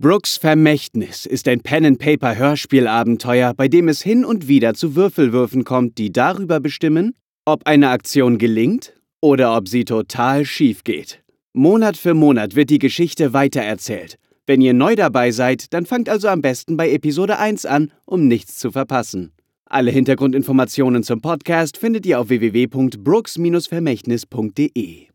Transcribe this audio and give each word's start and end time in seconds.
Brooks 0.00 0.36
Vermächtnis 0.36 1.26
ist 1.26 1.48
ein 1.48 1.60
Pen-and-Paper-Hörspielabenteuer, 1.60 3.52
bei 3.54 3.66
dem 3.66 3.88
es 3.88 4.00
hin 4.00 4.24
und 4.24 4.46
wieder 4.46 4.74
zu 4.74 4.94
Würfelwürfen 4.94 5.64
kommt, 5.64 5.98
die 5.98 6.12
darüber 6.12 6.60
bestimmen, 6.60 7.16
ob 7.44 7.66
eine 7.66 7.88
Aktion 7.88 8.38
gelingt 8.38 8.92
oder 9.20 9.56
ob 9.56 9.66
sie 9.66 9.84
total 9.84 10.44
schief 10.44 10.84
geht. 10.84 11.24
Monat 11.52 11.96
für 11.96 12.14
Monat 12.14 12.54
wird 12.54 12.70
die 12.70 12.78
Geschichte 12.78 13.32
weitererzählt. 13.32 14.20
Wenn 14.46 14.60
ihr 14.60 14.72
neu 14.72 14.94
dabei 14.94 15.32
seid, 15.32 15.74
dann 15.74 15.84
fangt 15.84 16.08
also 16.08 16.28
am 16.28 16.42
besten 16.42 16.76
bei 16.76 16.92
Episode 16.92 17.40
1 17.40 17.66
an, 17.66 17.90
um 18.04 18.28
nichts 18.28 18.56
zu 18.56 18.70
verpassen. 18.70 19.32
Alle 19.64 19.90
Hintergrundinformationen 19.90 21.02
zum 21.02 21.20
Podcast 21.20 21.76
findet 21.76 22.06
ihr 22.06 22.20
auf 22.20 22.28
www.brooks-vermächtnis.de. 22.28 25.07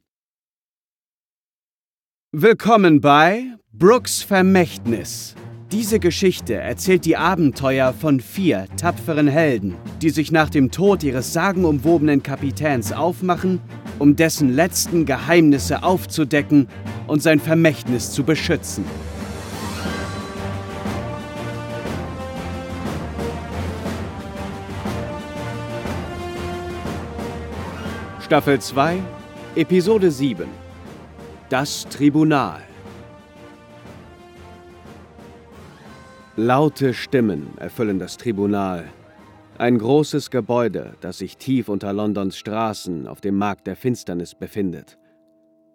Willkommen 2.36 3.00
bei 3.00 3.46
Brooks 3.74 4.24
Vermächtnis. 4.24 5.36
Diese 5.72 6.00
Geschichte 6.00 6.56
erzählt 6.56 7.06
die 7.06 7.16
Abenteuer 7.16 7.94
von 7.94 8.20
vier 8.20 8.66
tapferen 8.76 9.28
Helden, 9.28 9.76
die 10.02 10.10
sich 10.10 10.32
nach 10.32 10.50
dem 10.50 10.72
Tod 10.72 11.04
ihres 11.04 11.32
sagenumwobenen 11.32 12.24
Kapitäns 12.24 12.92
aufmachen, 12.92 13.62
um 14.00 14.16
dessen 14.16 14.50
letzten 14.52 15.06
Geheimnisse 15.06 15.84
aufzudecken 15.84 16.68
und 17.06 17.22
sein 17.22 17.40
Vermächtnis 17.40 18.10
zu 18.10 18.24
beschützen. 18.24 18.84
Staffel 28.22 28.60
2, 28.60 28.98
Episode 29.56 30.10
7 30.10 30.63
Das 31.54 31.88
Tribunal 31.88 32.64
Laute 36.36 36.96
Stimmen 36.96 37.50
erfüllen 37.58 38.00
das 38.00 38.18
Tribunal. 38.18 38.86
Ein 39.60 39.78
großes 39.78 40.32
Gebäude, 40.32 40.96
das 41.02 41.20
sich 41.20 41.38
tief 41.38 41.70
unter 41.70 41.94
Londons 41.94 42.38
Straßen 42.38 43.06
auf 43.06 43.22
dem 43.22 43.38
Markt 43.38 43.68
der 43.68 43.76
Finsternis 43.76 44.34
befindet. 44.34 44.98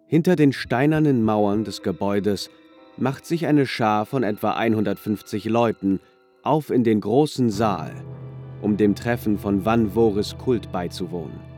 Hinter 0.05 0.35
den 0.35 0.51
steinernen 0.51 1.23
Mauern 1.23 1.63
des 1.63 1.81
Gebäudes 1.81 2.49
macht 2.97 3.25
sich 3.25 3.47
eine 3.47 3.65
Schar 3.65 4.05
von 4.05 4.23
etwa 4.23 4.55
150 4.55 5.45
Leuten 5.45 6.01
auf 6.43 6.71
in 6.71 6.83
den 6.83 6.99
großen 6.99 7.49
Saal, 7.49 7.93
um 8.61 8.75
dem 8.75 8.95
Treffen 8.95 9.37
von 9.37 9.63
Van 9.63 9.91
Voris 9.91 10.37
Kult 10.37 10.73
beizuwohnen. 10.73 11.48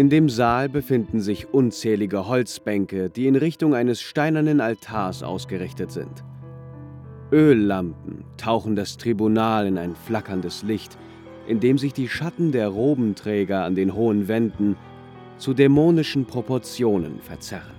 In 0.00 0.08
dem 0.08 0.30
Saal 0.30 0.70
befinden 0.70 1.20
sich 1.20 1.52
unzählige 1.52 2.26
Holzbänke, 2.26 3.10
die 3.10 3.26
in 3.26 3.36
Richtung 3.36 3.74
eines 3.74 4.00
steinernen 4.00 4.62
Altars 4.62 5.22
ausgerichtet 5.22 5.92
sind. 5.92 6.24
Öllampen 7.30 8.24
tauchen 8.38 8.76
das 8.76 8.96
Tribunal 8.96 9.66
in 9.66 9.76
ein 9.76 9.94
flackerndes 9.94 10.62
Licht, 10.62 10.96
in 11.46 11.60
dem 11.60 11.76
sich 11.76 11.92
die 11.92 12.08
Schatten 12.08 12.50
der 12.50 12.68
Robenträger 12.68 13.62
an 13.62 13.74
den 13.74 13.94
hohen 13.94 14.26
Wänden 14.26 14.76
zu 15.36 15.52
dämonischen 15.52 16.24
Proportionen 16.24 17.20
verzerren. 17.20 17.76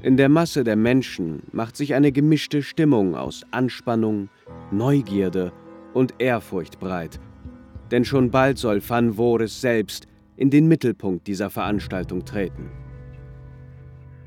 In 0.00 0.16
der 0.16 0.28
Masse 0.28 0.62
der 0.62 0.76
Menschen 0.76 1.42
macht 1.50 1.76
sich 1.76 1.94
eine 1.94 2.12
gemischte 2.12 2.62
Stimmung 2.62 3.16
aus 3.16 3.44
Anspannung, 3.50 4.28
Neugierde 4.70 5.50
und 5.92 6.14
Ehrfurcht 6.20 6.78
breit, 6.78 7.18
denn 7.90 8.04
schon 8.04 8.30
bald 8.30 8.58
soll 8.58 8.80
Van 8.88 9.14
Voris 9.14 9.60
selbst 9.60 10.06
in 10.40 10.48
den 10.48 10.68
Mittelpunkt 10.68 11.26
dieser 11.26 11.50
Veranstaltung 11.50 12.24
treten. 12.24 12.70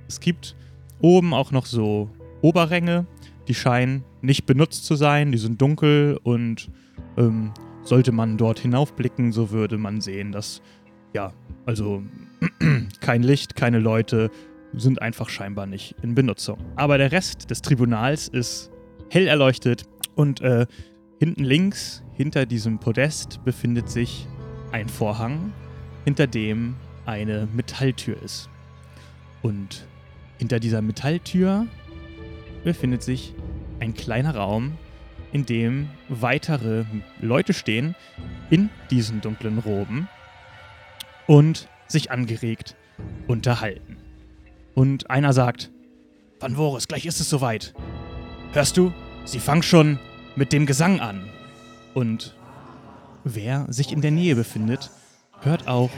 Es 0.08 0.20
gibt 0.20 0.55
oben 1.02 1.33
auch 1.33 1.52
noch 1.52 1.66
so 1.66 2.08
Oberränge, 2.42 3.08
die 3.47 3.55
scheinen 3.55 4.03
nicht 4.22 4.45
benutzt 4.45 4.86
zu 4.86 4.95
sein, 4.95 5.31
die 5.31 5.39
sind 5.39 5.59
dunkel 5.59 6.20
und 6.22 6.70
ähm, 7.17 7.52
sollte 7.81 8.11
man 8.11 8.38
dort 8.38 8.59
hinaufblicken, 8.59 9.31
so 9.31 9.50
würde 9.50 9.80
man 9.80 10.02
sehen, 10.02 10.31
dass, 10.31 10.61
ja, 11.14 11.33
also 11.65 12.04
kein 13.02 13.23
Licht, 13.23 13.55
keine 13.55 13.80
Leute 13.80 14.30
sind 14.73 15.02
einfach 15.02 15.30
scheinbar 15.30 15.66
nicht 15.66 15.95
in 16.04 16.14
Benutzung. 16.14 16.60
Aber 16.76 16.99
der 16.99 17.11
Rest 17.11 17.49
des 17.49 17.64
Tribunals 17.64 18.27
ist 18.27 18.71
hell 19.10 19.27
erleuchtet 19.27 19.86
und 20.14 20.42
äh, 20.42 20.67
hinten 21.17 21.43
links, 21.43 22.04
hinter 22.14 22.45
diesem 22.45 22.77
Podest, 22.77 23.43
befindet 23.43 23.89
sich 23.89 24.27
ein 24.71 24.87
Vorhang, 24.87 25.54
hinter 26.05 26.27
dem 26.27 26.75
eine 27.05 27.47
Metalltür 27.53 28.21
ist. 28.21 28.49
Und 29.41 29.86
hinter 30.37 30.59
dieser 30.59 30.81
Metalltür 30.81 31.67
befindet 32.64 33.03
sich 33.03 33.33
ein 33.80 33.93
kleiner 33.93 34.36
Raum, 34.36 34.77
in 35.31 35.45
dem 35.45 35.89
weitere 36.09 36.86
Leute 37.19 37.53
stehen 37.53 37.95
in 38.49 38.69
diesen 38.92 39.19
dunklen 39.19 39.58
Roben 39.58 40.08
und 41.27 41.67
sich 41.87 42.11
angeregt 42.11 42.75
unterhalten. 43.27 43.97
Und 44.75 45.09
einer 45.09 45.33
sagt, 45.33 45.71
Van 46.39 46.55
Voris, 46.55 46.87
gleich 46.87 47.05
ist 47.05 47.19
es 47.19 47.30
soweit. 47.30 47.73
Hörst 48.53 48.77
du? 48.77 48.93
Sie 49.25 49.39
fangen 49.39 49.63
schon 49.63 49.99
mit 50.36 50.52
dem 50.52 50.65
Gesang 50.65 50.99
an. 50.99 51.30
Und 51.93 52.36
wer 53.23 53.65
sich 53.71 53.92
in 53.92 54.02
der 54.02 54.11
Nähe 54.11 54.36
befindet, 54.36 54.92
hört 55.43 55.67
auch, 55.67 55.89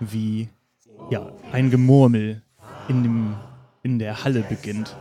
wie 0.00 0.48
ja, 1.10 1.30
ein 1.52 1.70
Gemurmel 1.70 2.42
in, 2.88 3.02
dem, 3.02 3.36
in 3.82 3.98
der 3.98 4.24
Halle 4.24 4.42
beginnt. 4.42 4.96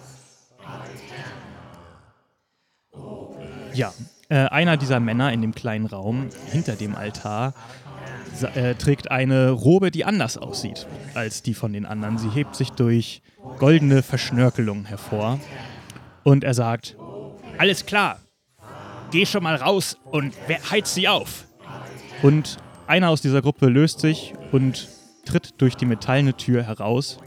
Ja, 3.73 3.93
äh, 4.29 4.45
einer 4.47 4.77
dieser 4.77 4.99
Männer 4.99 5.31
in 5.31 5.41
dem 5.41 5.55
kleinen 5.55 5.85
Raum 5.85 6.29
hinter 6.51 6.75
dem 6.75 6.95
Altar 6.95 7.53
äh, 8.55 8.75
trägt 8.75 9.11
eine 9.11 9.51
Robe, 9.51 9.91
die 9.91 10.05
anders 10.05 10.37
aussieht 10.37 10.87
als 11.13 11.41
die 11.41 11.53
von 11.53 11.73
den 11.73 11.85
anderen. 11.85 12.17
Sie 12.17 12.29
hebt 12.29 12.55
sich 12.55 12.71
durch 12.71 13.21
goldene 13.59 14.03
Verschnörkelungen 14.03 14.85
hervor. 14.85 15.39
Und 16.23 16.43
er 16.43 16.53
sagt: 16.53 16.95
Alles 17.57 17.85
klar, 17.85 18.19
geh 19.11 19.25
schon 19.25 19.43
mal 19.43 19.55
raus 19.55 19.97
und 20.05 20.33
heiz 20.69 20.93
sie 20.93 21.07
auf. 21.07 21.45
Und 22.21 22.57
einer 22.91 23.09
aus 23.09 23.21
dieser 23.21 23.41
Gruppe 23.41 23.67
löst 23.67 24.01
sich 24.01 24.33
und 24.51 24.89
tritt 25.23 25.61
durch 25.61 25.77
die 25.77 25.85
metallene 25.85 26.35
Tür 26.35 26.61
heraus 26.63 27.19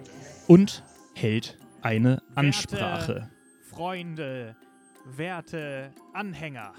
und 0.46 0.84
hält 1.14 1.56
eine 1.80 2.22
Ansprache. 2.34 3.14
Werte 3.14 3.30
Freunde, 3.70 4.56
werte 5.06 5.90
Anhänger, 6.12 6.74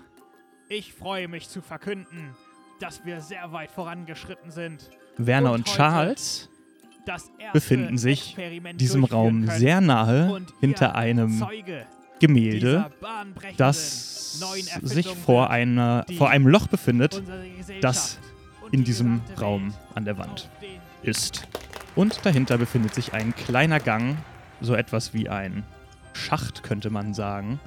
ich 0.69 0.93
freue 0.93 1.27
mich 1.27 1.49
zu 1.49 1.61
verkünden, 1.61 2.35
dass 2.79 3.03
wir 3.05 3.21
sehr 3.21 3.51
weit 3.51 3.71
vorangeschritten 3.71 4.51
sind. 4.51 4.91
Werner 5.17 5.53
und, 5.53 5.67
und 5.67 5.75
Charles 5.75 6.51
befinden 7.53 7.97
sich 7.97 8.37
diesem 8.75 9.03
Raum 9.03 9.47
sehr 9.47 9.81
nahe 9.81 10.45
hinter 10.59 10.93
einem 10.93 11.43
Gemälde, 12.19 12.91
das 13.57 14.39
sich 14.83 15.07
vor, 15.07 15.49
einer, 15.49 16.05
vor 16.19 16.29
einem 16.29 16.47
Loch 16.47 16.67
befindet, 16.67 17.23
das 17.81 18.19
in 18.71 18.83
diesem 18.83 19.21
Raum 19.39 19.73
an 19.93 20.05
der 20.05 20.17
Wand 20.17 20.49
ist. 21.03 21.47
Und 21.95 22.25
dahinter 22.25 22.57
befindet 22.57 22.93
sich 22.93 23.13
ein 23.13 23.35
kleiner 23.35 23.79
Gang, 23.79 24.17
so 24.61 24.75
etwas 24.75 25.13
wie 25.13 25.29
ein 25.29 25.63
Schacht 26.13 26.63
könnte 26.63 26.89
man 26.89 27.13
sagen. 27.13 27.59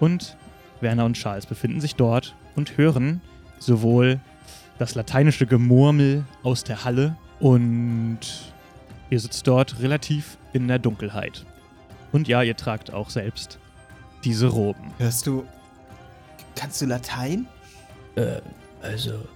Und 0.00 0.36
Werner 0.80 1.04
und 1.04 1.14
Charles 1.14 1.46
befinden 1.46 1.80
sich 1.80 1.96
dort 1.96 2.34
und 2.54 2.76
hören 2.76 3.20
sowohl 3.58 4.20
das 4.78 4.94
lateinische 4.94 5.46
Gemurmel 5.46 6.24
aus 6.42 6.64
der 6.64 6.84
Halle 6.84 7.16
und 7.40 8.20
ihr 9.10 9.20
sitzt 9.20 9.46
dort 9.46 9.80
relativ 9.80 10.38
in 10.52 10.68
der 10.68 10.78
Dunkelheit. 10.78 11.44
Und 12.12 12.28
ja, 12.28 12.42
ihr 12.42 12.56
tragt 12.56 12.92
auch 12.92 13.10
selbst 13.10 13.58
diese 14.24 14.48
Roben. 14.48 14.92
Hörst 14.98 15.26
du. 15.26 15.44
Kannst 16.54 16.80
du 16.80 16.86
Latein? 16.86 17.46
Äh, 18.16 18.40
also. 18.82 19.28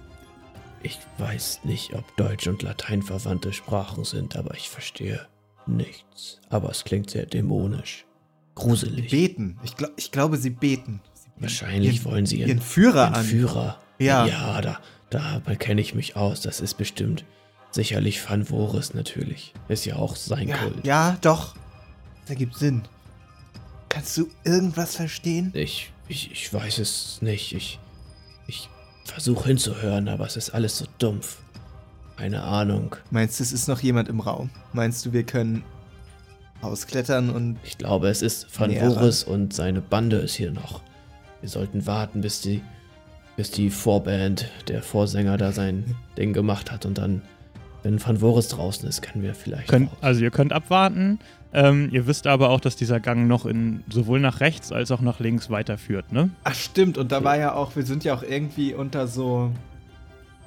Ich 0.83 0.99
weiß 1.17 1.61
nicht, 1.63 1.93
ob 1.93 2.15
Deutsch 2.17 2.47
und 2.47 2.61
Latein 2.61 3.01
verwandte 3.01 3.53
Sprachen 3.53 4.03
sind, 4.03 4.35
aber 4.35 4.53
ich 4.55 4.69
verstehe 4.69 5.27
nichts. 5.65 6.41
Aber 6.49 6.69
es 6.69 6.83
klingt 6.83 7.09
sehr 7.09 7.25
dämonisch. 7.25 8.05
Gruselig. 8.55 9.09
Sie 9.09 9.17
beten. 9.17 9.57
Ich, 9.63 9.77
glaub, 9.77 9.91
ich 9.95 10.11
glaube, 10.11 10.37
sie 10.37 10.49
beten. 10.49 11.01
Sie 11.13 11.29
Wahrscheinlich 11.41 11.95
ihren, 11.95 12.05
wollen 12.05 12.25
sie 12.25 12.39
ihren, 12.39 12.49
ihren 12.49 12.61
Führer 12.61 13.05
ihren 13.05 13.13
an. 13.15 13.25
Führer. 13.25 13.81
Ja. 13.97 14.25
Ja, 14.25 14.61
da, 14.61 14.79
da 15.09 15.55
kenne 15.55 15.79
ich 15.79 15.95
mich 15.95 16.17
aus. 16.17 16.41
Das 16.41 16.59
ist 16.59 16.73
bestimmt 16.75 17.23
sicherlich 17.71 18.29
Van 18.29 18.45
Voris 18.45 18.93
natürlich. 18.93 19.53
Ist 19.69 19.85
ja 19.85 19.95
auch 19.95 20.17
sein 20.17 20.49
ja, 20.49 20.57
Kult. 20.57 20.85
Ja, 20.85 21.17
doch. 21.21 21.55
Das 22.21 22.31
ergibt 22.31 22.57
Sinn. 22.57 22.83
Kannst 23.89 24.17
du 24.17 24.27
irgendwas 24.43 24.95
verstehen? 24.95 25.51
Ich, 25.53 25.91
ich, 26.07 26.31
ich 26.31 26.53
weiß 26.53 26.79
es 26.79 27.21
nicht. 27.21 27.53
Ich, 27.53 27.79
ich 28.47 28.69
versuche 29.05 29.47
hinzuhören, 29.47 30.07
aber 30.07 30.25
es 30.25 30.37
ist 30.37 30.51
alles 30.51 30.77
so 30.77 30.85
dumpf. 30.99 31.37
Keine 32.17 32.43
Ahnung. 32.43 32.95
Meinst 33.11 33.39
du, 33.39 33.43
es 33.43 33.51
ist 33.51 33.67
noch 33.67 33.81
jemand 33.81 34.07
im 34.07 34.19
Raum? 34.19 34.49
Meinst 34.71 35.05
du, 35.05 35.13
wir 35.13 35.23
können 35.23 35.63
ausklettern 36.61 37.29
und 37.29 37.57
Ich 37.63 37.77
glaube, 37.77 38.07
es 38.09 38.21
ist 38.21 38.47
Van. 38.57 38.71
Voris 38.71 39.23
und 39.23 39.53
seine 39.53 39.81
Bande 39.81 40.17
ist 40.17 40.35
hier 40.35 40.51
noch. 40.51 40.81
Wir 41.41 41.49
sollten 41.49 41.85
warten, 41.85 42.21
bis 42.21 42.41
die, 42.41 42.61
bis 43.35 43.51
die 43.51 43.69
Vorband, 43.69 44.49
der 44.67 44.81
Vorsänger 44.81 45.37
da 45.37 45.51
sein 45.51 45.95
Ding 46.17 46.33
gemacht 46.33 46.71
hat 46.71 46.85
und 46.85 46.97
dann, 46.97 47.21
wenn 47.81 48.03
Van 48.03 48.17
Voris 48.19 48.47
draußen 48.47 48.87
ist, 48.87 49.01
können 49.01 49.23
wir 49.23 49.35
vielleicht. 49.35 49.67
Könnt, 49.67 49.89
also 50.01 50.21
ihr 50.21 50.31
könnt 50.31 50.53
abwarten. 50.53 51.19
Ähm, 51.53 51.89
ihr 51.91 52.07
wisst 52.07 52.25
aber 52.25 52.49
auch, 52.49 52.59
dass 52.59 52.75
dieser 52.75 52.99
Gang 52.99 53.27
noch 53.27 53.45
in 53.45 53.83
sowohl 53.87 54.19
nach 54.19 54.39
rechts 54.39 54.71
als 54.71 54.89
auch 54.89 55.01
nach 55.01 55.19
links 55.19 55.51
weiterführt, 55.51 56.11
ne? 56.11 56.31
Ach 56.43 56.55
stimmt, 56.55 56.97
und 56.97 57.11
da 57.11 57.23
war 57.23 57.37
ja 57.37 57.53
auch, 57.53 57.75
wir 57.75 57.85
sind 57.85 58.03
ja 58.03 58.15
auch 58.15 58.23
irgendwie 58.23 58.73
unter 58.73 59.07
so 59.07 59.51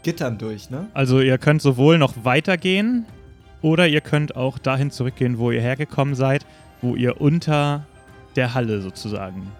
Gittern 0.03 0.37
durch, 0.38 0.69
ne? 0.69 0.88
Also 0.94 1.20
ihr 1.20 1.38
könnt 1.38 1.62
sowohl 1.62 1.99
noch 1.99 2.25
weitergehen 2.25 3.06
oder 3.62 3.87
ihr 3.87 4.00
könnt 4.00 4.35
auch 4.35 4.58
dahin 4.58 4.91
zurückgehen, 4.91 5.38
wo 5.38 5.53
ihr 5.53 5.61
hergekommen 5.61 6.17
seid, 6.17 6.44
wo 6.82 6.97
ihr 6.97 7.20
unter 7.20 7.87
der 8.35 8.55
Halle 8.55 8.81
sozusagen 8.81 9.52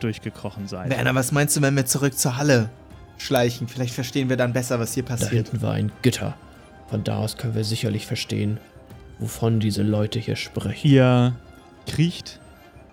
durchgekrochen 0.00 0.68
seid. 0.68 0.90
Werner, 0.90 1.14
was 1.14 1.32
meinst 1.32 1.56
du, 1.56 1.62
wenn 1.62 1.76
wir 1.76 1.86
zurück 1.86 2.16
zur 2.18 2.38
Halle 2.38 2.70
schleichen? 3.18 3.68
Vielleicht 3.68 3.94
verstehen 3.94 4.28
wir 4.28 4.36
dann 4.36 4.52
besser, 4.54 4.80
was 4.80 4.94
hier 4.94 5.02
da 5.02 5.16
passiert. 5.16 5.48
hinten 5.48 5.62
war 5.62 5.74
ein 5.74 5.92
Gitter. 6.02 6.34
Von 6.88 7.04
da 7.04 7.18
aus 7.18 7.36
können 7.36 7.54
wir 7.54 7.64
sicherlich 7.64 8.06
verstehen, 8.06 8.58
wovon 9.18 9.60
diese 9.60 9.82
Leute 9.82 10.18
hier 10.18 10.36
sprechen. 10.36 10.88
Ihr 10.88 11.36
kriecht 11.86 12.40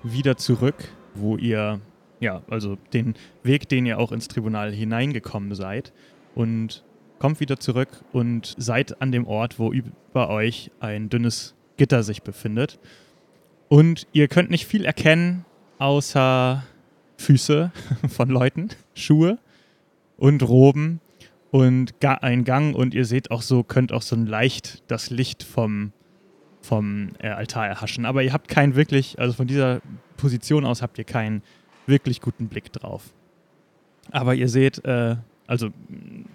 wieder 0.03 0.37
zurück, 0.37 0.75
wo 1.13 1.37
ihr, 1.37 1.79
ja, 2.19 2.41
also 2.49 2.77
den 2.93 3.15
Weg, 3.43 3.69
den 3.69 3.85
ihr 3.85 3.99
auch 3.99 4.11
ins 4.11 4.27
Tribunal 4.27 4.71
hineingekommen 4.71 5.55
seid 5.55 5.93
und 6.33 6.83
kommt 7.19 7.39
wieder 7.39 7.59
zurück 7.59 7.89
und 8.11 8.55
seid 8.57 9.01
an 9.01 9.11
dem 9.11 9.27
Ort, 9.27 9.59
wo 9.59 9.71
über 9.71 10.29
euch 10.29 10.71
ein 10.79 11.09
dünnes 11.09 11.55
Gitter 11.77 12.03
sich 12.03 12.21
befindet. 12.23 12.79
Und 13.67 14.07
ihr 14.11 14.27
könnt 14.27 14.49
nicht 14.49 14.65
viel 14.65 14.85
erkennen, 14.85 15.45
außer 15.79 16.63
Füße 17.17 17.71
von 18.09 18.29
Leuten, 18.29 18.69
Schuhe 18.93 19.39
und 20.17 20.43
Roben 20.47 21.01
und 21.51 21.93
ein 22.01 22.43
Gang 22.43 22.75
und 22.75 22.93
ihr 22.93 23.05
seht 23.05 23.31
auch 23.31 23.41
so, 23.41 23.63
könnt 23.63 23.91
auch 23.91 24.01
so 24.01 24.15
leicht 24.15 24.83
das 24.87 25.09
Licht 25.09 25.43
vom 25.43 25.93
vom 26.65 27.09
äh, 27.19 27.29
Altar 27.29 27.67
erhaschen. 27.67 28.05
Aber 28.05 28.23
ihr 28.23 28.33
habt 28.33 28.47
keinen 28.47 28.75
wirklich, 28.75 29.19
also 29.19 29.33
von 29.33 29.47
dieser 29.47 29.81
Position 30.17 30.65
aus 30.65 30.81
habt 30.81 30.97
ihr 30.97 31.03
keinen 31.03 31.41
wirklich 31.85 32.21
guten 32.21 32.47
Blick 32.47 32.71
drauf. 32.73 33.13
Aber 34.11 34.35
ihr 34.35 34.49
seht, 34.49 34.83
äh, 34.85 35.15
also 35.47 35.69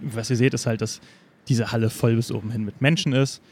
was 0.00 0.30
ihr 0.30 0.36
seht, 0.36 0.54
ist 0.54 0.66
halt, 0.66 0.80
dass 0.80 1.00
diese 1.48 1.72
Halle 1.72 1.90
voll 1.90 2.16
bis 2.16 2.30
oben 2.30 2.50
hin 2.50 2.64
mit 2.64 2.80
Menschen 2.80 3.12
ist 3.12 3.42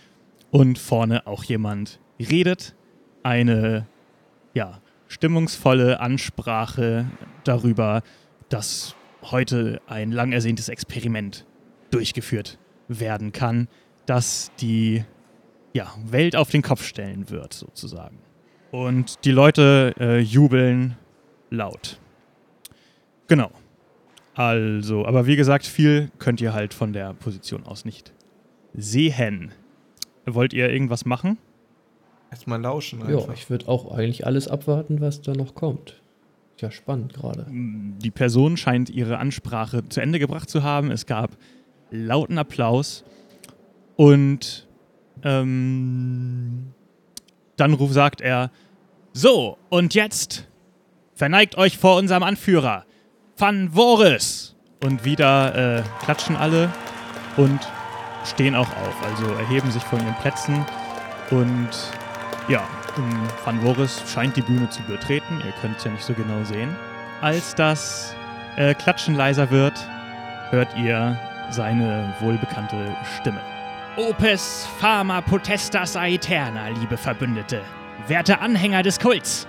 und 0.51 0.79
vorne 0.79 1.27
auch 1.27 1.45
jemand 1.45 2.01
redet. 2.19 2.75
Eine, 3.23 3.87
ja, 4.55 4.81
stimmungsvolle 5.09 6.01
Ansprache 6.01 7.07
darüber, 7.45 8.03
dass 8.49 8.95
heute 9.23 9.81
ein 9.87 10.13
lang 10.13 10.33
ersehntes 10.33 10.69
Experiment 10.69 11.45
durchgeführt 11.91 12.59
werden 12.89 13.33
kann, 13.33 13.69
das 14.07 14.53
die 14.61 15.05
ja, 15.73 15.93
Welt 16.05 16.37
auf 16.37 16.51
den 16.51 16.63
Kopf 16.63 16.85
stellen 16.85 17.31
wird, 17.31 17.53
sozusagen. 17.53 18.19
Und 18.71 19.25
die 19.25 19.31
Leute 19.31 19.95
äh, 19.99 20.19
jubeln 20.19 20.97
laut. 21.51 21.99
Genau. 23.27 23.51
Also, 24.35 25.05
aber 25.07 25.27
wie 25.27 25.37
gesagt, 25.37 25.67
viel 25.67 26.11
könnt 26.19 26.41
ihr 26.41 26.53
halt 26.53 26.75
von 26.75 26.93
der 26.93 27.15
Position 27.15 27.65
aus 27.65 27.85
nicht 27.85 28.13
sehen. 28.75 29.53
Wollt 30.27 30.53
ihr 30.53 30.71
irgendwas 30.71 31.05
machen? 31.05 31.39
Erstmal 32.31 32.61
lauschen 32.61 33.01
Ja, 33.09 33.19
einfach. 33.19 33.35
ich 33.35 33.49
würde 33.49 33.69
auch 33.69 33.91
eigentlich 33.91 34.27
alles 34.27 34.49
abwarten, 34.49 35.01
was 35.01 35.23
da 35.23 35.33
noch 35.33 35.55
kommt. 35.55 36.01
Ist 36.57 36.63
ja 36.63 36.71
spannend 36.71 37.15
gerade. 37.15 37.47
Die 37.51 38.11
Person 38.11 38.57
scheint 38.57 38.91
ihre 38.91 39.19
Ansprache 39.19 39.89
zu 39.89 40.01
Ende 40.01 40.19
gebracht 40.19 40.51
zu 40.51 40.63
haben. 40.63 40.91
Es 40.91 41.07
gab 41.07 41.31
lauten 41.91 42.37
Applaus 42.37 43.05
und 43.97 44.68
ähm, 45.25 46.73
dann 47.57 47.75
ruf, 47.75 47.93
sagt 47.93 48.21
er: 48.21 48.51
So, 49.13 49.59
und 49.69 49.95
jetzt 49.95 50.49
verneigt 51.15 51.57
euch 51.57 51.79
vor 51.79 51.97
unserem 51.97 52.23
Anführer, 52.23 52.85
Van 53.37 53.73
Voris. 53.73 54.55
Und 54.85 55.05
wieder 55.05 55.79
äh, 55.79 55.83
klatschen 56.05 56.37
alle 56.37 56.73
und 57.37 57.59
stehen 58.25 58.55
auch 58.55 58.69
auf, 58.69 59.03
also 59.03 59.27
erheben 59.35 59.73
sich 59.73 59.83
von 59.83 59.99
ihren 60.01 60.15
Plätzen 60.17 60.65
und 61.31 61.69
ja, 62.49 62.63
Van 63.45 63.61
Voris 63.61 64.03
scheint 64.13 64.37
die 64.37 64.43
Bühne 64.43 64.71
zu 64.71 64.83
betreten. 64.83 65.43
Ihr 65.45 65.53
könnt 65.61 65.77
es 65.77 65.85
ja 65.85 65.91
nicht 65.91 66.05
so 66.05 66.15
genau 66.15 66.43
sehen. 66.45 66.75
Als 67.21 67.55
das 67.55 68.15
äh, 68.57 68.75
Klatschen 68.75 69.15
leiser 69.15 69.51
wird, 69.51 69.75
hört 70.51 70.69
ihr 70.77 71.19
seine 71.51 72.15
wohlbekannte 72.21 72.97
Stimme. 73.21 73.41
Opes 73.99 74.69
Fama 74.79 75.21
Potestas 75.21 75.97
Aeterna, 75.97 76.69
liebe 76.69 76.97
Verbündete, 76.97 77.63
werte 78.07 78.39
Anhänger 78.39 78.85
des 78.85 79.01
Kults. 79.01 79.49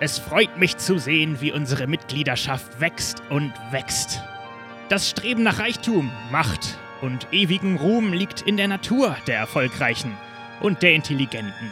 Es 0.00 0.18
freut 0.18 0.58
mich 0.58 0.78
zu 0.78 0.98
sehen, 0.98 1.40
wie 1.40 1.52
unsere 1.52 1.86
Mitgliedschaft 1.86 2.80
wächst 2.80 3.22
und 3.30 3.52
wächst. 3.70 4.20
Das 4.88 5.08
Streben 5.08 5.44
nach 5.44 5.60
Reichtum, 5.60 6.10
Macht 6.32 6.76
und 7.02 7.28
ewigen 7.30 7.76
Ruhm 7.76 8.12
liegt 8.12 8.40
in 8.40 8.56
der 8.56 8.66
Natur 8.66 9.16
der 9.28 9.38
Erfolgreichen 9.38 10.16
und 10.58 10.82
der 10.82 10.94
Intelligenten. 10.94 11.70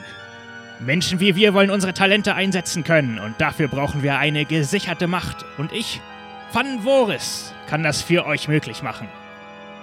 Menschen 0.79 1.19
wie 1.19 1.35
wir 1.35 1.55
wollen 1.55 1.71
unsere 1.71 1.93
Talente 1.93 2.37
einsetzen 2.37 2.85
können 2.85 3.19
und 3.19 3.41
dafür 3.41 3.67
brauchen 3.67 4.05
wir 4.05 4.17
eine 4.17 4.45
gesicherte 4.45 5.09
Macht. 5.09 5.45
Und 5.59 5.73
ich, 5.73 6.01
Van 6.53 6.83
Voris, 6.83 7.53
kann 7.69 7.83
das 7.83 8.01
für 8.01 8.27
euch 8.27 8.47
möglich 8.47 8.85
machen. 8.85 9.09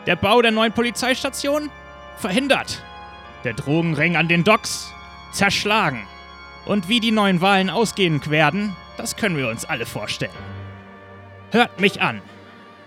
Der 0.05 0.15
Bau 0.15 0.41
der 0.41 0.51
neuen 0.51 0.71
Polizeistation? 0.71 1.69
Verhindert. 2.17 2.83
Der 3.43 3.53
Drogenring 3.53 4.15
an 4.15 4.27
den 4.27 4.43
Docks? 4.43 4.93
Zerschlagen. 5.31 6.03
Und 6.65 6.87
wie 6.87 6.99
die 6.99 7.11
neuen 7.11 7.41
Wahlen 7.41 7.69
ausgehen 7.69 8.21
werden, 8.29 8.75
das 8.97 9.15
können 9.15 9.35
wir 9.35 9.49
uns 9.49 9.65
alle 9.65 9.85
vorstellen. 9.85 10.31
Hört 11.51 11.79
mich 11.79 12.01
an. 12.01 12.21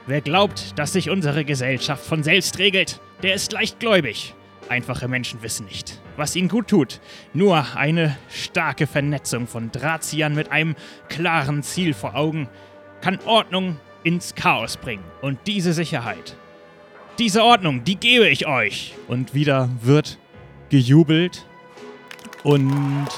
Wer 0.07 0.21
glaubt, 0.21 0.79
dass 0.79 0.93
sich 0.93 1.11
unsere 1.11 1.45
Gesellschaft 1.45 2.05
von 2.05 2.23
selbst 2.23 2.59
regelt, 2.59 3.01
der 3.23 3.35
ist 3.35 3.53
leichtgläubig. 3.53 4.35
Einfache 4.69 5.09
Menschen 5.09 5.43
wissen 5.43 5.67
nicht, 5.67 6.01
was 6.17 6.35
ihnen 6.35 6.49
gut 6.49 6.69
tut. 6.69 7.01
Nur 7.33 7.77
eine 7.77 8.17
starke 8.29 8.87
Vernetzung 8.87 9.47
von 9.47 9.71
Drahtziehern 9.71 10.35
mit 10.35 10.51
einem 10.51 10.75
klaren 11.09 11.63
Ziel 11.63 11.95
vor 11.95 12.15
Augen 12.15 12.49
kann 13.01 13.19
Ordnung 13.25 13.79
ins 14.03 14.35
Chaos 14.35 14.77
bringen. 14.77 15.05
Und 15.21 15.39
diese 15.47 15.73
Sicherheit, 15.73 16.37
diese 17.19 17.43
Ordnung, 17.43 17.85
die 17.85 17.97
gebe 17.97 18.29
ich 18.29 18.47
euch. 18.47 18.95
Und 19.09 19.35
wieder 19.35 19.69
wird 19.83 20.19
gejubelt. 20.69 21.47
Und 22.43 23.09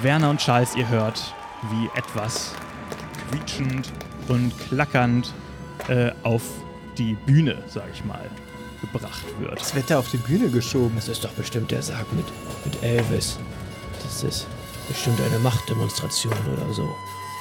Werner 0.00 0.30
und 0.30 0.40
Charles, 0.40 0.74
ihr 0.76 0.88
hört, 0.88 1.34
wie 1.70 1.98
etwas 1.98 2.54
quietschend 3.30 3.92
und 4.28 4.52
klackernd 4.68 5.32
äh, 5.88 6.10
auf 6.22 6.42
die 6.98 7.16
Bühne, 7.26 7.58
sag 7.68 7.84
ich 7.92 8.04
mal, 8.04 8.28
gebracht 8.80 9.24
wird. 9.38 9.60
Das 9.60 9.74
wird 9.74 9.90
da 9.90 9.98
auf 9.98 10.10
die 10.10 10.16
Bühne 10.16 10.48
geschoben. 10.48 10.92
Das 10.96 11.08
ist 11.08 11.24
doch 11.24 11.32
bestimmt 11.32 11.70
der 11.70 11.82
Sarg 11.82 12.10
mit, 12.12 12.26
mit 12.64 12.82
Elvis. 12.82 13.38
Das 14.02 14.24
ist 14.24 14.46
bestimmt 14.88 15.20
eine 15.20 15.38
Machtdemonstration 15.40 16.32
oder 16.52 16.72
so. 16.72 16.88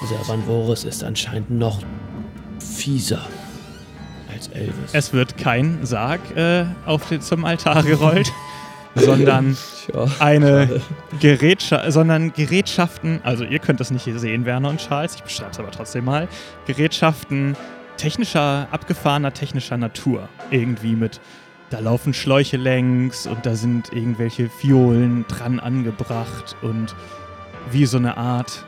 Dieser 0.04 0.28
Van 0.28 0.44
Voris 0.44 0.84
ist 0.84 1.04
anscheinend 1.04 1.50
noch 1.50 1.80
fieser 2.60 3.26
als 4.40 4.48
Elvis. 4.50 4.94
Es 4.94 5.14
wird 5.14 5.38
kein 5.38 5.86
Sarg 5.86 6.20
äh, 6.36 6.66
auf 6.86 7.08
den, 7.10 7.22
zum 7.22 7.46
Altar 7.46 7.84
gerollt, 7.84 8.32
sondern 8.96 9.58
Tja, 9.86 10.08
eine 10.20 10.68
schade. 10.68 10.82
Gerätscha 11.20 11.92
sondern 11.92 12.32
Gerätschaften, 12.34 13.20
also 13.24 13.44
ihr 13.44 13.60
könnt 13.60 13.80
das 13.80 13.92
nicht 13.92 14.04
hier 14.04 14.18
sehen, 14.20 14.46
Werner 14.46 14.70
und 14.70 14.80
Charles, 14.80 15.16
ich 15.16 15.24
beschreibe 15.24 15.52
es 15.52 15.60
aber 15.60 15.72
trotzdem 15.72 16.06
mal, 16.06 16.28
Gerätschaften 16.68 17.56
technischer, 17.98 18.68
abgefahrener 18.72 19.34
technischer 19.34 19.76
Natur. 19.76 20.30
Irgendwie 20.52 20.96
mit, 20.96 21.20
da 21.70 21.80
laufen 21.80 22.14
Schläuche 22.14 22.56
längs 22.56 23.28
und 23.28 23.46
da 23.46 23.56
sind 23.56 23.92
irgendwelche 23.92 24.50
Violen 24.62 25.26
dran 25.28 25.60
angebracht 25.60 26.56
und 26.62 26.96
wie 27.72 27.86
so 27.86 27.98
eine 27.98 28.16
Art 28.16 28.64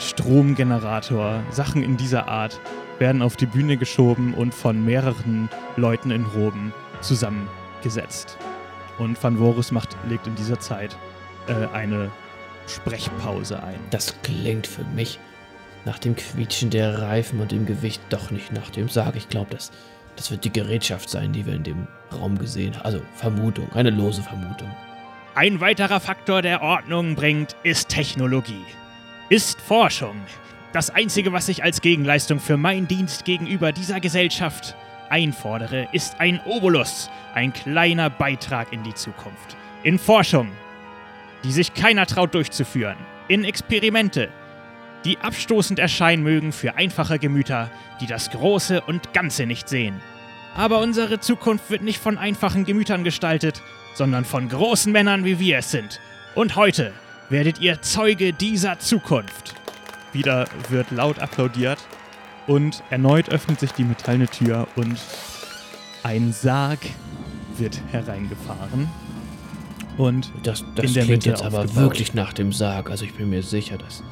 Stromgenerator, 0.00 1.44
Sachen 1.50 1.84
in 1.84 1.96
dieser 1.96 2.26
Art 2.26 2.58
werden 3.02 3.20
auf 3.20 3.36
die 3.36 3.46
Bühne 3.46 3.76
geschoben 3.76 4.32
und 4.32 4.54
von 4.54 4.84
mehreren 4.84 5.48
Leuten 5.76 6.12
in 6.12 6.24
Roben 6.24 6.72
zusammengesetzt. 7.00 8.38
Und 8.96 9.20
Van 9.20 9.38
Voris 9.38 9.72
macht, 9.72 9.96
legt 10.08 10.28
in 10.28 10.36
dieser 10.36 10.60
Zeit 10.60 10.96
äh, 11.48 11.66
eine 11.74 12.12
Sprechpause 12.68 13.60
ein. 13.60 13.80
Das 13.90 14.14
klingt 14.22 14.68
für 14.68 14.84
mich 14.84 15.18
nach 15.84 15.98
dem 15.98 16.14
Quietschen 16.14 16.70
der 16.70 17.02
Reifen 17.02 17.40
und 17.40 17.50
dem 17.50 17.66
Gewicht 17.66 18.00
doch 18.08 18.30
nicht 18.30 18.52
nach 18.52 18.70
dem 18.70 18.88
Sarg. 18.88 19.16
Ich 19.16 19.28
glaube, 19.28 19.50
das, 19.50 19.72
das 20.14 20.30
wird 20.30 20.44
die 20.44 20.52
Gerätschaft 20.52 21.10
sein, 21.10 21.32
die 21.32 21.44
wir 21.44 21.54
in 21.54 21.64
dem 21.64 21.88
Raum 22.12 22.38
gesehen 22.38 22.76
haben. 22.76 22.84
Also 22.84 23.02
Vermutung, 23.16 23.66
eine 23.72 23.90
lose 23.90 24.22
Vermutung. 24.22 24.70
Ein 25.34 25.60
weiterer 25.60 25.98
Faktor, 25.98 26.40
der 26.40 26.62
Ordnung 26.62 27.16
bringt, 27.16 27.56
ist 27.64 27.88
Technologie. 27.88 28.64
Ist 29.28 29.60
Forschung. 29.60 30.20
Das 30.72 30.88
Einzige, 30.88 31.34
was 31.34 31.50
ich 31.50 31.62
als 31.62 31.82
Gegenleistung 31.82 32.40
für 32.40 32.56
meinen 32.56 32.88
Dienst 32.88 33.26
gegenüber 33.26 33.72
dieser 33.72 34.00
Gesellschaft 34.00 34.74
einfordere, 35.10 35.86
ist 35.92 36.18
ein 36.18 36.40
Obolus, 36.46 37.10
ein 37.34 37.52
kleiner 37.52 38.08
Beitrag 38.08 38.72
in 38.72 38.82
die 38.82 38.94
Zukunft. 38.94 39.54
In 39.82 39.98
Forschung, 39.98 40.48
die 41.44 41.52
sich 41.52 41.74
keiner 41.74 42.06
traut 42.06 42.34
durchzuführen. 42.34 42.96
In 43.28 43.44
Experimente, 43.44 44.30
die 45.04 45.18
abstoßend 45.18 45.78
erscheinen 45.78 46.22
mögen 46.22 46.52
für 46.52 46.74
einfache 46.76 47.18
Gemüter, 47.18 47.70
die 48.00 48.06
das 48.06 48.30
Große 48.30 48.80
und 48.80 49.12
Ganze 49.12 49.44
nicht 49.44 49.68
sehen. 49.68 50.00
Aber 50.56 50.80
unsere 50.80 51.20
Zukunft 51.20 51.70
wird 51.70 51.82
nicht 51.82 51.98
von 51.98 52.16
einfachen 52.16 52.64
Gemütern 52.64 53.04
gestaltet, 53.04 53.60
sondern 53.92 54.24
von 54.24 54.48
großen 54.48 54.90
Männern, 54.90 55.26
wie 55.26 55.38
wir 55.38 55.58
es 55.58 55.70
sind. 55.70 56.00
Und 56.34 56.56
heute 56.56 56.94
werdet 57.28 57.60
ihr 57.60 57.82
Zeuge 57.82 58.32
dieser 58.32 58.78
Zukunft. 58.78 59.61
Wieder 60.12 60.46
wird 60.68 60.90
laut 60.90 61.18
applaudiert 61.20 61.78
und 62.46 62.82
erneut 62.90 63.28
öffnet 63.30 63.60
sich 63.60 63.72
die 63.72 63.84
metallene 63.84 64.26
Tür 64.28 64.66
und 64.76 64.98
ein 66.02 66.32
Sarg 66.32 66.80
wird 67.56 67.80
hereingefahren. 67.90 68.88
Und 69.98 70.30
Das, 70.42 70.64
das 70.74 70.86
In 70.86 70.94
der 70.94 71.04
klingt 71.04 71.08
Mitte 71.08 71.30
jetzt 71.30 71.42
aber 71.42 71.60
aufgebaut. 71.60 71.76
wirklich 71.82 72.14
nach 72.14 72.32
dem 72.32 72.52
Sarg. 72.52 72.90
Also 72.90 73.04
ich 73.04 73.14
bin 73.14 73.30
mir 73.30 73.42
sicher, 73.42 73.78
dass, 73.78 74.02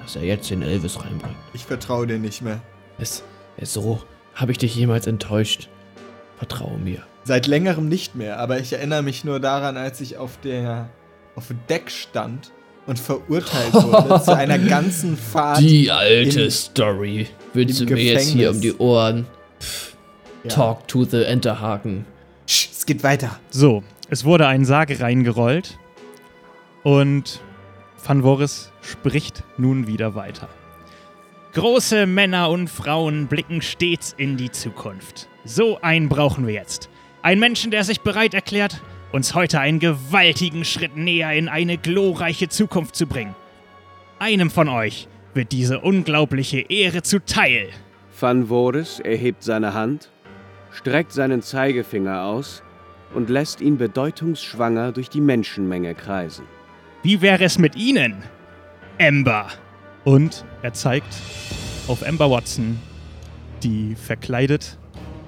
dass 0.00 0.16
er 0.16 0.22
jetzt 0.22 0.48
den 0.50 0.62
Elvis 0.62 1.00
reinbringt. 1.04 1.36
Ich 1.52 1.64
vertraue 1.64 2.06
dir 2.06 2.18
nicht 2.18 2.40
mehr. 2.42 2.60
Es, 2.98 3.22
es 3.56 3.72
so. 3.72 4.02
Habe 4.34 4.52
ich 4.52 4.58
dich 4.58 4.74
jemals 4.74 5.06
enttäuscht? 5.06 5.68
Vertraue 6.38 6.78
mir. 6.78 7.02
Seit 7.24 7.46
längerem 7.46 7.88
nicht 7.88 8.14
mehr, 8.16 8.38
aber 8.38 8.58
ich 8.58 8.72
erinnere 8.72 9.02
mich 9.02 9.24
nur 9.24 9.40
daran, 9.40 9.76
als 9.76 10.00
ich 10.00 10.16
auf 10.18 10.38
der 10.42 10.88
auf 11.36 11.48
dem 11.48 11.58
Deck 11.68 11.90
stand 11.90 12.52
und 12.86 12.98
verurteilt 12.98 13.72
wurde 13.74 14.22
zu 14.22 14.36
einer 14.36 14.58
ganzen 14.68 15.16
Fahrt. 15.16 15.60
Die 15.60 15.90
alte 15.90 16.42
im- 16.42 16.50
Story. 16.50 17.26
Willst 17.52 17.80
du 17.80 17.84
mir 17.86 18.02
jetzt 18.02 18.28
hier 18.28 18.50
um 18.50 18.60
Gefängnis. 18.60 18.76
die 18.78 18.82
Ohren? 18.82 19.26
Ja. 20.44 20.50
Talk 20.50 20.86
to 20.88 21.04
the 21.04 21.22
Enterhaken. 21.24 22.04
Sch, 22.46 22.68
es 22.72 22.84
geht 22.86 23.02
weiter. 23.02 23.38
so, 23.50 23.82
es 24.10 24.24
wurde 24.24 24.46
ein 24.46 24.64
Sarg 24.64 25.00
reingerollt 25.00 25.78
und 26.82 27.40
Van 28.04 28.22
Voris 28.22 28.70
spricht 28.82 29.42
nun 29.56 29.86
wieder 29.86 30.14
weiter. 30.14 30.48
Große 31.54 32.06
Männer 32.06 32.50
und 32.50 32.68
Frauen 32.68 33.28
blicken 33.28 33.62
stets 33.62 34.14
in 34.18 34.36
die 34.36 34.50
Zukunft. 34.50 35.28
So 35.44 35.78
einen 35.80 36.08
brauchen 36.08 36.46
wir 36.46 36.54
jetzt. 36.54 36.90
Ein 37.22 37.38
Menschen, 37.38 37.70
der 37.70 37.84
sich 37.84 38.00
bereit 38.02 38.34
erklärt, 38.34 38.82
uns 39.14 39.32
heute 39.32 39.60
einen 39.60 39.78
gewaltigen 39.78 40.64
Schritt 40.64 40.96
näher 40.96 41.32
in 41.34 41.48
eine 41.48 41.78
glorreiche 41.78 42.48
Zukunft 42.48 42.96
zu 42.96 43.06
bringen. 43.06 43.36
Einem 44.18 44.50
von 44.50 44.68
euch 44.68 45.06
wird 45.34 45.52
diese 45.52 45.78
unglaubliche 45.78 46.58
Ehre 46.68 47.02
zuteil. 47.02 47.68
Van 48.18 48.48
Voris 48.48 48.98
erhebt 48.98 49.44
seine 49.44 49.72
Hand, 49.72 50.10
streckt 50.72 51.12
seinen 51.12 51.42
Zeigefinger 51.42 52.24
aus 52.24 52.64
und 53.14 53.30
lässt 53.30 53.60
ihn 53.60 53.78
bedeutungsschwanger 53.78 54.90
durch 54.90 55.10
die 55.10 55.20
Menschenmenge 55.20 55.94
kreisen. 55.94 56.44
Wie 57.04 57.22
wäre 57.22 57.44
es 57.44 57.56
mit 57.56 57.76
Ihnen, 57.76 58.16
Ember? 58.98 59.46
Und 60.02 60.44
er 60.62 60.72
zeigt 60.72 61.14
auf 61.86 62.04
Amber 62.04 62.32
Watson, 62.32 62.80
die 63.62 63.94
verkleidet 63.94 64.76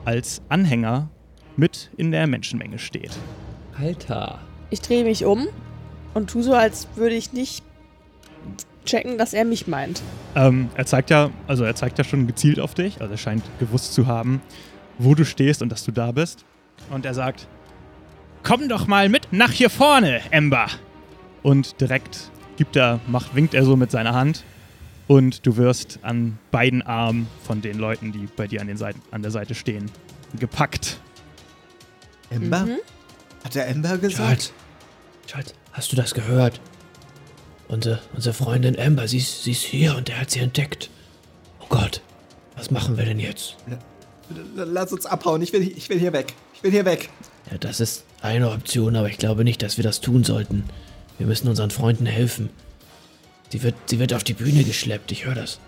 als 0.04 0.42
Anhänger 0.48 1.08
mit 1.56 1.92
in 1.96 2.10
der 2.10 2.26
Menschenmenge 2.26 2.80
steht. 2.80 3.16
Alter. 3.78 4.40
Ich 4.70 4.80
drehe 4.80 5.04
mich 5.04 5.24
um 5.24 5.48
und 6.14 6.30
tu 6.30 6.42
so, 6.42 6.54
als 6.54 6.88
würde 6.96 7.14
ich 7.14 7.32
nicht 7.32 7.64
checken, 8.84 9.18
dass 9.18 9.34
er 9.34 9.44
mich 9.44 9.66
meint. 9.66 10.02
Ähm, 10.34 10.70
er 10.74 10.86
zeigt 10.86 11.10
ja, 11.10 11.30
also 11.46 11.64
er 11.64 11.74
zeigt 11.74 11.98
ja 11.98 12.04
schon 12.04 12.26
gezielt 12.26 12.60
auf 12.60 12.74
dich, 12.74 13.00
also 13.00 13.12
er 13.12 13.18
scheint 13.18 13.44
gewusst 13.58 13.92
zu 13.92 14.06
haben, 14.06 14.40
wo 14.98 15.14
du 15.14 15.24
stehst 15.24 15.62
und 15.62 15.70
dass 15.70 15.84
du 15.84 15.92
da 15.92 16.12
bist. 16.12 16.44
Und 16.90 17.04
er 17.04 17.14
sagt: 17.14 17.48
Komm 18.42 18.68
doch 18.68 18.86
mal 18.86 19.08
mit 19.08 19.28
nach 19.32 19.50
hier 19.50 19.70
vorne, 19.70 20.20
Ember. 20.30 20.66
Und 21.42 21.80
direkt 21.80 22.30
gibt 22.56 22.76
er, 22.76 23.00
macht, 23.06 23.34
winkt 23.34 23.54
er 23.54 23.64
so 23.64 23.76
mit 23.76 23.90
seiner 23.90 24.14
Hand 24.14 24.44
und 25.06 25.46
du 25.46 25.56
wirst 25.56 26.00
an 26.02 26.38
beiden 26.50 26.82
Armen 26.82 27.28
von 27.44 27.60
den 27.60 27.78
Leuten, 27.78 28.12
die 28.12 28.28
bei 28.36 28.46
dir 28.46 28.60
an, 28.60 28.66
den 28.66 28.76
Seiten, 28.76 29.00
an 29.10 29.22
der 29.22 29.30
Seite 29.30 29.54
stehen, 29.54 29.90
gepackt. 30.38 31.00
Ember? 32.30 32.66
Mhm. 32.66 32.78
Hat 33.46 33.54
der 33.54 33.68
Ember 33.68 33.96
gesagt? 33.96 34.18
Charles. 34.18 34.52
Charles, 35.28 35.54
hast 35.70 35.92
du 35.92 35.96
das 35.96 36.14
gehört? 36.14 36.60
Unsere, 37.68 38.00
unsere 38.12 38.34
Freundin 38.34 38.76
Amber, 38.76 39.06
sie 39.06 39.18
ist, 39.18 39.44
sie 39.44 39.52
ist 39.52 39.62
hier 39.62 39.96
und 39.96 40.08
er 40.10 40.22
hat 40.22 40.32
sie 40.32 40.40
entdeckt. 40.40 40.90
Oh 41.60 41.66
Gott, 41.68 42.00
was 42.56 42.72
machen 42.72 42.96
wir 42.96 43.04
denn 43.04 43.20
jetzt? 43.20 43.54
Lass 44.56 44.92
uns 44.92 45.06
abhauen. 45.06 45.42
Ich 45.42 45.52
will, 45.52 45.62
ich 45.62 45.88
will 45.88 46.00
hier 46.00 46.12
weg. 46.12 46.34
Ich 46.54 46.64
will 46.64 46.72
hier 46.72 46.84
weg. 46.84 47.08
Ja, 47.48 47.58
das 47.58 47.78
ist 47.78 48.02
eine 48.20 48.50
Option, 48.50 48.96
aber 48.96 49.08
ich 49.10 49.18
glaube 49.18 49.44
nicht, 49.44 49.62
dass 49.62 49.76
wir 49.76 49.84
das 49.84 50.00
tun 50.00 50.24
sollten. 50.24 50.64
Wir 51.16 51.28
müssen 51.28 51.48
unseren 51.48 51.70
Freunden 51.70 52.06
helfen. 52.06 52.50
Sie 53.50 53.62
wird, 53.62 53.76
sie 53.86 54.00
wird 54.00 54.12
auf 54.12 54.24
die 54.24 54.34
Bühne 54.34 54.64
geschleppt, 54.64 55.12
ich 55.12 55.24
höre 55.24 55.36
das. 55.36 55.60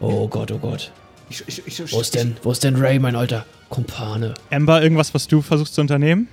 Oh 0.00 0.26
Gott, 0.26 0.50
oh 0.50 0.58
Gott. 0.58 0.90
Ich, 1.28 1.44
ich, 1.46 1.64
ich, 1.68 1.92
Wo 1.92 2.00
ist 2.00 2.16
denn, 2.16 2.36
wo 2.42 2.50
ist 2.50 2.64
denn 2.64 2.74
Ray, 2.74 2.98
mein 2.98 3.14
alter 3.14 3.46
Kumpane? 3.68 4.34
Amber, 4.50 4.82
irgendwas, 4.82 5.14
was 5.14 5.28
du 5.28 5.40
versuchst 5.40 5.74
zu 5.74 5.82
unternehmen? 5.82 6.26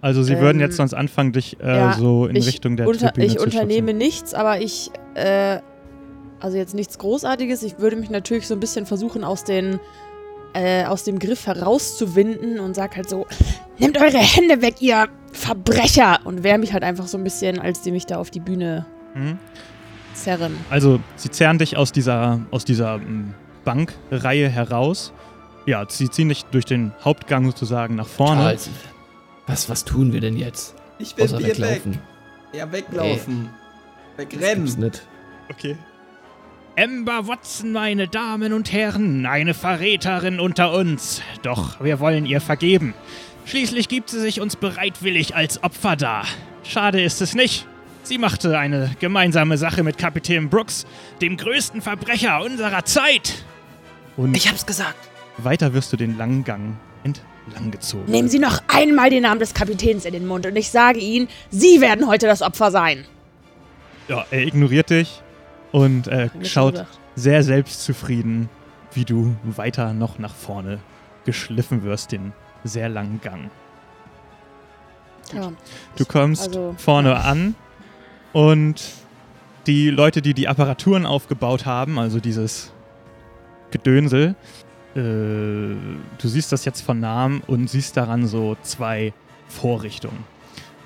Also 0.00 0.22
sie 0.22 0.34
Ähm, 0.34 0.40
würden 0.40 0.60
jetzt 0.60 0.76
sonst 0.76 0.94
anfangen, 0.94 1.32
dich 1.32 1.58
äh, 1.60 1.66
ja, 1.76 1.92
so 1.94 2.26
in 2.26 2.36
ich 2.36 2.46
Richtung 2.46 2.76
der 2.76 2.86
unter, 2.86 3.06
Tribüne 3.12 3.26
Ich 3.26 3.36
zu 3.38 3.44
unternehme 3.44 3.88
schubsen. 3.88 3.98
nichts, 3.98 4.34
aber 4.34 4.60
ich, 4.60 4.90
äh, 5.14 5.58
also 6.40 6.56
jetzt 6.56 6.74
nichts 6.74 6.98
Großartiges. 6.98 7.62
Ich 7.64 7.78
würde 7.80 7.96
mich 7.96 8.08
natürlich 8.10 8.46
so 8.46 8.54
ein 8.54 8.60
bisschen 8.60 8.86
versuchen, 8.86 9.24
aus 9.24 9.42
den, 9.44 9.80
äh, 10.54 10.84
aus 10.84 11.02
dem 11.04 11.18
Griff 11.18 11.46
herauszuwinden 11.48 12.60
und 12.60 12.74
sag 12.74 12.96
halt 12.96 13.08
so, 13.08 13.26
nehmt 13.78 13.98
eure 13.98 14.18
Hände 14.18 14.62
weg, 14.62 14.76
ihr 14.80 15.08
Verbrecher! 15.32 16.20
Und 16.24 16.42
wehr 16.44 16.58
mich 16.58 16.72
halt 16.72 16.84
einfach 16.84 17.06
so 17.06 17.18
ein 17.18 17.24
bisschen, 17.24 17.58
als 17.58 17.82
die 17.82 17.90
mich 17.90 18.06
da 18.06 18.18
auf 18.18 18.30
die 18.30 18.40
Bühne 18.40 18.86
Mhm. 19.14 19.38
zerren. 20.14 20.56
Also 20.70 21.00
sie 21.16 21.30
zerren 21.30 21.58
dich 21.58 21.76
aus 21.76 21.90
dieser, 21.92 22.40
aus 22.50 22.64
dieser 22.64 22.94
m, 22.94 23.34
Bankreihe 23.64 24.48
heraus. 24.48 25.12
Ja, 25.66 25.84
sie 25.88 26.08
ziehen 26.08 26.28
dich 26.30 26.44
durch 26.46 26.64
den 26.64 26.92
Hauptgang 27.04 27.44
sozusagen 27.46 27.96
nach 27.96 28.06
vorne. 28.06 28.40
Charles, 28.42 28.70
was, 29.48 29.68
was 29.68 29.84
tun 29.84 30.12
wir 30.12 30.20
denn 30.20 30.36
jetzt? 30.36 30.74
ich 31.00 31.16
will 31.16 31.24
Außer 31.24 31.38
hier 31.38 31.48
weg. 31.48 31.56
weglaufen. 31.58 31.98
Ja, 32.52 32.72
weglaufen. 32.72 33.50
Das 34.16 34.28
gibt's 34.28 34.44
Wegrennen. 34.46 34.80
nicht. 34.80 35.02
Okay. 35.50 35.76
Ember 36.76 37.26
Watson, 37.26 37.72
meine 37.72 38.06
Damen 38.08 38.52
und 38.52 38.72
Herren, 38.72 39.26
eine 39.26 39.54
Verräterin 39.54 40.38
unter 40.40 40.72
uns. 40.72 41.22
Doch 41.42 41.82
wir 41.82 41.98
wollen 42.00 42.24
ihr 42.26 42.40
vergeben. 42.40 42.94
Schließlich 43.46 43.88
gibt 43.88 44.10
sie 44.10 44.20
sich 44.20 44.40
uns 44.40 44.56
bereitwillig 44.56 45.34
als 45.34 45.62
Opfer 45.62 45.96
dar. 45.96 46.24
Schade 46.62 47.00
ist 47.02 47.20
es 47.22 47.34
nicht. 47.34 47.66
Sie 48.02 48.18
machte 48.18 48.58
eine 48.58 48.94
gemeinsame 49.00 49.58
Sache 49.58 49.82
mit 49.82 49.98
Kapitän 49.98 50.48
Brooks, 50.50 50.86
dem 51.20 51.36
größten 51.36 51.82
Verbrecher 51.82 52.42
unserer 52.42 52.84
Zeit. 52.84 53.44
Und 54.16 54.36
Ich 54.36 54.48
hab's 54.48 54.66
gesagt. 54.66 55.08
weiter 55.38 55.74
wirst 55.74 55.92
du 55.92 55.96
den 55.96 56.16
langen 56.16 56.44
Gang 56.44 56.76
entlang 57.04 57.26
gezogen. 57.70 58.10
Nehmen 58.10 58.28
Sie 58.28 58.38
noch 58.38 58.62
einmal 58.68 59.10
den 59.10 59.22
Namen 59.22 59.40
des 59.40 59.54
Kapitäns 59.54 60.04
in 60.04 60.12
den 60.12 60.26
Mund 60.26 60.46
und 60.46 60.56
ich 60.56 60.70
sage 60.70 60.98
Ihnen, 60.98 61.28
Sie 61.50 61.80
werden 61.80 62.06
heute 62.08 62.26
das 62.26 62.42
Opfer 62.42 62.70
sein. 62.70 63.04
Ja, 64.08 64.24
er 64.30 64.42
ignoriert 64.46 64.90
dich 64.90 65.22
und 65.72 66.08
äh, 66.08 66.30
schaut 66.42 66.86
sehr 67.14 67.42
selbstzufrieden, 67.42 68.48
wie 68.92 69.04
du 69.04 69.36
weiter 69.44 69.92
noch 69.92 70.18
nach 70.18 70.34
vorne 70.34 70.78
geschliffen 71.24 71.82
wirst, 71.84 72.12
den 72.12 72.32
sehr 72.64 72.88
langen 72.88 73.20
Gang. 73.20 73.50
Ja. 75.34 75.52
Du 75.96 76.04
kommst 76.06 76.48
Also, 76.48 76.74
vorne 76.78 77.16
an 77.16 77.54
und 78.32 78.82
die 79.66 79.90
Leute, 79.90 80.22
die 80.22 80.32
die 80.32 80.48
Apparaturen 80.48 81.04
aufgebaut 81.04 81.66
haben, 81.66 81.98
also 81.98 82.20
dieses 82.20 82.72
Gedönsel, 83.70 84.34
äh, 84.98 85.76
du 86.18 86.28
siehst 86.28 86.50
das 86.52 86.64
jetzt 86.64 86.80
von 86.82 87.00
Namen 87.00 87.42
und 87.46 87.68
siehst 87.70 87.96
daran 87.96 88.26
so 88.26 88.56
zwei 88.62 89.12
Vorrichtungen. 89.48 90.24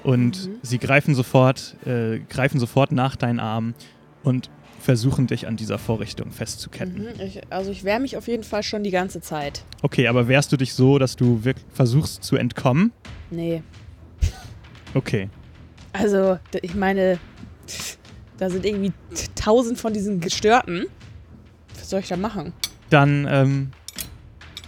Und 0.05 0.47
Mhm. 0.49 0.55
sie 0.63 0.79
greifen 0.79 1.15
sofort, 1.15 1.77
äh, 1.87 2.19
greifen 2.29 2.59
sofort 2.61 2.93
nach 2.93 3.17
deinen 3.17 3.41
Arm 3.41 3.75
und 4.23 4.51
versuchen 4.81 5.29
dich 5.29 5.47
an 5.47 5.57
dieser 5.57 5.79
Vorrichtung 5.79 6.33
festzuketten. 6.33 7.05
Mhm, 7.05 7.21
ich, 7.25 7.41
also 7.51 7.71
ich 7.71 7.85
wehre 7.85 8.01
mich 8.01 8.17
auf 8.17 8.27
jeden 8.27 8.43
Fall 8.43 8.65
schon 8.65 8.83
die 8.83 8.91
ganze 8.91 9.21
Zeit. 9.21 9.63
Okay, 9.83 10.09
aber 10.09 10.27
wehrst 10.27 10.51
du 10.51 10.57
dich 10.57 10.75
so, 10.75 10.99
dass 10.99 11.15
du 11.15 11.45
wirklich 11.45 11.65
versuchst 11.73 12.25
zu 12.25 12.35
entkommen? 12.37 12.91
Nee. 13.31 13.63
Okay. 14.95 15.29
Also, 15.93 16.39
ich 16.63 16.75
meine, 16.75 17.19
da 18.39 18.51
sind 18.51 18.67
irgendwie 18.67 18.93
tausend 19.37 19.79
von 19.79 19.93
diesen 19.93 20.21
Gestörten. 20.21 20.87
Was 21.79 21.91
soll 21.91 22.01
ich 22.01 22.09
da 22.09 22.17
machen? 22.17 22.53
Dann 22.91 23.27
ähm, 23.31 23.71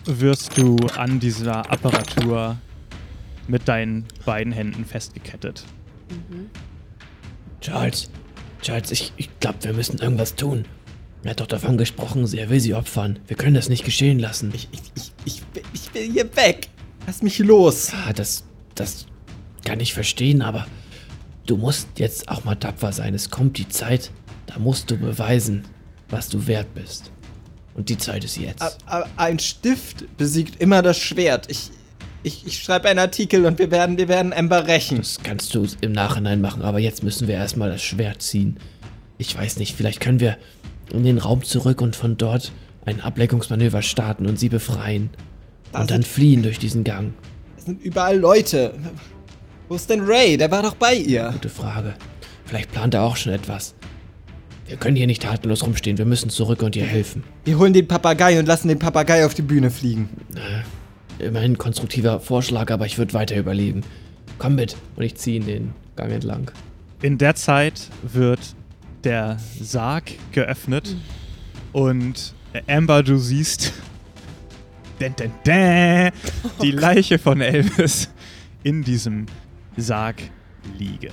wirst 0.07 0.57
du 0.59 0.77
an 0.97 1.21
dieser 1.21 1.71
Apparatur 1.71 2.57
mit 3.49 3.69
deinen 3.69 4.05
beiden 4.25 4.53
Händen 4.53 4.85
festgekettet. 4.85 5.65
Charles, 7.61 8.11
Charles, 8.63 8.91
ich, 8.91 9.13
ich 9.17 9.31
glaube, 9.41 9.59
wir 9.63 9.73
müssen 9.73 9.99
irgendwas 9.99 10.35
tun. 10.35 10.65
Er 11.23 11.31
hat 11.31 11.41
doch 11.41 11.47
davon 11.47 11.79
gesprochen, 11.79 12.27
er 12.35 12.51
will 12.51 12.61
sie 12.61 12.75
opfern. 12.75 13.19
Wir 13.27 13.37
können 13.37 13.55
das 13.55 13.69
nicht 13.71 13.85
geschehen 13.85 14.19
lassen. 14.19 14.53
Ich, 14.55 14.69
ich, 14.73 14.83
ich, 14.95 15.13
ich, 15.25 15.43
will- 15.55 15.63
ich 15.73 15.95
will 15.95 16.13
hier 16.13 16.37
weg. 16.37 16.69
Lass 17.07 17.23
mich 17.23 17.39
los. 17.39 17.93
Ja, 17.93 18.13
das, 18.13 18.45
das 18.75 19.07
kann 19.65 19.81
ich 19.81 19.95
verstehen, 19.95 20.43
aber 20.43 20.67
du 21.47 21.57
musst 21.57 21.89
jetzt 21.99 22.29
auch 22.29 22.45
mal 22.45 22.57
tapfer 22.57 22.93
sein. 22.93 23.15
Es 23.15 23.31
kommt 23.31 23.57
die 23.57 23.69
Zeit, 23.69 24.11
da 24.47 24.59
musst 24.59 24.91
du 24.91 24.99
beweisen, 24.99 25.65
was 26.11 26.29
du 26.29 26.47
wert 26.47 26.75
bist. 26.75 27.11
Und 27.75 27.89
die 27.89 27.99
Zeit 27.99 28.25
ist 28.25 28.37
jetzt. 28.37 28.77
Ein 29.17 29.39
Stift 29.39 30.17
besiegt 30.17 30.61
immer 30.61 30.81
das 30.83 30.99
Schwert. 30.99 31.51
Ich, 31.51 31.71
ich, 32.23 32.47
ich 32.47 32.63
schreibe 32.63 32.89
einen 32.89 33.01
Artikel 33.01 33.45
und 33.47 33.59
wir 33.59 33.71
werden, 33.71 33.99
wir 33.99 34.09
werden 34.09 34.33
Amber 34.33 34.67
rächen. 34.67 34.99
Das 34.99 35.19
kannst 35.23 35.55
du 35.55 35.67
im 35.81 35.93
Nachhinein 35.93 36.41
machen, 36.41 36.63
aber 36.63 36.79
jetzt 36.79 37.03
müssen 37.03 37.27
wir 37.27 37.35
erstmal 37.35 37.71
das 37.71 37.83
Schwert 37.83 38.23
ziehen. 38.23 38.59
Ich 39.19 39.37
weiß 39.37 39.59
nicht, 39.59 39.77
vielleicht 39.77 40.01
können 40.01 40.21
wir 40.21 40.37
in 40.93 41.05
den 41.05 41.19
Raum 41.19 41.43
zurück 41.43 41.81
und 41.81 41.97
von 41.97 42.17
dort 42.17 42.53
ein 42.87 43.01
Ablenkungsmanöver 43.01 43.83
starten 43.83 44.27
und 44.27 44.39
sie 44.39 44.49
befreien. 44.49 45.11
Da 45.73 45.81
Und 45.81 45.91
dann 45.91 46.03
fliehen 46.03 46.43
durch 46.43 46.59
diesen 46.59 46.85
Gang. 46.85 47.15
Es 47.57 47.65
sind 47.65 47.83
überall 47.83 48.19
Leute. 48.19 48.75
Wo 49.69 49.75
ist 49.75 49.89
denn 49.91 50.03
Ray? 50.03 50.37
Der 50.37 50.51
war 50.51 50.63
doch 50.63 50.75
bei 50.75 50.95
ihr. 50.95 51.31
Gute 51.33 51.49
Frage. 51.49 51.95
Vielleicht 52.45 52.71
plant 52.71 52.95
er 52.95 53.03
auch 53.03 53.17
schon 53.17 53.33
etwas. 53.33 53.75
Wir 54.67 54.77
können 54.77 54.97
hier 54.97 55.07
nicht 55.07 55.23
tatenlos 55.23 55.63
rumstehen, 55.63 55.99
wir 55.99 56.07
müssen 56.07 56.31
zurück 56.31 56.63
und 56.63 56.75
ihr 56.75 56.87
helfen. 56.87 57.23
Wir 57.45 57.59
holen 57.59 57.75
den 57.75 57.87
Papagei 57.87 58.39
und 58.39 58.47
lassen 58.47 58.69
den 58.69 58.79
Papagei 58.79 59.27
auf 59.27 59.35
die 59.35 59.43
Bühne 59.43 59.71
fliegen. 59.71 60.09
Immerhin 61.19 61.53
ein 61.53 61.59
konstruktiver 61.59 62.19
Vorschlag, 62.21 62.71
aber 62.71 62.87
ich 62.87 62.97
würde 62.97 63.13
weiter 63.13 63.37
überlegen. 63.37 63.83
Komm 64.39 64.55
mit. 64.55 64.77
Und 64.97 65.05
ich 65.05 65.17
ziehe 65.17 65.37
ihn 65.37 65.47
den 65.47 65.73
Gang 65.97 66.11
entlang. 66.13 66.51
In 67.03 67.19
der 67.19 67.35
Zeit 67.35 67.89
wird 68.03 68.41
der 69.05 69.37
Sarg 69.61 70.13
geöffnet 70.33 70.97
und 71.73 72.35
Amber, 72.67 73.03
du 73.03 73.19
siehst 73.19 73.73
dän, 75.01 75.15
dän, 75.17 75.33
dän, 75.45 76.13
die 76.63 76.71
Leiche 76.71 77.19
von 77.19 77.41
Elvis 77.41 78.09
in 78.63 78.83
diesem 78.83 79.27
Sarg 79.77 80.23
liegen. 80.79 81.13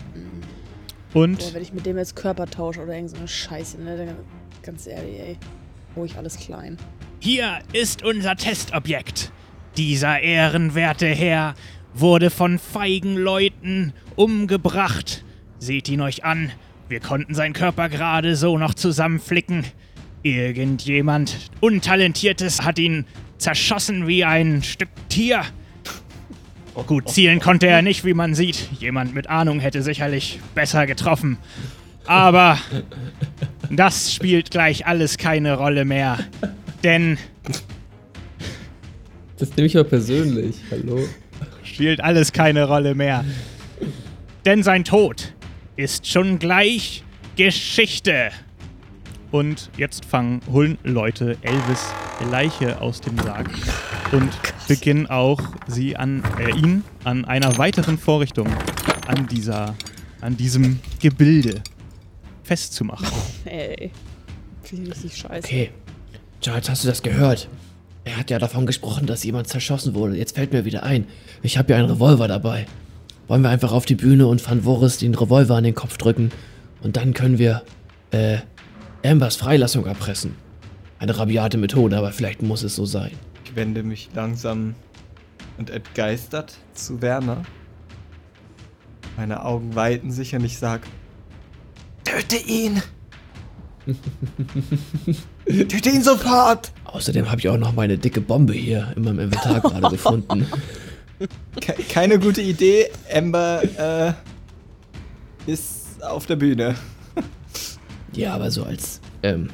Und 1.13 1.39
Boah, 1.39 1.53
wenn 1.53 1.61
ich 1.61 1.73
mit 1.73 1.85
dem 1.85 1.97
jetzt 1.97 2.15
Körper 2.15 2.45
tausche 2.45 2.81
oder 2.81 2.95
irgend 2.95 3.11
so 3.11 3.17
eine 3.17 3.27
Scheiße, 3.27 3.81
ne? 3.81 3.97
Dann, 3.97 4.15
ganz 4.63 4.87
ehrlich, 4.87 5.19
ey. 5.19 5.37
Ruhig 5.95 6.15
alles 6.17 6.37
klein. 6.37 6.77
Hier 7.19 7.59
ist 7.73 8.03
unser 8.03 8.35
Testobjekt. 8.35 9.31
Dieser 9.77 10.21
ehrenwerte 10.21 11.07
Herr 11.07 11.55
wurde 11.93 12.29
von 12.29 12.59
feigen 12.59 13.17
Leuten 13.17 13.93
umgebracht. 14.15 15.23
Seht 15.59 15.89
ihn 15.89 16.01
euch 16.01 16.23
an. 16.23 16.51
Wir 16.87 16.99
konnten 16.99 17.33
seinen 17.33 17.53
Körper 17.53 17.89
gerade 17.89 18.35
so 18.35 18.57
noch 18.57 18.73
zusammenflicken. 18.73 19.65
Irgendjemand 20.23 21.51
Untalentiertes 21.59 22.61
hat 22.63 22.79
ihn 22.79 23.05
zerschossen 23.37 24.07
wie 24.07 24.23
ein 24.23 24.63
Stück 24.63 24.89
Tier. 25.09 25.43
Gut, 26.87 27.09
zielen 27.09 27.39
konnte 27.39 27.67
er 27.67 27.81
nicht, 27.81 28.05
wie 28.05 28.13
man 28.13 28.33
sieht. 28.33 28.69
Jemand 28.79 29.13
mit 29.13 29.27
Ahnung 29.27 29.59
hätte 29.59 29.81
sicherlich 29.81 30.39
besser 30.55 30.85
getroffen. 30.87 31.37
Aber 32.05 32.57
das 33.69 34.13
spielt 34.13 34.51
gleich 34.51 34.87
alles 34.87 35.17
keine 35.17 35.55
Rolle 35.57 35.85
mehr. 35.85 36.19
Denn 36.83 37.17
Das 39.37 39.55
nehme 39.55 39.67
ich 39.67 39.73
mal 39.75 39.83
persönlich. 39.83 40.55
Hallo? 40.71 40.99
spielt 41.63 42.01
alles 42.01 42.31
keine 42.31 42.65
Rolle 42.65 42.95
mehr. 42.95 43.23
Denn 44.45 44.61
sein 44.63 44.83
Tod 44.83 45.33
ist 45.75 46.07
schon 46.07 46.37
gleich 46.39 47.03
Geschichte. 47.37 48.31
Und 49.31 49.69
jetzt 49.77 50.05
fangen, 50.05 50.41
holen 50.51 50.77
Leute 50.83 51.37
Elvis 51.41 51.93
Leiche 52.29 52.81
aus 52.81 53.01
dem 53.01 53.17
Sarg 53.17 53.49
und 54.11 54.29
beginnen 54.67 55.07
auch 55.07 55.41
sie 55.67 55.95
an 55.95 56.23
äh, 56.37 56.51
ihn 56.51 56.83
an 57.03 57.25
einer 57.25 57.57
weiteren 57.57 57.97
Vorrichtung 57.97 58.47
an 59.07 59.27
dieser 59.27 59.75
an 60.19 60.37
diesem 60.37 60.79
Gebilde 60.99 61.61
festzumachen. 62.43 63.07
Ey. 63.45 63.91
Finde 64.63 64.83
ich 64.83 64.95
richtig 64.95 65.17
scheiße. 65.17 65.47
Okay. 65.47 65.71
Charles, 66.41 66.69
hast 66.69 66.83
du 66.83 66.87
das 66.87 67.01
gehört? 67.01 67.47
Er 68.03 68.17
hat 68.17 68.29
ja 68.29 68.39
davon 68.39 68.65
gesprochen, 68.65 69.05
dass 69.05 69.23
jemand 69.23 69.47
zerschossen 69.47 69.93
wurde. 69.93 70.17
Jetzt 70.17 70.35
fällt 70.35 70.53
mir 70.53 70.65
wieder 70.65 70.83
ein. 70.83 71.05
Ich 71.43 71.57
habe 71.57 71.71
ja 71.71 71.79
einen 71.79 71.89
Revolver 71.89 72.27
dabei. 72.27 72.65
Wollen 73.27 73.43
wir 73.43 73.49
einfach 73.49 73.71
auf 73.71 73.85
die 73.85 73.95
Bühne 73.95 74.27
und 74.27 74.45
Van 74.47 74.63
Voris 74.63 74.97
den 74.97 75.15
Revolver 75.15 75.55
an 75.55 75.63
den 75.63 75.75
Kopf 75.75 75.97
drücken? 75.97 76.31
Und 76.81 76.97
dann 76.97 77.13
können 77.13 77.37
wir, 77.37 77.63
äh, 78.11 78.39
Ambers 79.03 79.35
Freilassung 79.35 79.85
erpressen. 79.85 80.35
Eine 80.99 81.17
rabiate 81.17 81.57
Methode, 81.57 81.97
aber 81.97 82.11
vielleicht 82.11 82.41
muss 82.41 82.63
es 82.63 82.75
so 82.75 82.85
sein. 82.85 83.11
Ich 83.45 83.55
wende 83.55 83.83
mich 83.83 84.09
langsam 84.13 84.75
und 85.57 85.69
entgeistert 85.69 86.53
zu 86.73 87.01
Werner. 87.01 87.43
Meine 89.17 89.43
Augen 89.43 89.75
weiten 89.75 90.11
sich 90.11 90.35
und 90.35 90.45
ich 90.45 90.57
sag: 90.57 90.81
Töte 92.03 92.37
ihn! 92.37 92.81
Töte 95.45 95.89
ihn 95.89 96.03
sofort! 96.03 96.71
Außerdem 96.85 97.29
habe 97.29 97.39
ich 97.39 97.49
auch 97.49 97.57
noch 97.57 97.73
meine 97.73 97.97
dicke 97.97 98.21
Bombe 98.21 98.53
hier 98.53 98.93
in 98.95 99.03
meinem 99.03 99.19
Inventar 99.19 99.59
gerade 99.61 99.89
gefunden. 99.91 100.45
Ke 101.59 101.73
keine 101.89 102.19
gute 102.19 102.41
Idee. 102.41 102.89
Amber 103.13 104.15
äh, 105.47 105.51
ist 105.51 106.01
auf 106.03 106.25
der 106.25 106.35
Bühne. 106.35 106.75
Ja, 108.13 108.33
aber 108.33 108.51
so 108.51 108.63
als, 108.63 108.99
ähm, 109.23 109.49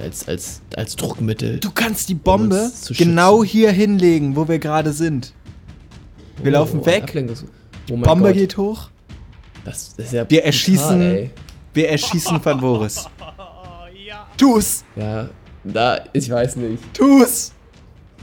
als, 0.00 0.28
als, 0.28 0.60
als 0.76 0.96
Druckmittel. 0.96 1.58
Du 1.60 1.70
kannst 1.70 2.08
die 2.08 2.14
Bombe 2.14 2.70
zu 2.74 2.94
genau 2.94 3.42
hier 3.44 3.70
hinlegen, 3.72 4.36
wo 4.36 4.46
wir 4.48 4.58
gerade 4.58 4.92
sind. 4.92 5.32
Wir 6.42 6.52
laufen 6.52 6.80
Oh, 6.80 6.86
weg. 6.86 7.04
Ablenkungs- 7.14 7.44
Oh 7.90 7.96
Bombe 7.96 8.28
Gott. 8.28 8.34
geht 8.34 8.56
hoch. 8.56 8.88
Das 9.64 9.94
ist 9.96 10.12
ja 10.12 10.28
Wir 10.30 10.40
brutal, 10.42 10.52
erschießen- 10.52 11.00
ey. 11.00 11.30
Wir 11.74 11.88
erschießen 11.88 12.40
Van 12.44 12.60
Boris. 12.60 13.06
Tu's! 14.36 14.84
Ja, 14.96 15.28
da, 15.64 16.04
ich 16.12 16.28
weiß 16.30 16.56
nicht. 16.56 16.82
Tu's! 16.94 17.52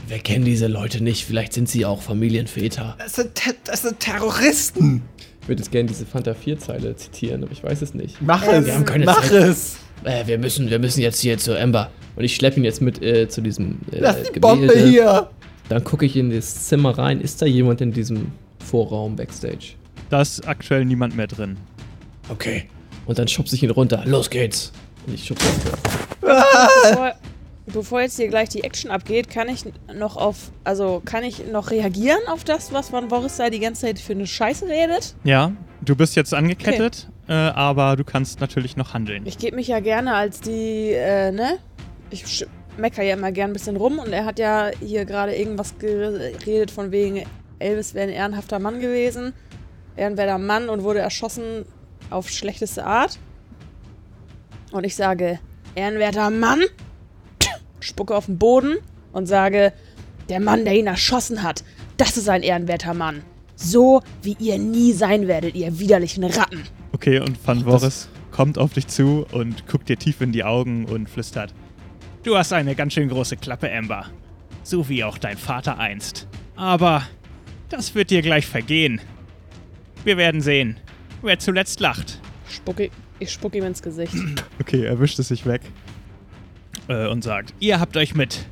Wir 0.06 0.18
kennen 0.18 0.44
diese 0.44 0.66
Leute 0.66 1.02
nicht. 1.02 1.24
Vielleicht 1.24 1.52
sind 1.52 1.68
sie 1.68 1.84
auch 1.86 2.02
Familienväter. 2.02 2.96
Das 2.98 3.14
sind, 3.14 3.30
das 3.64 3.82
sind 3.82 4.00
Terroristen! 4.00 5.02
Ich 5.50 5.52
würde 5.52 5.62
jetzt 5.62 5.72
gerne 5.72 5.88
diese 5.88 6.06
Fanta 6.06 6.30
4-Zeile 6.30 6.94
zitieren, 6.94 7.42
aber 7.42 7.50
ich 7.50 7.64
weiß 7.64 7.82
es 7.82 7.92
nicht. 7.92 8.22
Mach 8.22 8.46
es! 8.46 8.66
wir 8.66 8.72
haben 8.72 8.84
keine 8.84 9.04
Mach 9.04 9.20
Zeit. 9.20 9.32
es! 9.32 9.78
Äh, 10.04 10.24
wir 10.28 10.38
müssen, 10.38 10.70
wir 10.70 10.78
müssen 10.78 11.00
jetzt 11.00 11.18
hier 11.18 11.38
zu 11.38 11.58
Amber. 11.58 11.90
Und 12.14 12.22
ich 12.22 12.36
schleppe 12.36 12.60
ihn 12.60 12.64
jetzt 12.64 12.80
mit 12.80 13.02
äh, 13.02 13.28
zu 13.28 13.40
diesem 13.40 13.80
äh, 13.90 13.98
Lass 13.98 14.22
die 14.22 14.32
Gemälde. 14.32 14.40
Bombe 14.68 14.78
hier! 14.78 15.28
Dann 15.68 15.82
gucke 15.82 16.06
ich 16.06 16.14
in 16.14 16.30
das 16.30 16.68
Zimmer 16.68 16.96
rein. 16.96 17.20
Ist 17.20 17.42
da 17.42 17.46
jemand 17.46 17.80
in 17.80 17.90
diesem 17.90 18.30
Vorraum 18.64 19.16
Backstage? 19.16 19.74
Da 20.08 20.20
ist 20.22 20.46
aktuell 20.46 20.84
niemand 20.84 21.16
mehr 21.16 21.26
drin. 21.26 21.56
Okay. 22.28 22.68
Und 23.06 23.18
dann 23.18 23.26
schubse 23.26 23.56
ich 23.56 23.64
ihn 23.64 23.70
runter. 23.70 24.04
Los 24.06 24.30
geht's. 24.30 24.70
Und 25.08 25.14
ich 25.14 25.24
schubse 25.24 25.48
ihn. 25.48 25.72
Bevor, 26.20 27.14
bevor 27.72 28.00
jetzt 28.00 28.16
hier 28.16 28.28
gleich 28.28 28.48
die 28.48 28.62
Action 28.64 28.90
abgeht, 28.90 29.30
kann 29.30 29.48
ich 29.48 29.64
noch 29.94 30.16
auf, 30.16 30.50
also 30.64 31.02
kann 31.04 31.24
ich 31.24 31.46
noch 31.50 31.70
reagieren 31.70 32.20
auf 32.28 32.44
das, 32.44 32.72
was 32.72 32.92
Van 32.92 33.08
Boris 33.08 33.36
da 33.36 33.50
die 33.50 33.60
ganze 33.60 33.82
Zeit 33.82 33.98
für 33.98 34.12
eine 34.12 34.26
Scheiße 34.26 34.66
redet? 34.66 35.14
Ja, 35.24 35.52
du 35.82 35.94
bist 35.96 36.16
jetzt 36.16 36.32
angekettet, 36.34 37.08
äh, 37.28 37.32
aber 37.32 37.96
du 37.96 38.04
kannst 38.04 38.40
natürlich 38.40 38.76
noch 38.76 38.94
handeln. 38.94 39.24
Ich 39.26 39.38
gebe 39.38 39.56
mich 39.56 39.68
ja 39.68 39.80
gerne 39.80 40.14
als 40.14 40.40
die, 40.40 40.92
äh, 40.92 41.32
ne? 41.32 41.58
Ich 42.10 42.24
sch- 42.24 42.46
mecker 42.76 43.02
ja 43.02 43.14
immer 43.14 43.32
gern 43.32 43.50
ein 43.50 43.52
bisschen 43.52 43.76
rum 43.76 43.98
und 43.98 44.12
er 44.12 44.24
hat 44.24 44.38
ja 44.38 44.70
hier 44.80 45.04
gerade 45.04 45.34
irgendwas 45.36 45.78
geredet 45.78 46.70
von 46.70 46.92
wegen, 46.92 47.24
Elvis 47.58 47.94
wäre 47.94 48.08
ein 48.08 48.14
ehrenhafter 48.14 48.58
Mann 48.58 48.80
gewesen. 48.80 49.32
Ehrenwerter 49.96 50.38
Mann 50.38 50.68
und 50.70 50.82
wurde 50.82 51.00
erschossen 51.00 51.66
auf 52.08 52.30
schlechteste 52.30 52.86
Art. 52.86 53.18
Und 54.72 54.84
ich 54.84 54.96
sage, 54.96 55.38
ehrenwerter 55.74 56.30
Mann, 56.30 56.60
spucke 57.80 58.14
auf 58.14 58.26
den 58.26 58.38
Boden 58.38 58.78
und 59.12 59.26
sage, 59.26 59.72
der 60.28 60.40
Mann, 60.40 60.64
der 60.64 60.74
ihn 60.76 60.86
erschossen 60.86 61.42
hat, 61.42 61.64
das 61.96 62.16
ist 62.16 62.28
ein 62.28 62.42
ehrenwerter 62.42 62.94
Mann. 62.94 63.22
So 63.56 64.02
wie 64.22 64.36
ihr 64.38 64.58
nie 64.58 64.92
sein 64.92 65.28
werdet, 65.28 65.54
ihr 65.54 65.78
widerlichen 65.78 66.24
Ratten. 66.24 66.62
Okay, 66.92 67.18
und 67.18 67.36
Van 67.46 67.64
Voris 67.64 68.08
kommt 68.30 68.56
auf 68.56 68.72
dich 68.72 68.86
zu 68.86 69.26
und 69.32 69.66
guckt 69.66 69.88
dir 69.88 69.98
tief 69.98 70.20
in 70.20 70.32
die 70.32 70.44
Augen 70.44 70.86
und 70.86 71.10
flüstert. 71.10 71.52
Du 72.22 72.36
hast 72.36 72.52
eine 72.52 72.74
ganz 72.74 72.94
schön 72.94 73.08
große 73.08 73.36
Klappe, 73.36 73.70
Amber. 73.70 74.06
So 74.62 74.88
wie 74.88 75.04
auch 75.04 75.18
dein 75.18 75.36
Vater 75.36 75.78
einst. 75.78 76.28
Aber 76.56 77.02
das 77.68 77.94
wird 77.94 78.10
dir 78.10 78.22
gleich 78.22 78.46
vergehen. 78.46 79.00
Wir 80.04 80.16
werden 80.16 80.40
sehen, 80.40 80.78
wer 81.22 81.38
zuletzt 81.38 81.80
lacht. 81.80 82.20
Spucke, 82.48 82.90
ich 83.18 83.30
spucke 83.30 83.58
ihm 83.58 83.64
ins 83.64 83.82
Gesicht. 83.82 84.14
Okay, 84.60 84.84
er 84.84 84.98
wischt 85.00 85.18
es 85.18 85.28
sich 85.28 85.46
weg. 85.46 85.62
Äh, 86.88 87.08
und 87.08 87.22
sagt, 87.24 87.54
ihr 87.60 87.80
habt 87.80 87.96
euch 87.96 88.14
mit 88.14 88.46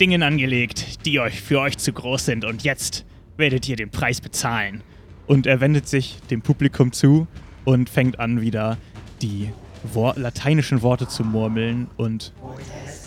Dingen 0.00 0.22
angelegt, 0.22 1.04
die 1.06 1.20
euch 1.20 1.40
für 1.40 1.60
euch 1.60 1.76
zu 1.78 1.92
groß 1.92 2.24
sind 2.24 2.44
und 2.44 2.62
jetzt 2.62 3.04
werdet 3.36 3.68
ihr 3.68 3.76
den 3.76 3.90
Preis 3.90 4.20
bezahlen. 4.20 4.82
und 5.26 5.46
er 5.46 5.60
wendet 5.60 5.86
sich 5.86 6.18
dem 6.28 6.42
Publikum 6.42 6.90
zu 6.90 7.28
und 7.64 7.88
fängt 7.88 8.18
an 8.18 8.40
wieder 8.40 8.78
die 9.22 9.50
Wor 9.84 10.14
lateinischen 10.16 10.82
Worte 10.82 11.06
zu 11.06 11.22
murmeln 11.22 11.86
und 11.96 12.32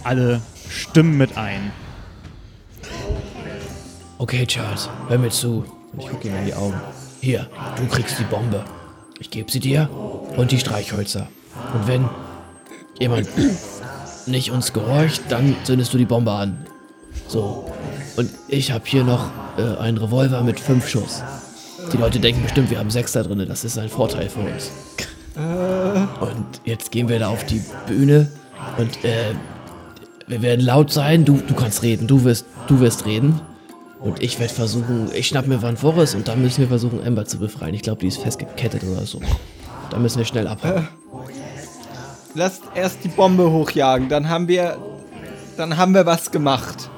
alle 0.06 0.42
stimmen 0.70 1.18
mit 1.18 1.38
ein. 1.38 1.72
Okay, 4.20 4.46
Charles, 4.46 4.90
hör 5.10 5.18
mir 5.18 5.30
zu. 5.30 5.66
Ich 6.00 6.08
gucke 6.08 6.30
ihm 6.30 6.36
in 6.38 6.46
die 6.46 6.54
Augen. 6.54 6.80
Hier, 7.20 7.50
du 7.76 7.86
kriegst 7.88 8.18
die 8.20 8.24
Bombe. 8.24 8.64
Ich 9.20 9.30
gebe 9.30 9.52
sie 9.52 9.60
dir 9.60 9.90
und 10.38 10.52
die 10.52 10.60
Streichhölzer. 10.60 11.28
Und 11.74 11.88
wenn 11.88 12.10
jemand 13.00 13.28
nicht 14.28 14.52
uns 14.52 14.74
gehorcht, 14.74 15.22
dann 15.30 15.56
zündest 15.64 15.94
du 15.94 15.98
die 15.98 16.06
Bombe 16.06 16.32
an. 16.32 16.66
So. 17.28 17.72
Und 18.16 18.30
ich 18.48 18.72
habe 18.72 18.84
hier 18.86 19.04
noch 19.04 19.30
äh, 19.58 19.78
einen 19.80 19.98
Revolver 19.98 20.42
mit 20.44 20.60
fünf 20.60 20.88
Schuss. 20.88 21.24
Die 21.92 21.98
Leute 21.98 22.20
denken 22.20 22.44
bestimmt, 22.44 22.70
wir 22.70 22.80
haben 22.80 22.90
sechs 22.90 23.12
da 23.12 23.24
drin. 23.24 23.44
Das 23.48 23.64
ist 23.64 23.78
ein 23.78 23.90
Vorteil 23.90 24.30
für 24.30 24.40
uns. 24.40 24.72
Und 25.36 26.46
jetzt 26.64 26.92
gehen 26.92 27.10
wir 27.10 27.20
da 27.20 27.30
auf 27.30 27.44
die 27.46 27.62
Bühne 27.88 28.30
und 28.78 29.04
äh, 29.04 29.34
wir 30.28 30.42
werden 30.42 30.64
laut 30.64 30.92
sein. 30.92 31.26
Du, 31.26 31.42
du 31.46 31.54
kannst 31.54 31.84
reden. 31.84 32.08
Du 32.08 32.24
wirst, 32.24 32.46
du 32.68 32.80
wirst 32.80 33.06
reden. 33.06 33.42
Und 34.00 34.22
ich 34.22 34.40
werde 34.40 34.54
versuchen, 34.54 35.10
ich 35.14 35.28
schnapp 35.28 35.48
mir 35.48 35.62
Van 35.62 35.78
Forest 35.78 36.16
und 36.16 36.28
dann 36.28 36.42
müssen 36.42 36.60
wir 36.60 36.68
versuchen, 36.68 37.06
Amber 37.06 37.26
zu 37.26 37.40
befreien. 37.40 37.74
Ich 37.74 37.82
glaube, 37.82 38.02
die 38.02 38.08
ist 38.08 38.18
festgekettet 38.18 38.84
oder 38.84 39.06
so. 39.06 39.22
Da 39.90 39.98
müssen 39.98 40.18
wir 40.18 40.26
schnell 40.26 40.48
abhauen. 40.48 40.88
Lasst 42.36 42.64
erst 42.74 43.04
die 43.04 43.10
Bombe 43.10 43.52
hochjagen, 43.52 44.10
dann 44.10 44.30
haben 44.30 44.48
wir. 44.48 44.78
Dann 45.56 45.78
haben 45.78 45.94
wir 45.94 46.08
was 46.08 46.32
gemacht. 46.32 46.90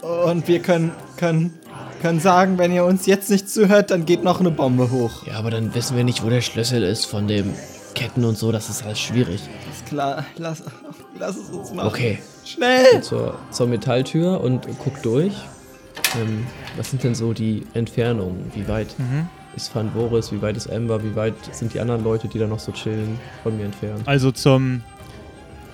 Und 0.00 0.46
wir 0.46 0.60
können, 0.60 0.92
können, 1.16 1.58
können 2.00 2.20
sagen, 2.20 2.56
wenn 2.56 2.72
ihr 2.72 2.84
uns 2.84 3.06
jetzt 3.06 3.30
nicht 3.30 3.50
zuhört, 3.50 3.90
dann 3.90 4.06
geht 4.06 4.22
noch 4.22 4.38
eine 4.38 4.52
Bombe 4.52 4.92
hoch. 4.92 5.26
Ja, 5.26 5.38
aber 5.38 5.50
dann 5.50 5.74
wissen 5.74 5.96
wir 5.96 6.04
nicht, 6.04 6.24
wo 6.24 6.30
der 6.30 6.40
Schlüssel 6.40 6.84
ist 6.84 7.06
von 7.06 7.26
dem 7.26 7.52
Ketten 7.94 8.24
und 8.24 8.38
so. 8.38 8.52
Das 8.52 8.70
ist 8.70 8.84
alles 8.84 9.00
schwierig. 9.00 9.40
Ist 9.72 9.86
klar, 9.86 10.24
lass, 10.36 10.62
lass 11.18 11.36
es 11.36 11.50
uns 11.50 11.72
machen. 11.72 11.88
Okay. 11.88 12.18
Schnell! 12.44 13.02
zur, 13.02 13.38
zur 13.50 13.66
Metalltür 13.66 14.40
und 14.40 14.66
guck 14.78 15.02
durch. 15.02 15.34
Ähm, 16.20 16.46
was 16.76 16.90
sind 16.90 17.02
denn 17.04 17.14
so 17.14 17.32
die 17.32 17.64
Entfernungen? 17.74 18.50
Wie 18.54 18.66
weit 18.68 18.94
ist 19.56 19.74
Van 19.74 19.90
Voris? 19.92 20.32
Wie 20.32 20.40
weit 20.42 20.56
ist 20.56 20.70
Amber? 20.70 21.02
Wie 21.02 21.14
weit 21.14 21.34
sind 21.52 21.74
die 21.74 21.80
anderen 21.80 22.04
Leute, 22.04 22.28
die 22.28 22.38
da 22.38 22.46
noch 22.46 22.58
so 22.58 22.72
chillen, 22.72 23.18
von 23.42 23.56
mir 23.56 23.64
entfernt? 23.64 24.02
Also 24.06 24.30
zum, 24.30 24.82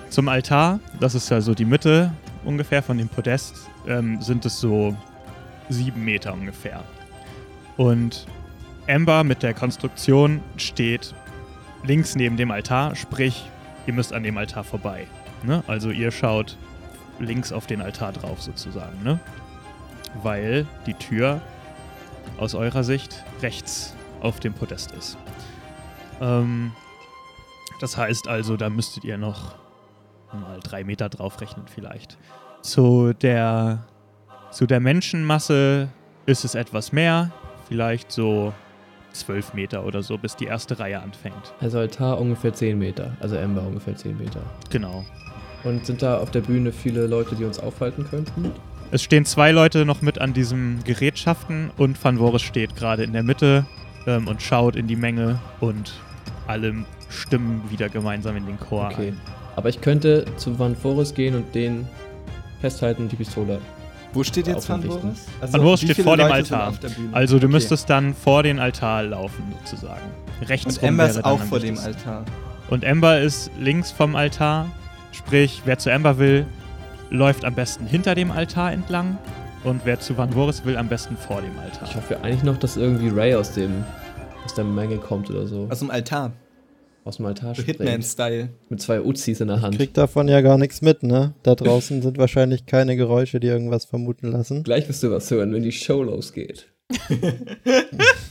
zum 0.09 0.29
Altar, 0.29 0.79
das 0.99 1.15
ist 1.15 1.29
ja 1.29 1.41
so 1.41 1.53
die 1.53 1.65
Mitte 1.65 2.11
ungefähr 2.45 2.81
von 2.81 2.97
dem 2.97 3.09
Podest, 3.09 3.67
ähm, 3.87 4.21
sind 4.21 4.45
es 4.45 4.59
so 4.59 4.95
sieben 5.69 6.03
Meter 6.03 6.33
ungefähr. 6.33 6.83
Und 7.75 8.25
Amber 8.87 9.23
mit 9.23 9.43
der 9.43 9.53
Konstruktion 9.53 10.41
steht 10.55 11.13
links 11.83 12.15
neben 12.15 12.37
dem 12.37 12.51
Altar, 12.51 12.95
sprich, 12.95 13.49
ihr 13.85 13.93
müsst 13.93 14.13
an 14.13 14.23
dem 14.23 14.37
Altar 14.37 14.63
vorbei. 14.63 15.07
Ne? 15.43 15.63
Also 15.67 15.91
ihr 15.91 16.11
schaut 16.11 16.57
links 17.19 17.51
auf 17.51 17.67
den 17.67 17.81
Altar 17.81 18.13
drauf 18.13 18.41
sozusagen, 18.41 19.03
ne? 19.03 19.19
Weil 20.23 20.65
die 20.85 20.93
Tür 20.93 21.41
aus 22.37 22.55
eurer 22.55 22.83
Sicht 22.83 23.23
rechts 23.41 23.95
auf 24.21 24.39
dem 24.39 24.53
Podest 24.53 24.91
ist. 24.91 25.17
Ähm, 26.21 26.71
das 27.79 27.97
heißt 27.97 28.27
also, 28.27 28.57
da 28.57 28.69
müsstet 28.69 29.03
ihr 29.03 29.17
noch 29.17 29.55
mal 30.33 30.59
drei 30.61 30.83
Meter 30.83 31.09
draufrechnen 31.09 31.67
vielleicht. 31.67 32.17
Zu 32.61 33.13
der, 33.13 33.85
zu 34.51 34.65
der 34.65 34.79
Menschenmasse 34.79 35.89
ist 36.25 36.43
es 36.43 36.55
etwas 36.55 36.91
mehr, 36.91 37.31
vielleicht 37.67 38.11
so 38.11 38.53
zwölf 39.13 39.53
Meter 39.53 39.85
oder 39.85 40.03
so, 40.03 40.17
bis 40.17 40.35
die 40.35 40.45
erste 40.45 40.79
Reihe 40.79 41.01
anfängt. 41.01 41.53
Also 41.59 41.79
Altar 41.79 42.19
ungefähr 42.19 42.53
10 42.53 42.77
Meter. 42.77 43.15
Also 43.19 43.37
Amber 43.37 43.63
ungefähr 43.63 43.95
10 43.95 44.17
Meter. 44.17 44.41
Genau. 44.69 45.05
Und 45.63 45.85
sind 45.85 46.01
da 46.01 46.17
auf 46.17 46.31
der 46.31 46.41
Bühne 46.41 46.71
viele 46.71 47.07
Leute, 47.07 47.35
die 47.35 47.45
uns 47.45 47.59
aufhalten 47.59 48.05
könnten? 48.07 48.51
Es 48.91 49.03
stehen 49.03 49.25
zwei 49.25 49.51
Leute 49.51 49.85
noch 49.85 50.01
mit 50.01 50.19
an 50.19 50.33
diesem 50.33 50.79
Gerätschaften 50.83 51.71
und 51.77 52.01
Van 52.01 52.17
Voris 52.17 52.41
steht 52.41 52.75
gerade 52.75 53.03
in 53.03 53.11
der 53.13 53.23
Mitte 53.23 53.65
ähm, 54.05 54.27
und 54.27 54.41
schaut 54.41 54.75
in 54.75 54.87
die 54.87 54.95
Menge 54.95 55.39
und 55.59 55.93
alle 56.47 56.73
stimmen 57.09 57.63
wieder 57.69 57.89
gemeinsam 57.89 58.37
in 58.37 58.45
den 58.45 58.59
Chor 58.59 58.85
Okay. 58.91 59.09
ein. 59.09 59.21
Aber 59.57 59.69
ich 59.69 59.81
könnte 59.81 60.25
zu 60.37 60.57
Van 60.57 60.75
Forest 60.75 61.15
gehen 61.15 61.35
und 61.35 61.53
den 61.53 61.87
festhalten 62.61 63.03
und 63.03 63.11
die 63.11 63.15
Pistole. 63.17 63.59
Wo 64.13 64.23
steht 64.23 64.47
jetzt 64.47 64.69
Van. 64.69 64.81
Boris? 64.81 65.25
Also, 65.41 65.53
Van 65.53 65.61
Boris 65.61 65.81
wie 65.81 65.91
steht 65.91 66.03
vor 66.05 66.15
dem 66.15 66.27
Leute 66.29 66.45
sind 66.45 66.55
Altar. 66.57 66.73
Also 67.11 67.39
du 67.39 67.47
Okay. 67.47 67.53
müsstest 67.53 67.89
dann 67.89 68.13
vor 68.13 68.43
den 68.43 68.59
Altar 68.59 69.03
laufen 69.03 69.43
sozusagen. 69.65 70.01
Rechts 70.47 70.77
Und 70.77 70.97
wäre 70.97 71.09
ist 71.09 71.25
auch 71.25 71.39
vor 71.41 71.59
dem. 71.59 71.77
Altar. 71.77 72.23
Und 72.69 72.85
Amber 72.85 73.19
ist 73.19 73.51
links 73.59 73.91
vom 73.91 74.15
Altar. 74.15 74.67
Sprich, 75.11 75.61
wer 75.65 75.77
zu 75.77 75.91
Amber 75.91 76.17
will, 76.19 76.45
läuft 77.09 77.45
am 77.45 77.55
besten 77.55 77.85
hinter 77.85 78.15
dem 78.15 78.31
Altar 78.31 78.71
entlang. 78.71 79.17
Und 79.63 79.81
wer 79.85 79.99
zu 79.99 80.17
Van 80.17 80.31
Voris 80.31 80.63
will, 80.65 80.77
am 80.77 80.87
besten 80.87 81.17
vor 81.17 81.41
dem 81.41 81.57
Altar. 81.59 81.87
Ich 81.87 81.95
hoffe 81.95 82.21
eigentlich 82.21 82.43
noch, 82.43 82.57
dass 82.57 82.77
irgendwie 82.77 83.09
Ray 83.09 83.35
aus 83.35 83.53
dem 83.53 83.83
aus 84.45 84.53
der 84.53 84.63
Menge 84.63 84.97
kommt 84.97 85.29
oder 85.29 85.45
so. 85.45 85.67
Aus 85.69 85.79
dem 85.79 85.91
Altar. 85.91 86.31
Aus 87.03 87.17
dem 87.17 87.25
Altar 87.25 87.55
So. 87.55 87.63
Hitman-Style. 87.63 88.49
Mit 88.69 88.81
zwei 88.81 89.01
Uzis 89.01 89.41
in 89.41 89.47
der 89.47 89.61
Hand. 89.61 89.75
Krieg 89.75 89.93
davon 89.93 90.27
ja 90.27 90.41
gar 90.41 90.57
nichts 90.57 90.81
mit, 90.81 91.03
ne? 91.03 91.33
Da 91.43 91.55
draußen 91.55 92.01
sind 92.01 92.17
wahrscheinlich 92.17 92.65
keine 92.65 92.95
Geräusche, 92.95 93.39
die 93.39 93.47
irgendwas 93.47 93.85
vermuten 93.85 94.27
lassen. 94.27 94.63
Gleich 94.63 94.87
wirst 94.87 95.03
du 95.03 95.11
was 95.11 95.29
hören, 95.31 95.53
wenn 95.53 95.63
die 95.63 95.71
Show 95.71 96.03
losgeht. 96.03 96.67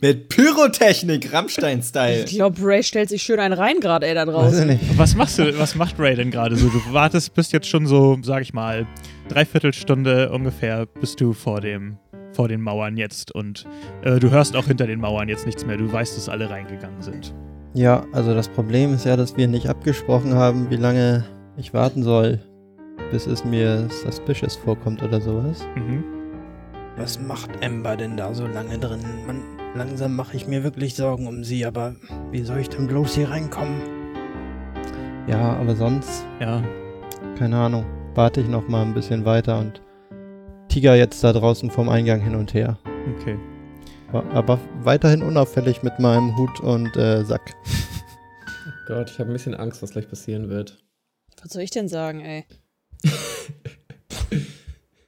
Mit 0.00 0.28
Pyrotechnik, 0.28 1.32
Rammstein-Style. 1.32 2.24
Ich 2.24 2.32
glaube, 2.32 2.56
Ray 2.62 2.82
stellt 2.82 3.08
sich 3.08 3.22
schön 3.22 3.38
einen 3.40 3.54
rein 3.54 3.80
gerade, 3.80 4.06
ey, 4.06 4.14
da 4.14 4.26
Weiß 4.26 4.28
ich 4.28 4.34
draußen. 4.60 4.66
nicht. 4.66 4.98
Was 4.98 5.14
machst 5.14 5.38
du, 5.38 5.58
was 5.58 5.74
macht 5.74 5.98
Ray 5.98 6.14
denn 6.16 6.30
gerade 6.30 6.56
so? 6.56 6.68
Du 6.68 6.80
wartest, 6.92 7.34
bist 7.34 7.52
jetzt 7.52 7.66
schon 7.68 7.86
so, 7.86 8.16
sag 8.22 8.42
ich 8.42 8.52
mal, 8.54 8.86
dreiviertel 9.28 9.72
Stunde 9.72 10.30
ungefähr 10.30 10.86
bist 10.86 11.20
du 11.20 11.32
vor 11.32 11.60
dem, 11.60 11.98
vor 12.32 12.48
den 12.48 12.60
Mauern 12.60 12.96
jetzt 12.96 13.34
und 13.34 13.64
äh, 14.02 14.18
du 14.18 14.30
hörst 14.30 14.56
auch 14.56 14.66
hinter 14.66 14.86
den 14.86 15.00
Mauern 15.00 15.28
jetzt 15.28 15.46
nichts 15.46 15.64
mehr. 15.66 15.76
Du 15.76 15.92
weißt, 15.92 16.16
dass 16.16 16.28
alle 16.28 16.50
reingegangen 16.50 17.02
sind. 17.02 17.34
Ja, 17.74 18.04
also 18.12 18.34
das 18.34 18.48
Problem 18.48 18.94
ist 18.94 19.04
ja, 19.04 19.16
dass 19.16 19.36
wir 19.36 19.48
nicht 19.48 19.68
abgesprochen 19.68 20.34
haben, 20.34 20.70
wie 20.70 20.76
lange 20.76 21.24
ich 21.56 21.74
warten 21.74 22.02
soll, 22.02 22.40
bis 23.10 23.26
es 23.26 23.44
mir 23.44 23.88
suspicious 24.04 24.56
vorkommt 24.56 25.02
oder 25.02 25.20
sowas. 25.20 25.64
Mhm. 25.74 26.04
Was 26.96 27.18
macht 27.20 27.50
Ember 27.60 27.96
denn 27.96 28.16
da 28.16 28.32
so 28.32 28.46
lange 28.46 28.78
drin? 28.78 29.00
Man, 29.26 29.42
langsam 29.74 30.14
mache 30.16 30.36
ich 30.36 30.46
mir 30.46 30.62
wirklich 30.64 30.94
Sorgen 30.94 31.26
um 31.26 31.44
sie, 31.44 31.64
aber 31.66 31.96
wie 32.30 32.42
soll 32.42 32.58
ich 32.58 32.68
denn 32.68 32.86
bloß 32.86 33.14
hier 33.14 33.30
reinkommen? 33.30 33.80
Ja, 35.26 35.56
aber 35.56 35.74
sonst, 35.74 36.24
Ja. 36.40 36.62
keine 37.38 37.56
Ahnung, 37.58 37.84
warte 38.14 38.40
ich 38.40 38.48
noch 38.48 38.68
mal 38.68 38.82
ein 38.82 38.94
bisschen 38.94 39.24
weiter 39.24 39.58
und 39.58 39.80
tiger 40.68 40.94
jetzt 40.96 41.22
da 41.24 41.32
draußen 41.32 41.70
vom 41.70 41.88
Eingang 41.88 42.20
hin 42.20 42.34
und 42.34 42.54
her. 42.54 42.78
Okay. 43.18 43.38
Aber, 44.32 44.60
weiterhin 44.84 45.22
unauffällig 45.22 45.82
mit 45.82 45.98
meinem 45.98 46.36
Hut 46.36 46.60
und 46.60 46.96
äh, 46.96 47.24
Sack. 47.24 47.52
Gott, 48.86 49.10
ich 49.10 49.18
habe 49.18 49.30
ein 49.30 49.32
bisschen 49.32 49.54
Angst, 49.54 49.82
was 49.82 49.90
gleich 49.90 50.08
passieren 50.08 50.48
wird. 50.50 50.84
Was 51.42 51.52
soll 51.52 51.62
ich 51.62 51.70
denn 51.72 51.88
sagen, 51.88 52.20
ey? 52.20 52.44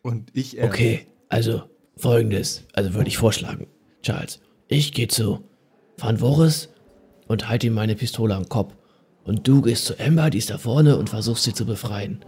Und 0.02 0.30
ich 0.34 0.60
Okay, 0.60 1.06
also 1.28 1.62
folgendes. 1.96 2.64
Also 2.74 2.94
würde 2.94 3.08
ich 3.08 3.16
vorschlagen, 3.18 3.68
Charles. 4.02 4.40
Ich 4.68 4.92
gehe 4.92 5.08
zu 5.08 5.44
Van 5.96 6.18
Voris 6.18 6.68
und 7.28 7.48
halte 7.48 7.68
ihm 7.68 7.74
meine 7.74 7.94
Pistole 7.94 8.34
am 8.34 8.48
Kopf. 8.48 8.74
Und 9.24 9.46
du 9.46 9.62
gehst 9.62 9.86
zu 9.86 9.98
Amber, 9.98 10.30
die 10.30 10.38
ist 10.38 10.50
da 10.50 10.58
vorne, 10.58 10.96
und 10.96 11.10
versuchst 11.10 11.44
sie 11.44 11.52
zu 11.52 11.66
befreien. 11.66 12.24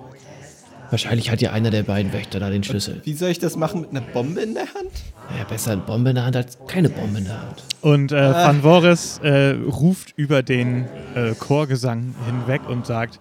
Wahrscheinlich 0.90 1.30
hat 1.30 1.42
ja 1.42 1.52
einer 1.52 1.70
der 1.70 1.82
beiden 1.82 2.12
Wächter 2.12 2.40
da 2.40 2.48
den 2.48 2.64
Schlüssel. 2.64 3.00
Wie 3.04 3.12
soll 3.12 3.30
ich 3.30 3.38
das 3.38 3.56
machen 3.56 3.82
mit 3.82 3.90
einer 3.90 4.00
Bombe 4.00 4.40
in 4.40 4.54
der 4.54 4.62
Hand? 4.74 4.90
Ja, 5.36 5.44
besser 5.44 5.72
eine 5.72 5.82
Bombe 5.82 6.10
in 6.10 6.16
der 6.16 6.24
Hand 6.24 6.36
als 6.36 6.58
keine 6.66 6.88
Bombe 6.88 7.18
in 7.18 7.24
der 7.24 7.42
Hand. 7.42 7.64
Und 7.82 8.12
äh, 8.12 8.32
Van 8.32 8.62
Voris 8.62 9.18
äh, 9.18 9.50
ruft 9.50 10.14
über 10.16 10.42
den 10.42 10.86
äh, 11.14 11.34
Chorgesang 11.34 12.14
hinweg 12.26 12.68
und 12.68 12.86
sagt, 12.86 13.20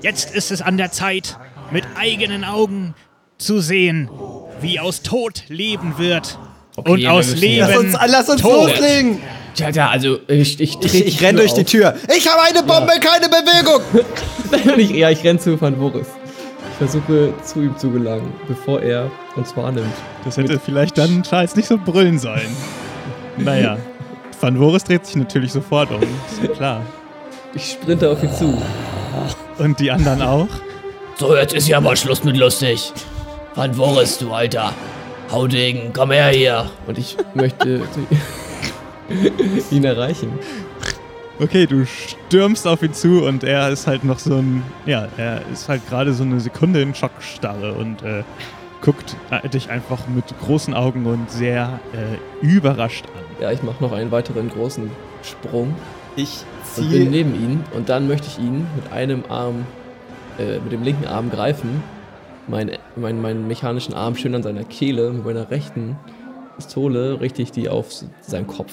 Jetzt 0.00 0.34
ist 0.34 0.52
es 0.52 0.62
an 0.62 0.76
der 0.76 0.92
Zeit, 0.92 1.38
mit 1.72 1.84
eigenen 1.96 2.44
Augen 2.44 2.94
zu 3.38 3.60
sehen, 3.60 4.08
wie 4.60 4.78
aus 4.78 5.02
Tod 5.02 5.44
Leben 5.48 5.98
wird. 5.98 6.38
Und 6.76 6.98
ja, 6.98 7.10
aus 7.12 7.34
Leben. 7.36 7.58
ja- 7.58 7.66
Lass 7.68 7.78
uns, 7.78 7.96
lass 8.06 8.28
uns 8.30 8.42
loslegen! 8.42 9.20
Tja, 9.54 9.70
tja, 9.70 9.88
also 9.90 10.18
ich, 10.26 10.58
ich, 10.60 10.76
Ich, 10.82 11.06
ich 11.06 11.22
renn 11.22 11.36
durch 11.36 11.54
die 11.54 11.64
Tür. 11.64 11.94
Ich 12.16 12.28
habe 12.28 12.42
eine 12.42 12.62
Bombe, 12.64 12.92
keine 13.00 13.28
Bewegung! 13.28 13.82
ich, 14.78 14.90
ja, 14.90 15.10
ich 15.10 15.22
renn 15.22 15.38
zu 15.38 15.60
Van 15.60 15.76
Boris. 15.78 16.08
Ich 16.72 16.78
versuche 16.78 17.32
zu 17.44 17.60
ihm 17.62 17.78
zu 17.78 17.90
gelangen, 17.90 18.32
bevor 18.48 18.82
er 18.82 19.08
uns 19.36 19.56
wahrnimmt. 19.56 19.94
das 20.24 20.36
hätte 20.36 20.58
vielleicht 20.58 20.98
dann 20.98 21.22
Charles 21.22 21.54
nicht 21.54 21.68
so 21.68 21.78
brüllen 21.78 22.18
sollen. 22.18 22.56
naja. 23.36 23.78
Van 24.40 24.58
Voris 24.58 24.82
dreht 24.82 25.06
sich 25.06 25.14
natürlich 25.16 25.52
sofort 25.52 25.90
um, 25.92 26.02
ist 26.02 26.42
ja 26.42 26.48
klar. 26.48 26.82
Ich 27.54 27.70
sprinte 27.80 28.10
auf 28.10 28.20
ihn 28.24 28.34
zu. 28.34 28.60
Und 29.58 29.78
die 29.78 29.90
anderen 29.92 30.20
auch. 30.20 30.48
So, 31.16 31.36
jetzt 31.36 31.54
ist 31.54 31.68
ja 31.68 31.80
mal 31.80 31.96
Schluss 31.96 32.24
mit 32.24 32.36
lustig. 32.36 32.92
Van 33.54 33.72
Voris, 33.72 34.18
du 34.18 34.32
Alter. 34.32 34.72
Haudegen, 35.34 35.92
komm 35.92 36.12
her 36.12 36.28
hier. 36.28 36.70
Und 36.86 36.96
ich 36.96 37.16
möchte 37.34 37.82
ihn 39.70 39.84
erreichen. 39.84 40.32
Okay, 41.40 41.66
du 41.66 41.84
stürmst 41.84 42.66
auf 42.66 42.82
ihn 42.82 42.94
zu 42.94 43.24
und 43.24 43.42
er 43.42 43.68
ist 43.70 43.88
halt 43.88 44.04
noch 44.04 44.20
so 44.20 44.36
ein, 44.36 44.62
ja, 44.86 45.08
er 45.16 45.42
ist 45.52 45.68
halt 45.68 45.86
gerade 45.88 46.12
so 46.14 46.22
eine 46.22 46.38
Sekunde 46.38 46.80
in 46.80 46.94
Schockstarre 46.94 47.72
und 47.72 48.02
äh, 48.02 48.22
guckt 48.80 49.16
äh, 49.30 49.48
dich 49.48 49.68
einfach 49.70 50.06
mit 50.06 50.24
großen 50.44 50.72
Augen 50.74 51.06
und 51.06 51.28
sehr 51.30 51.80
äh, 51.92 52.46
überrascht 52.46 53.06
an. 53.06 53.42
Ja, 53.42 53.50
ich 53.50 53.64
mache 53.64 53.82
noch 53.82 53.90
einen 53.92 54.12
weiteren 54.12 54.48
großen 54.48 54.88
Sprung 55.22 55.74
Ich 56.14 56.44
und 56.76 56.88
bin 56.88 56.98
ziehe. 57.00 57.10
neben 57.10 57.34
ihn 57.34 57.64
und 57.74 57.88
dann 57.88 58.06
möchte 58.06 58.28
ich 58.28 58.38
ihn 58.38 58.68
mit 58.76 58.92
einem 58.92 59.24
Arm, 59.28 59.66
äh, 60.38 60.60
mit 60.60 60.70
dem 60.70 60.84
linken 60.84 61.06
Arm 61.08 61.30
greifen, 61.32 61.82
meinen 62.48 62.78
mein, 62.96 63.20
meinen 63.20 63.46
mechanischen 63.46 63.94
Arm 63.94 64.16
schön 64.16 64.34
an 64.34 64.42
seiner 64.42 64.64
Kehle, 64.64 65.10
mit 65.10 65.24
meiner 65.24 65.50
rechten 65.50 65.96
Pistole 66.56 67.20
richte 67.20 67.42
ich 67.42 67.50
die 67.50 67.68
auf 67.68 67.86
seinen 68.20 68.46
Kopf 68.46 68.72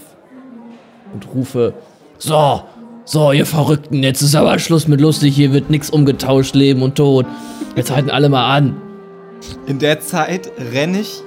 und 1.14 1.28
rufe, 1.34 1.74
so, 2.18 2.62
so, 3.06 3.32
ihr 3.32 3.46
Verrückten, 3.46 4.04
jetzt 4.04 4.22
ist 4.22 4.36
aber 4.36 4.60
Schluss 4.60 4.88
mit 4.88 5.02
lustig, 5.02 5.36
hier 5.36 5.54
wird 5.54 5.70
nichts 5.70 5.90
umgetauscht, 5.90 6.56
Leben 6.56 6.82
und 6.84 6.96
Tod. 6.96 7.26
Jetzt 7.76 7.92
halten 7.92 8.10
alle 8.10 8.30
mal 8.30 8.56
an. 8.56 8.80
In 9.66 9.80
der 9.80 10.00
Zeit 10.02 10.52
renne 10.72 11.02
ich 11.02 11.22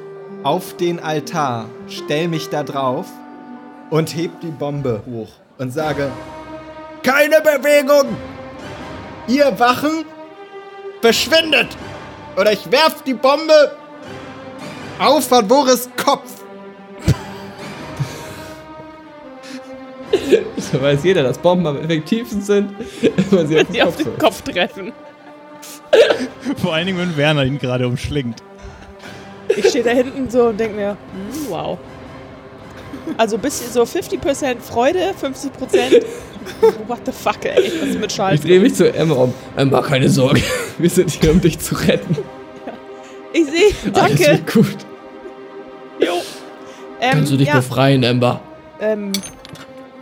auf 0.45 0.77
den 0.77 1.01
Altar, 1.01 1.67
stell 1.89 2.29
mich 2.29 2.49
da 2.49 2.63
drauf 2.63 3.07
und 3.91 4.15
heb 4.17 4.41
die 4.41 4.51
Bombe 4.51 5.03
hoch 5.07 5.31
und 5.59 5.73
sage: 5.73 6.11
Keine 7.03 7.41
Bewegung! 7.41 8.17
Ihr 9.27 9.59
Wachen, 9.59 10.05
verschwindet! 11.01 11.69
Oder 12.37 12.53
ich 12.53 12.71
werf 12.71 13.03
die 13.03 13.15
Bombe 13.15 13.73
auf 14.99 15.31
Van 15.31 15.47
Boris 15.47 15.89
Kopf! 15.97 16.31
So 20.57 20.81
weiß 20.81 21.05
jeder, 21.05 21.23
dass 21.23 21.39
Bomben 21.39 21.67
am 21.67 21.77
effektivsten 21.77 22.41
sind, 22.41 22.73
wenn 23.31 23.47
sie 23.47 23.59
auf 23.61 23.67
den 23.67 23.73
Die 23.73 23.83
auf 23.83 23.97
Kopf 23.97 24.05
den. 24.05 24.19
Kopf 24.19 24.43
treffen. 24.43 24.93
Vor 26.59 26.75
allen 26.75 26.87
Dingen, 26.87 26.99
wenn 26.99 27.17
Werner 27.17 27.45
ihn 27.45 27.59
gerade 27.59 27.87
umschlingt. 27.87 28.43
Ich 29.49 29.69
stehe 29.69 29.85
da 29.85 29.91
hinten 29.91 30.31
so 30.31 30.47
und 30.47 30.59
denke 30.59 30.77
mir, 30.77 30.91
hm, 30.91 31.47
wow. 31.49 31.79
Also 33.19 33.39
bisschen 33.39 33.71
so 33.71 33.83
50% 33.83 34.61
Freude, 34.61 35.13
50% 35.21 36.03
what 36.89 37.01
the 37.07 37.13
fuck, 37.13 37.45
ey, 37.45 37.73
was 37.81 37.89
ist 37.91 38.01
mit 38.01 38.11
Ich 38.11 38.17
Scheiße? 38.17 38.43
drehe 38.47 38.61
mich 38.61 38.75
zu 38.75 38.93
Emma 38.93 39.15
um. 39.15 39.35
Emma, 39.57 39.81
keine 39.83 40.09
Sorge, 40.09 40.43
wir 40.79 40.91
sind 40.91 41.11
hier, 41.11 41.31
um 41.31 41.41
dich 41.41 41.59
zu 41.59 41.75
retten. 41.75 42.17
Ich 43.33 43.45
sehe, 43.47 43.93
Alles 43.95 44.17
danke. 44.19 44.33
wird 44.33 44.53
gut. 44.53 44.77
Jo. 45.99 46.15
Ähm, 47.01 47.11
Kannst 47.13 47.33
du 47.33 47.37
dich 47.37 47.49
ja, 47.49 47.57
befreien, 47.57 48.03
Ember? 48.03 48.41
ähm, 48.81 49.13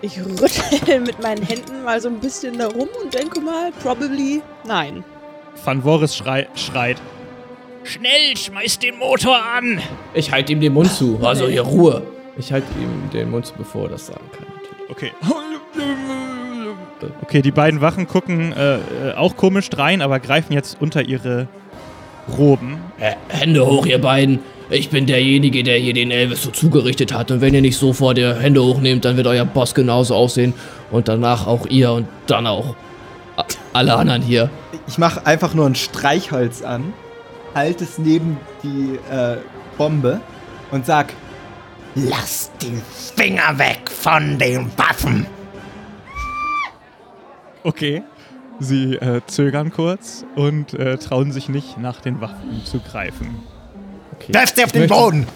ich 0.01 0.19
rüttel 0.19 1.01
mit 1.01 1.23
meinen 1.23 1.43
Händen 1.43 1.85
mal 1.85 2.01
so 2.01 2.09
ein 2.09 2.19
bisschen 2.19 2.59
da 2.59 2.67
rum 2.67 2.89
und 3.03 3.15
denke 3.15 3.41
mal, 3.41 3.71
probably 3.83 4.43
nein. 4.67 5.05
Van 5.65 5.83
Voris 5.83 6.17
schrei 6.17 6.49
schreit. 6.55 6.97
Schnell, 7.85 8.37
schmeiß 8.37 8.79
den 8.79 8.97
Motor 8.99 9.37
an! 9.57 9.81
Ich 10.15 10.31
halte 10.33 10.53
ihm 10.53 10.61
den 10.61 10.73
Mund 10.73 10.93
zu. 10.93 11.19
Also 11.23 11.49
hier 11.49 11.63
Ruhe. 11.63 12.03
Ich 12.37 12.53
halte 12.53 12.67
ihm 12.79 13.11
den 13.13 13.31
Mund 13.31 13.47
zu, 13.47 13.55
bevor 13.55 13.85
er 13.85 13.91
das 13.91 14.07
sagen 14.07 14.25
kann. 14.33 14.47
natürlich. 14.55 14.91
Okay. 14.91 15.13
Okay, 17.23 17.43
die 17.43 17.51
beiden 17.51 17.81
Wachen 17.81 18.07
gucken 18.07 18.53
äh, 18.53 18.77
äh, 18.77 18.81
auch 19.17 19.37
komisch 19.37 19.69
rein, 19.77 20.03
aber 20.03 20.21
greifen 20.21 20.53
jetzt 20.53 20.77
unter 20.81 21.03
ihre 21.03 21.49
Roben. 22.39 22.79
Äh, 22.99 23.15
Hände 23.29 23.67
hoch, 23.67 23.87
ihr 23.87 24.01
beiden. 24.01 24.41
Ich 24.71 24.89
bin 24.89 25.07
derjenige, 25.07 25.63
der 25.65 25.77
hier 25.79 25.93
den 25.93 26.11
Elvis 26.11 26.43
so 26.43 26.51
zugerichtet 26.51 27.13
hat. 27.13 27.31
Und 27.31 27.41
wenn 27.41 27.53
ihr 27.53 27.61
nicht 27.61 27.77
sofort 27.77 28.17
die 28.17 28.35
Hände 28.35 28.63
hochnehmt, 28.63 29.05
dann 29.05 29.17
wird 29.17 29.27
euer 29.27 29.45
Boss 29.45 29.75
genauso 29.75 30.15
aussehen. 30.15 30.55
Und 30.91 31.09
danach 31.09 31.47
auch 31.47 31.67
ihr 31.67 31.93
und 31.93 32.07
dann 32.27 32.47
auch 32.47 32.77
alle 33.73 33.97
anderen 33.97 34.23
hier. 34.23 34.51
Ich 34.87 34.99
mache 34.99 35.27
einfach 35.27 35.55
nur 35.55 35.67
ein 35.67 35.75
Streichholz 35.75 36.63
an, 36.63 36.93
halte 37.55 37.85
es 37.85 37.99
neben 37.99 38.39
die 38.63 38.99
äh, 39.11 39.37
Bombe 39.77 40.21
und 40.71 40.87
sag: 40.87 41.13
Lass 41.95 42.51
die 42.61 42.81
Finger 43.17 43.59
weg 43.59 43.91
von 43.91 44.39
den 44.39 44.71
Waffen. 44.77 45.27
Okay. 47.65 48.03
Sie 48.61 48.95
äh, 48.95 49.21
zögern 49.27 49.73
kurz 49.73 50.25
und 50.37 50.75
äh, 50.75 50.97
trauen 50.97 51.33
sich 51.33 51.49
nicht, 51.49 51.79
nach 51.79 52.01
den 52.01 52.21
Waffen 52.21 52.63
zu 52.65 52.81
greifen. 52.81 53.43
Okay. 54.15 54.35
Werft 54.35 54.57
sie 54.57 54.65
auf 54.65 54.73
Ich 54.75 54.81
den 54.81 54.89
Boden. 54.89 55.27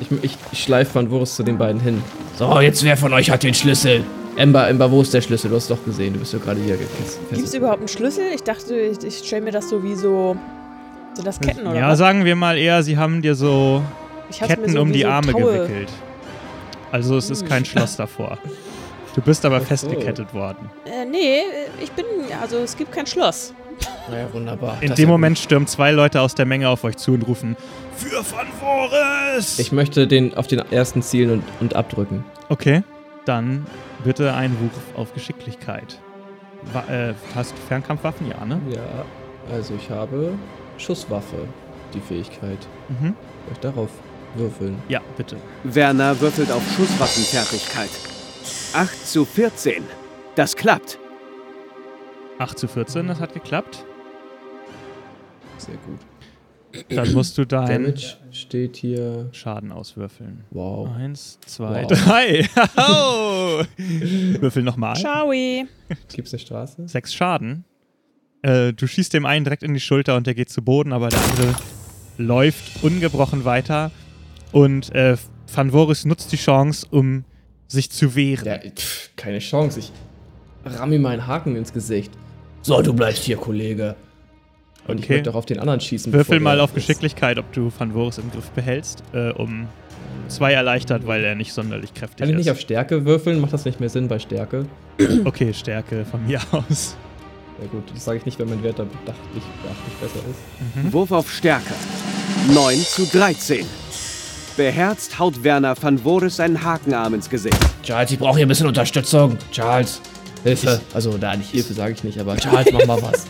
Ich, 0.00 0.08
ich, 0.22 0.38
ich 0.52 0.62
schleife 0.62 0.94
Van 0.94 1.10
Wurst 1.10 1.36
zu 1.36 1.42
den 1.42 1.58
beiden 1.58 1.80
hin. 1.80 2.02
So, 2.38 2.60
jetzt 2.60 2.84
wer 2.84 2.96
von 2.96 3.12
euch 3.12 3.30
hat 3.30 3.42
den 3.42 3.54
Schlüssel? 3.54 4.04
Ember, 4.36 4.68
Ember, 4.68 4.90
wo 4.90 5.02
ist 5.02 5.12
der 5.12 5.20
Schlüssel? 5.20 5.50
Du 5.50 5.56
hast 5.56 5.70
doch 5.70 5.84
gesehen. 5.84 6.14
Du 6.14 6.20
bist 6.20 6.32
ja 6.32 6.38
gerade 6.38 6.60
hier 6.60 6.76
gekisst. 6.76 7.18
Gibt 7.30 7.46
es 7.46 7.54
überhaupt 7.54 7.80
einen 7.80 7.88
Schlüssel? 7.88 8.24
Ich 8.34 8.42
dachte, 8.42 8.74
ich, 8.74 9.02
ich 9.04 9.18
stelle 9.18 9.42
mir 9.42 9.52
das 9.52 9.68
so 9.68 9.82
wie 9.82 9.94
so. 9.94 10.36
Sind 11.14 11.26
das 11.26 11.40
Ketten 11.40 11.66
oder 11.66 11.78
ja, 11.78 11.88
was? 11.88 11.98
sagen 11.98 12.24
wir 12.24 12.36
mal 12.36 12.56
eher, 12.56 12.82
sie 12.82 12.96
haben 12.96 13.20
dir 13.20 13.34
so 13.34 13.82
Ketten 14.30 14.70
so 14.72 14.80
um 14.82 14.92
die 14.92 15.04
Arme 15.06 15.32
Taue. 15.32 15.42
gewickelt. 15.66 15.88
Also 16.92 17.16
es 17.16 17.30
ist 17.30 17.42
Hm. 17.42 17.48
kein 17.48 17.64
Schloss 17.64 17.96
davor. 17.96 18.38
Du 19.12 19.20
bist 19.20 19.44
aber 19.44 19.60
festgekettet 19.60 20.32
worden. 20.32 20.70
Äh, 20.84 21.04
nee, 21.04 21.40
ich 21.82 21.90
bin. 21.90 22.04
Also 22.40 22.58
es 22.58 22.76
gibt 22.76 22.92
kein 22.92 23.06
Schloss. 23.06 23.52
Naja, 24.08 24.28
wunderbar. 24.32 24.76
In 24.80 24.86
Das 24.90 24.96
dem 24.98 25.08
ja 25.08 25.10
Moment 25.12 25.36
stürmen 25.36 25.66
zwei 25.66 25.90
Leute 25.90 26.20
aus 26.20 26.36
der 26.36 26.46
Menge 26.46 26.68
auf 26.68 26.84
euch 26.84 26.96
zu 26.96 27.14
und 27.14 27.22
rufen 27.26 27.56
Für 27.96 28.18
Van 28.18 28.46
Voris! 28.60 29.56
gut. 29.56 29.58
Ich 29.66 29.72
möchte 29.72 30.06
den 30.06 30.34
auf 30.36 30.46
den 30.46 30.60
ersten 30.70 31.02
zielen 31.02 31.30
und, 31.32 31.42
und 31.60 31.74
abdrücken. 31.74 32.24
Okay, 32.50 32.84
dann 33.24 33.66
bitte 34.04 34.32
ein 34.32 34.56
Wurf 34.60 34.80
auf 34.96 35.12
Geschicklichkeit. 35.12 35.98
Wa 36.72 36.84
äh, 36.88 37.14
hast 37.34 37.50
du 37.50 37.56
Fernkampfwaffen? 37.66 38.28
Ja, 38.28 38.44
ne? 38.46 38.60
Ja, 38.70 39.04
also 39.52 39.74
ich 39.74 39.90
habe 39.90 40.34
Schusswaffe, 40.78 41.48
die 41.94 42.00
Fähigkeit. 42.00 42.58
Mhm. 42.90 43.06
Soll 43.46 43.52
ich 43.54 43.58
darauf 43.58 43.88
würfeln? 44.34 44.76
Ja, 44.88 45.00
bitte. 45.16 45.36
Werner 45.64 46.18
würfelt 46.20 46.50
auf 46.50 46.62
Schusswaffenfertigkeit. 46.76 47.90
8 48.74 49.06
zu 49.06 49.24
14. 49.24 49.82
Das 50.36 50.56
klappt. 50.56 50.98
8 52.38 52.58
zu 52.58 52.68
14, 52.68 53.06
das 53.08 53.20
hat 53.20 53.34
geklappt. 53.34 53.84
Sehr 55.58 55.74
gut. 55.86 55.98
Dann 56.88 57.12
musst 57.12 57.36
du 57.36 57.44
deinen 57.44 57.84
Damage 57.84 58.16
steht 58.30 58.76
hier. 58.76 59.28
Schaden 59.32 59.72
auswürfeln. 59.72 60.44
Wow. 60.52 60.88
Eins, 60.96 61.38
zwei, 61.44 61.82
Wow. 61.82 61.88
drei. 61.88 62.48
Oh. 62.78 63.62
Würfel 64.40 64.62
nochmal. 64.62 64.94
Ciao. 64.96 65.30
Gibt's 66.14 66.32
eine 66.32 66.38
Straße? 66.40 66.86
Sechs 66.88 67.12
Schaden. 67.12 67.64
Äh, 68.42 68.72
du 68.72 68.86
schießt 68.86 69.12
dem 69.12 69.26
einen 69.26 69.44
direkt 69.44 69.64
in 69.64 69.74
die 69.74 69.80
Schulter 69.80 70.16
und 70.16 70.26
der 70.26 70.34
geht 70.34 70.48
zu 70.48 70.62
Boden, 70.62 70.92
aber 70.92 71.08
der 71.08 71.20
andere 71.20 71.54
läuft 72.16 72.82
ungebrochen 72.84 73.44
weiter. 73.44 73.90
Und 74.52 74.94
äh, 74.94 75.16
Van 75.52 75.70
Voris 75.70 76.04
nutzt 76.04 76.32
die 76.32 76.36
Chance, 76.36 76.86
um 76.90 77.24
sich 77.68 77.90
zu 77.90 78.14
wehren. 78.14 78.46
Ja, 78.46 78.58
pff, 78.58 79.10
keine 79.16 79.38
Chance. 79.38 79.80
Ich 79.80 79.92
ramm 80.64 80.92
ihm 80.92 81.02
meinen 81.02 81.26
Haken 81.26 81.56
ins 81.56 81.72
Gesicht. 81.72 82.10
So, 82.62 82.80
du 82.82 82.92
bleibst 82.92 83.22
hier, 83.24 83.36
Kollege. 83.36 83.96
Und 84.86 84.98
ich 84.98 85.04
Okay. 85.04 85.14
möchte 85.14 85.30
auch 85.30 85.34
auf 85.36 85.46
den 85.46 85.58
anderen 85.60 85.80
schießen. 85.80 86.12
Würfel 86.12 86.40
mal 86.40 86.60
auf 86.60 86.70
ist. 86.70 86.74
Geschicklichkeit, 86.86 87.38
ob 87.38 87.52
du 87.52 87.70
Van 87.76 87.92
Voris 87.92 88.18
im 88.18 88.30
Griff 88.30 88.50
behältst, 88.50 89.02
äh, 89.12 89.30
um 89.30 89.68
zwei 90.28 90.52
erleichtert, 90.52 91.06
weil 91.06 91.24
er 91.24 91.34
nicht 91.34 91.52
sonderlich 91.52 91.94
kräftig 91.94 92.18
Kann 92.18 92.28
ich 92.28 92.34
ist. 92.34 92.38
nicht 92.40 92.50
auf 92.50 92.60
Stärke 92.60 93.04
würfeln? 93.04 93.40
Macht 93.40 93.52
das 93.52 93.64
nicht 93.64 93.78
mehr 93.80 93.88
Sinn 93.88 94.08
bei 94.08 94.18
Stärke? 94.18 94.66
okay, 95.24 95.52
Stärke 95.54 96.04
von 96.04 96.26
mir 96.26 96.40
aus. 96.52 96.96
Ja 97.60 97.66
gut, 97.70 97.84
das 97.94 98.04
sage 98.04 98.18
ich 98.18 98.26
nicht, 98.26 98.38
wenn 98.38 98.48
mein 98.48 98.62
Wert 98.62 98.78
da 98.78 98.84
bedachtlich, 98.84 99.44
beachtlich 99.62 99.94
besser 100.00 100.20
ist. 100.30 100.92
Wurf 100.92 101.12
auf 101.12 101.30
Stärke. 101.30 101.74
9 102.52 102.78
zu 102.80 103.04
13. 103.06 103.66
Beherzt 104.56 105.18
haut 105.18 105.42
Werner 105.42 105.74
van 105.80 105.98
Voris 105.98 106.36
seinen 106.36 106.62
Hakenarm 106.62 107.14
ins 107.14 107.30
Gesicht. 107.30 107.56
Charles, 107.82 108.10
ich 108.10 108.18
brauche 108.18 108.36
hier 108.36 108.46
ein 108.46 108.48
bisschen 108.48 108.66
Unterstützung. 108.66 109.36
Charles, 109.52 110.00
Hilfe. 110.44 110.80
also, 110.94 111.16
da 111.18 111.36
nicht 111.36 111.50
Hilfe 111.50 111.72
sage 111.72 111.92
ich 111.94 112.04
nicht, 112.04 112.18
aber 112.18 112.36
Charles, 112.36 112.68
mach 112.72 112.86
mal 112.86 113.02
was. 113.02 113.26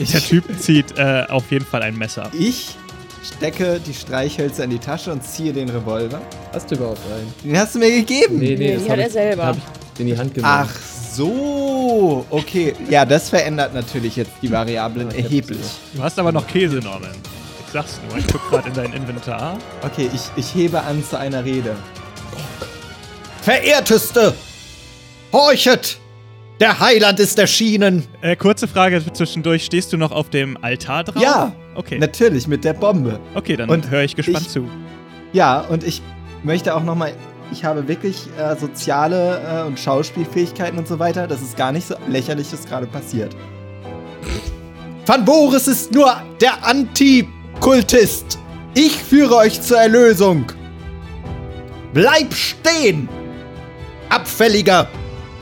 Der 0.12 0.20
Typ 0.20 0.44
zieht 0.58 0.96
äh, 0.96 1.24
auf 1.28 1.50
jeden 1.50 1.66
Fall 1.66 1.82
ein 1.82 1.96
Messer. 1.96 2.30
Ich 2.38 2.74
stecke 3.22 3.78
die 3.86 3.92
Streichhölzer 3.92 4.64
in 4.64 4.70
die 4.70 4.78
Tasche 4.78 5.12
und 5.12 5.22
ziehe 5.22 5.52
den 5.52 5.68
Revolver. 5.68 6.22
hast 6.54 6.70
du 6.70 6.76
überhaupt 6.76 7.00
einen? 7.12 7.34
Den 7.44 7.58
hast 7.58 7.74
du 7.74 7.78
mir 7.80 7.90
gegeben. 7.90 8.38
Nee, 8.38 8.56
Nee, 8.56 8.74
das 8.74 8.84
die 8.84 8.88
hab 8.90 8.92
hat 8.92 8.98
er 9.00 9.06
ich, 9.08 9.12
selber. 9.12 9.46
Hab 9.46 9.56
ich 9.58 10.00
in 10.00 10.06
die 10.06 10.16
Hand 10.16 10.34
genommen. 10.34 10.54
Ach 10.66 10.74
so, 11.12 12.24
okay. 12.30 12.74
Ja, 12.88 13.04
das 13.04 13.28
verändert 13.28 13.74
natürlich 13.74 14.16
jetzt 14.16 14.30
die 14.40 14.50
Variablen 14.50 15.10
ich 15.10 15.24
erheblich. 15.24 15.58
Du 15.92 16.02
hast 16.02 16.18
aber 16.18 16.32
noch 16.32 16.46
Käse, 16.46 16.76
Norman. 16.76 17.10
Ich 17.70 17.74
sag's 17.74 18.00
nur, 18.08 18.18
ich 18.18 18.26
guck 18.26 18.50
gerade 18.50 18.68
in 18.68 18.74
dein 18.74 18.92
Inventar. 18.92 19.56
Okay, 19.82 20.10
ich, 20.12 20.22
ich 20.34 20.52
hebe 20.56 20.82
an 20.82 21.04
zu 21.04 21.16
einer 21.16 21.44
Rede. 21.44 21.76
Verehrteste! 23.42 24.34
Horchet! 25.32 25.98
Der 26.58 26.80
Heiland 26.80 27.20
ist 27.20 27.38
erschienen! 27.38 28.08
Äh, 28.22 28.34
kurze 28.34 28.66
Frage 28.66 29.00
zwischendurch. 29.12 29.64
Stehst 29.64 29.92
du 29.92 29.96
noch 29.98 30.10
auf 30.10 30.30
dem 30.30 30.58
Altar 30.60 31.04
drauf? 31.04 31.22
Ja, 31.22 31.52
Okay, 31.76 32.00
natürlich, 32.00 32.48
mit 32.48 32.64
der 32.64 32.72
Bombe. 32.72 33.20
okay 33.36 33.54
dann 33.56 33.70
Und 33.70 33.88
höre 33.88 34.02
ich 34.02 34.16
gespannt 34.16 34.46
ich- 34.46 34.48
zu. 34.48 34.68
Ja, 35.32 35.60
und 35.60 35.84
ich 35.84 36.02
möchte 36.42 36.74
auch 36.74 36.82
nochmal 36.82 37.12
ich 37.52 37.64
habe 37.64 37.86
wirklich 37.86 38.28
äh, 38.36 38.56
soziale 38.56 39.40
äh, 39.62 39.66
und 39.66 39.78
Schauspielfähigkeiten 39.78 40.76
und 40.76 40.88
so 40.88 40.98
weiter. 40.98 41.28
Das 41.28 41.40
ist 41.40 41.56
gar 41.56 41.70
nicht 41.70 41.86
so 41.86 41.94
lächerlich, 42.08 42.52
was 42.52 42.64
gerade 42.64 42.88
passiert. 42.88 43.36
Van 45.06 45.24
Boris 45.24 45.68
ist 45.68 45.92
nur 45.92 46.12
der 46.40 46.64
Antikultist. 47.60 48.38
Ich 48.72 48.96
führe 48.96 49.36
euch 49.36 49.60
zur 49.60 49.76
Erlösung. 49.76 50.46
Bleib 51.92 52.32
stehen! 52.32 53.06
Abfälliger! 54.08 54.88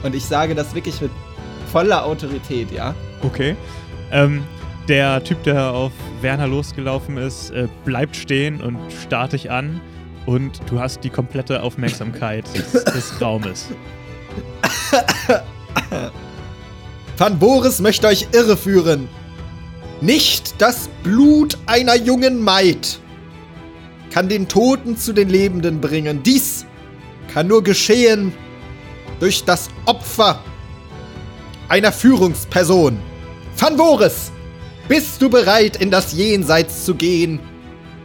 Und 0.03 0.13
ich 0.13 0.25
sage 0.25 0.53
das 0.53 0.75
wirklich 0.75 0.99
mit 0.99 1.11
voller 1.71 2.03
Autorität, 2.03 2.73
ja? 2.73 2.93
Okay. 3.23 3.55
Ähm, 4.11 4.43
der 4.89 5.23
Typ, 5.23 5.43
der 5.43 5.71
auf 5.71 5.93
Werner 6.19 6.47
losgelaufen 6.47 7.15
ist, 7.15 7.51
äh, 7.51 7.69
bleibt 7.85 8.17
stehen 8.17 8.59
und 8.59 8.77
starrt 8.91 9.31
dich 9.31 9.49
an. 9.49 9.79
Und 10.25 10.59
du 10.69 10.77
hast 10.77 11.05
die 11.05 11.09
komplette 11.09 11.63
Aufmerksamkeit 11.63 12.43
des, 12.53 12.83
des 12.83 13.21
Raumes. 13.21 13.69
Van 17.17 17.39
Boris 17.39 17.79
möchte 17.79 18.07
euch 18.07 18.27
irreführen. 18.33 19.07
Nicht 20.01 20.61
das 20.61 20.89
Blut 21.03 21.57
einer 21.65 21.95
jungen 21.95 22.41
Maid 22.41 22.99
kann 24.11 24.29
den 24.29 24.47
Toten 24.47 24.97
zu 24.97 25.13
den 25.13 25.29
Lebenden 25.29 25.81
bringen. 25.81 26.23
Dies 26.23 26.65
kann 27.31 27.47
nur 27.47 27.63
geschehen 27.63 28.33
durch 29.19 29.43
das 29.43 29.69
Opfer 29.85 30.41
einer 31.67 31.91
Führungsperson. 31.91 32.97
Van 33.57 33.77
Boris, 33.77 34.31
bist 34.87 35.21
du 35.21 35.29
bereit, 35.29 35.75
in 35.81 35.91
das 35.91 36.13
Jenseits 36.13 36.85
zu 36.85 36.95
gehen, 36.95 37.39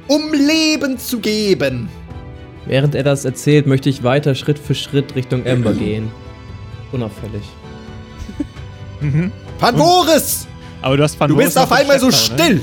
um 0.08 0.32
Leben 0.32 0.98
zu 0.98 1.20
geben? 1.20 1.88
Während 2.66 2.94
er 2.94 3.04
das 3.04 3.24
erzählt, 3.24 3.66
möchte 3.66 3.88
ich 3.88 4.02
weiter 4.02 4.34
Schritt 4.34 4.58
für 4.58 4.74
Schritt 4.74 5.14
Richtung 5.14 5.46
Amber 5.46 5.72
gehen. 5.74 6.10
Unauffällig. 6.92 7.42
Mhm. 9.00 9.32
Van 9.58 9.76
Boris, 9.76 10.46
Aber 10.84 10.98
du 10.98 11.02
hast 11.02 11.18
Van 11.18 11.30
du 11.30 11.36
bist 11.36 11.56
auf 11.56 11.72
einmal 11.72 11.98
so 11.98 12.06
ne? 12.08 12.12
still. 12.12 12.60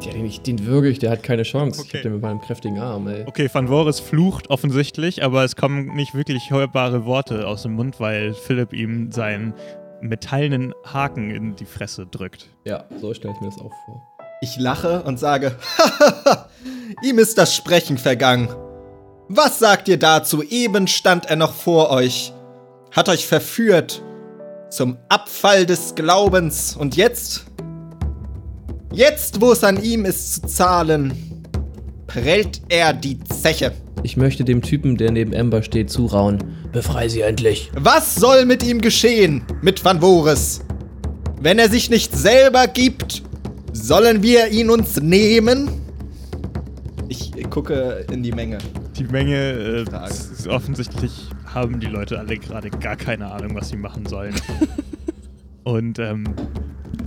Ja, 0.00 0.12
den, 0.12 0.26
ich- 0.26 0.40
den 0.42 0.64
würge 0.64 0.88
ich, 0.90 1.00
der 1.00 1.10
hat 1.10 1.24
keine 1.24 1.42
Chance. 1.42 1.80
Ich 1.82 1.88
Okay. 1.88 1.96
hab 1.98 2.02
den 2.04 2.12
mit 2.12 2.22
meinem 2.22 2.40
kräftigen 2.40 2.78
Arm, 2.78 3.08
ey. 3.08 3.24
Okay, 3.26 3.50
Van 3.52 3.66
Voris 3.66 3.98
flucht 3.98 4.48
offensichtlich, 4.48 5.24
aber 5.24 5.42
es 5.42 5.56
kommen 5.56 5.96
nicht 5.96 6.14
wirklich 6.14 6.50
hörbare 6.52 7.04
Worte 7.04 7.48
aus 7.48 7.62
dem 7.62 7.72
Mund, 7.72 7.98
weil 7.98 8.32
Philipp 8.32 8.72
ihm 8.72 9.10
seinen 9.10 9.54
metallenen 10.00 10.72
Haken 10.84 11.30
in 11.32 11.56
die 11.56 11.64
Fresse 11.64 12.06
drückt. 12.06 12.46
Ja, 12.64 12.84
so 13.00 13.12
stelle 13.12 13.34
ich 13.34 13.40
mir 13.40 13.48
das 13.48 13.58
auch 13.58 13.72
vor. 13.86 14.02
Ich 14.40 14.56
lache 14.56 15.02
und 15.02 15.18
sage, 15.18 15.56
ihm 17.02 17.18
ist 17.18 17.38
das 17.38 17.56
Sprechen 17.56 17.98
vergangen. 17.98 18.48
Was 19.28 19.58
sagt 19.58 19.88
ihr 19.88 19.98
dazu? 19.98 20.44
Eben 20.44 20.86
stand 20.86 21.26
er 21.26 21.34
noch 21.34 21.52
vor 21.52 21.90
euch, 21.90 22.32
hat 22.92 23.08
euch 23.08 23.26
verführt 23.26 24.00
zum 24.70 24.98
Abfall 25.08 25.66
des 25.66 25.94
Glaubens 25.94 26.76
und 26.76 26.96
jetzt, 26.96 27.46
jetzt, 28.92 29.40
wo 29.40 29.52
es 29.52 29.64
an 29.64 29.82
ihm 29.82 30.04
ist 30.04 30.34
zu 30.34 30.46
zahlen, 30.46 31.44
prellt 32.06 32.62
er 32.68 32.92
die 32.92 33.18
Zeche. 33.20 33.72
Ich 34.02 34.16
möchte 34.16 34.44
dem 34.44 34.62
Typen, 34.62 34.96
der 34.96 35.10
neben 35.10 35.34
Amber 35.34 35.62
steht, 35.62 35.90
zurauen. 35.90 36.38
Befrei 36.72 37.08
sie 37.08 37.22
endlich. 37.22 37.70
Was 37.74 38.14
soll 38.14 38.44
mit 38.44 38.62
ihm 38.62 38.80
geschehen, 38.80 39.42
mit 39.62 39.84
Van 39.84 40.00
Voris? 40.00 40.60
Wenn 41.40 41.58
er 41.58 41.68
sich 41.68 41.90
nicht 41.90 42.14
selber 42.14 42.66
gibt, 42.66 43.22
sollen 43.72 44.22
wir 44.22 44.48
ihn 44.48 44.70
uns 44.70 45.00
nehmen? 45.00 45.68
Ich 47.08 47.32
gucke 47.50 48.06
in 48.12 48.22
die 48.22 48.32
Menge. 48.32 48.58
Die 48.96 49.04
Menge, 49.04 49.36
äh, 49.36 50.08
ist 50.08 50.46
offensichtlich 50.46 51.27
haben 51.54 51.80
die 51.80 51.86
Leute 51.86 52.18
alle 52.18 52.38
gerade 52.38 52.70
gar 52.70 52.96
keine 52.96 53.30
Ahnung, 53.30 53.54
was 53.54 53.70
sie 53.70 53.76
machen 53.76 54.06
sollen. 54.06 54.34
und 55.64 55.98
ähm, 55.98 56.24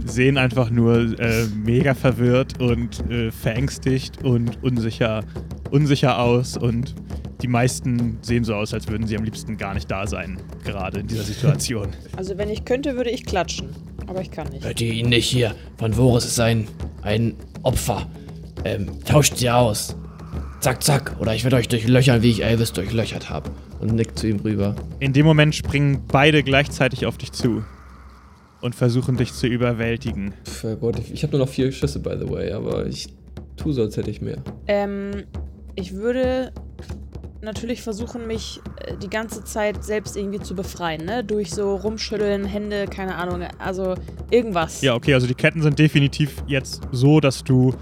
sehen 0.06 0.38
einfach 0.38 0.70
nur 0.70 1.20
äh, 1.20 1.46
mega 1.64 1.94
verwirrt 1.94 2.60
und 2.60 3.10
äh, 3.10 3.32
verängstigt 3.32 4.24
und 4.24 4.62
unsicher, 4.64 5.24
unsicher 5.70 6.20
aus 6.20 6.58
und 6.58 6.96
die 7.42 7.48
meisten 7.48 8.20
sehen 8.22 8.44
so 8.44 8.54
aus, 8.54 8.74
als 8.74 8.88
würden 8.88 9.08
sie 9.08 9.18
am 9.18 9.24
liebsten 9.24 9.58
gar 9.58 9.74
nicht 9.74 9.90
da 9.90 10.06
sein, 10.06 10.40
gerade 10.64 11.00
in 11.00 11.08
dieser 11.08 11.24
Situation. 11.24 11.90
Also 12.18 12.38
wenn 12.38 12.50
ich 12.50 12.66
könnte, 12.66 12.96
würde 12.96 13.10
ich 13.10 13.26
klatschen. 13.26 13.70
Aber 14.06 14.22
ich 14.22 14.30
kann 14.30 14.48
nicht. 14.50 14.64
Hört 14.64 14.82
ihr 14.82 14.94
ihn 14.94 15.10
nicht 15.10 15.28
hier? 15.28 15.56
Van 15.78 15.94
Voris 15.94 16.26
ist 16.26 16.40
ein, 16.40 16.68
ein 17.02 17.36
Opfer. 17.64 18.08
Ähm, 18.64 19.04
tauscht 19.06 19.38
sie 19.38 19.50
aus. 19.50 19.96
Zack, 20.62 20.84
zack. 20.84 21.16
Oder 21.20 21.34
ich 21.34 21.44
werde 21.44 21.56
euch 21.56 21.68
durchlöchern, 21.68 22.22
wie 22.22 22.30
ich 22.30 22.44
Elvis 22.44 22.72
durchlöchert 22.72 23.32
habe. 23.32 23.50
Und 23.80 23.96
nickt 23.96 24.20
zu 24.20 24.28
ihm 24.28 24.40
rüber. 24.42 24.76
In 25.00 25.12
dem 25.12 25.26
Moment 25.26 25.56
springen 25.56 26.04
beide 26.08 26.44
gleichzeitig 26.44 27.08
auf 27.08 27.18
dich 27.18 27.32
zu 27.32 27.66
und 28.62 28.76
versuchen 28.76 29.18
dich 29.18 29.34
zu 29.34 29.48
überwältigen. 29.48 30.36
Pff, 30.46 30.80
Gott, 30.80 31.00
ich, 31.00 31.12
ich 31.12 31.24
habe 31.24 31.36
nur 31.36 31.48
noch 31.48 31.52
vier 31.52 31.72
Schüsse, 31.72 32.00
by 32.00 32.16
the 32.20 32.30
way, 32.30 32.52
aber 32.52 32.86
ich 32.86 33.10
tu 33.58 33.72
so, 33.72 33.82
als 33.82 33.98
hätte 33.98 34.12
ich 34.12 34.22
mehr. 34.22 34.38
Ähm, 34.68 35.24
ich 35.74 35.96
würde 35.96 36.54
natürlich 37.42 37.82
versuchen, 37.82 38.28
mich 38.28 38.62
äh, 38.86 38.96
die 38.98 39.10
ganze 39.10 39.44
Zeit 39.44 39.84
selbst 39.84 40.16
irgendwie 40.16 40.42
zu 40.42 40.54
befreien, 40.54 41.06
ne? 41.06 41.24
Durch 41.24 41.50
so 41.50 41.76
rumschütteln, 41.76 42.46
Hände, 42.46 42.86
keine 42.86 43.16
Ahnung, 43.16 43.48
also 43.58 43.96
irgendwas. 44.30 44.84
Ja, 44.84 44.94
okay, 44.94 45.16
also 45.16 45.26
die 45.26 45.34
Ketten 45.34 45.64
sind 45.64 45.80
definitiv 45.80 46.44
jetzt 46.46 46.84
so, 46.92 47.20
dass 47.20 47.44
du 47.44 47.74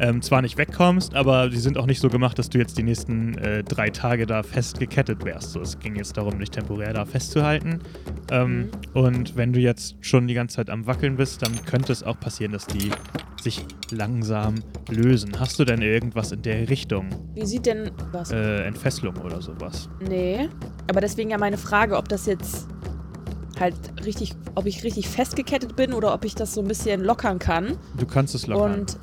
ähm, 0.00 0.22
zwar 0.22 0.42
nicht 0.42 0.58
wegkommst, 0.58 1.14
aber 1.14 1.50
sie 1.50 1.58
sind 1.58 1.78
auch 1.78 1.86
nicht 1.86 2.00
so 2.00 2.08
gemacht, 2.08 2.38
dass 2.38 2.50
du 2.50 2.58
jetzt 2.58 2.76
die 2.78 2.82
nächsten 2.82 3.36
äh, 3.38 3.62
drei 3.64 3.90
Tage 3.90 4.26
da 4.26 4.42
festgekettet 4.42 5.24
wärst. 5.24 5.52
So, 5.52 5.60
es 5.60 5.78
ging 5.78 5.96
jetzt 5.96 6.16
darum, 6.16 6.38
dich 6.38 6.50
temporär 6.50 6.92
da 6.92 7.04
festzuhalten. 7.04 7.80
Ähm, 8.30 8.68
Und 8.94 9.36
wenn 9.36 9.52
du 9.52 9.60
jetzt 9.60 9.96
schon 10.00 10.26
die 10.26 10.34
ganze 10.34 10.56
Zeit 10.56 10.70
am 10.70 10.86
Wackeln 10.86 11.16
bist, 11.16 11.42
dann 11.42 11.52
könnte 11.64 11.92
es 11.92 12.02
auch 12.02 12.18
passieren, 12.18 12.52
dass 12.52 12.66
die 12.66 12.90
sich 13.40 13.64
langsam 13.90 14.56
lösen. 14.90 15.38
Hast 15.38 15.58
du 15.58 15.64
denn 15.64 15.80
irgendwas 15.82 16.32
in 16.32 16.42
der 16.42 16.68
Richtung? 16.68 17.08
Wie 17.34 17.46
sieht 17.46 17.66
denn 17.66 17.90
was? 18.12 18.32
Äh, 18.32 18.64
Entfesselung 18.64 19.16
oder 19.18 19.40
sowas? 19.40 19.88
Nee. 20.00 20.48
Aber 20.88 21.00
deswegen 21.00 21.30
ja 21.30 21.38
meine 21.38 21.58
Frage, 21.58 21.96
ob 21.96 22.08
das 22.08 22.26
jetzt 22.26 22.66
halt 23.60 23.74
richtig, 24.04 24.34
ob 24.54 24.66
ich 24.66 24.84
richtig 24.84 25.08
festgekettet 25.08 25.76
bin 25.76 25.92
oder 25.92 26.12
ob 26.12 26.24
ich 26.24 26.34
das 26.34 26.54
so 26.54 26.60
ein 26.60 26.68
bisschen 26.68 27.02
lockern 27.02 27.38
kann. 27.38 27.78
Du 27.96 28.06
kannst 28.06 28.34
es 28.34 28.46
lockern. 28.46 28.80
Und 28.80 28.98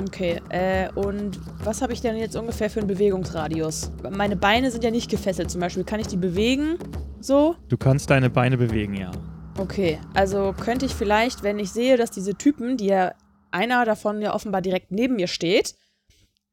okay, 0.00 0.40
äh, 0.50 0.90
und 0.94 1.38
was 1.64 1.82
habe 1.82 1.92
ich 1.92 2.00
denn 2.00 2.16
jetzt 2.16 2.36
ungefähr 2.36 2.70
für 2.70 2.80
einen 2.80 2.88
Bewegungsradius? 2.88 3.92
Meine 4.10 4.36
Beine 4.36 4.70
sind 4.70 4.84
ja 4.84 4.90
nicht 4.90 5.10
gefesselt 5.10 5.50
zum 5.50 5.60
Beispiel. 5.60 5.84
Kann 5.84 6.00
ich 6.00 6.06
die 6.06 6.16
bewegen? 6.16 6.78
So? 7.20 7.56
du 7.68 7.76
kannst 7.76 8.10
deine 8.10 8.30
Beine 8.30 8.56
bewegen, 8.56 8.94
ja. 8.94 9.10
Okay, 9.58 9.98
also 10.14 10.52
könnte 10.52 10.86
ich 10.86 10.94
vielleicht, 10.94 11.42
wenn 11.42 11.58
ich 11.58 11.70
sehe, 11.70 11.96
dass 11.96 12.10
diese 12.10 12.34
Typen, 12.34 12.76
die 12.76 12.86
ja 12.86 13.14
einer 13.50 13.84
davon 13.84 14.20
ja 14.20 14.34
offenbar 14.34 14.60
direkt 14.60 14.92
neben 14.92 15.16
mir 15.16 15.26
steht, 15.26 15.74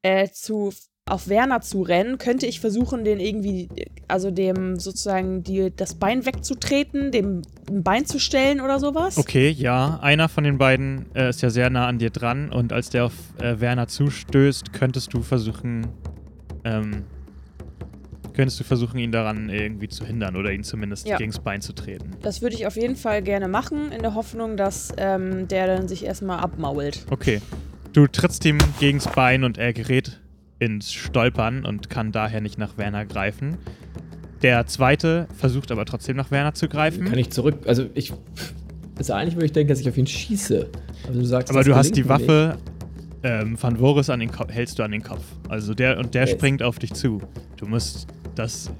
äh, 0.02 0.28
zu 0.30 0.72
auf 1.06 1.28
Werner 1.28 1.60
zu 1.60 1.82
rennen, 1.82 2.16
könnte 2.16 2.46
ich 2.46 2.60
versuchen, 2.60 3.04
den 3.04 3.20
irgendwie, 3.20 3.68
also 4.08 4.30
dem 4.30 4.78
sozusagen 4.78 5.42
die, 5.42 5.70
das 5.74 5.96
Bein 5.96 6.24
wegzutreten, 6.24 7.12
dem 7.12 7.42
ein 7.68 7.82
Bein 7.82 8.06
zu 8.06 8.18
stellen 8.18 8.60
oder 8.62 8.80
sowas. 8.80 9.18
Okay, 9.18 9.50
ja. 9.50 9.98
Einer 10.00 10.30
von 10.30 10.44
den 10.44 10.56
beiden 10.56 11.14
äh, 11.14 11.28
ist 11.28 11.42
ja 11.42 11.50
sehr 11.50 11.68
nah 11.68 11.86
an 11.86 11.98
dir 11.98 12.08
dran 12.08 12.50
und 12.50 12.72
als 12.72 12.88
der 12.88 13.04
auf 13.04 13.12
äh, 13.38 13.60
Werner 13.60 13.86
zustößt, 13.86 14.72
könntest 14.72 15.12
du 15.12 15.20
versuchen, 15.20 15.88
ähm, 16.64 17.04
könntest 18.32 18.58
du 18.60 18.64
versuchen, 18.64 18.98
ihn 18.98 19.12
daran 19.12 19.50
irgendwie 19.50 19.88
zu 19.88 20.06
hindern 20.06 20.36
oder 20.36 20.52
ihn 20.52 20.64
zumindest 20.64 21.06
Ja. 21.06 21.18
gegens 21.18 21.38
Bein 21.38 21.60
zu 21.60 21.74
treten. 21.74 22.12
Das 22.22 22.40
würde 22.40 22.56
ich 22.56 22.66
auf 22.66 22.76
jeden 22.76 22.96
Fall 22.96 23.20
gerne 23.20 23.48
machen, 23.48 23.92
in 23.92 24.00
der 24.00 24.14
Hoffnung, 24.14 24.56
dass 24.56 24.90
ähm, 24.96 25.48
der 25.48 25.66
dann 25.66 25.86
sich 25.86 26.06
erstmal 26.06 26.38
abmault. 26.40 27.04
Okay. 27.10 27.42
Du 27.92 28.06
trittst 28.06 28.44
ihm 28.46 28.56
gegens 28.80 29.06
Bein 29.06 29.44
und 29.44 29.58
er 29.58 29.72
gerät 29.74 30.20
ins 30.64 30.92
Stolpern 30.92 31.64
und 31.64 31.90
kann 31.90 32.12
daher 32.12 32.40
nicht 32.40 32.58
nach 32.58 32.76
Werner 32.78 33.04
greifen. 33.04 33.56
Der 34.42 34.66
zweite 34.66 35.26
versucht 35.36 35.70
aber 35.70 35.84
trotzdem 35.84 36.16
nach 36.16 36.30
Werner 36.30 36.54
zu 36.54 36.68
greifen. 36.68 37.04
Kann 37.06 37.18
ich 37.18 37.30
zurück. 37.30 37.58
Also 37.66 37.86
ich. 37.94 38.12
Also 38.96 39.12
eigentlich 39.12 39.34
würde 39.34 39.46
ich 39.46 39.52
denken, 39.52 39.70
dass 39.70 39.80
ich 39.80 39.88
auf 39.88 39.96
ihn 39.96 40.06
schieße. 40.06 40.68
Aber 41.04 41.12
du 41.14 41.24
sagst, 41.24 41.50
Aber 41.50 41.64
du 41.64 41.74
hast 41.74 41.96
die 41.96 42.08
Waffe 42.08 42.58
ähm, 43.22 43.56
von 43.56 43.76
Voris 43.78 44.10
an 44.10 44.20
den 44.20 44.30
Kopf, 44.30 44.52
hältst 44.52 44.78
du 44.78 44.82
an 44.82 44.92
den 44.92 45.02
Kopf. 45.02 45.24
Also 45.48 45.74
der 45.74 45.98
und 45.98 46.14
der 46.14 46.22
Yes. 46.26 46.32
springt 46.32 46.62
auf 46.62 46.78
dich 46.78 46.92
zu. 46.92 47.20
Du 47.56 47.66
musst 47.66 48.06
das. 48.34 48.70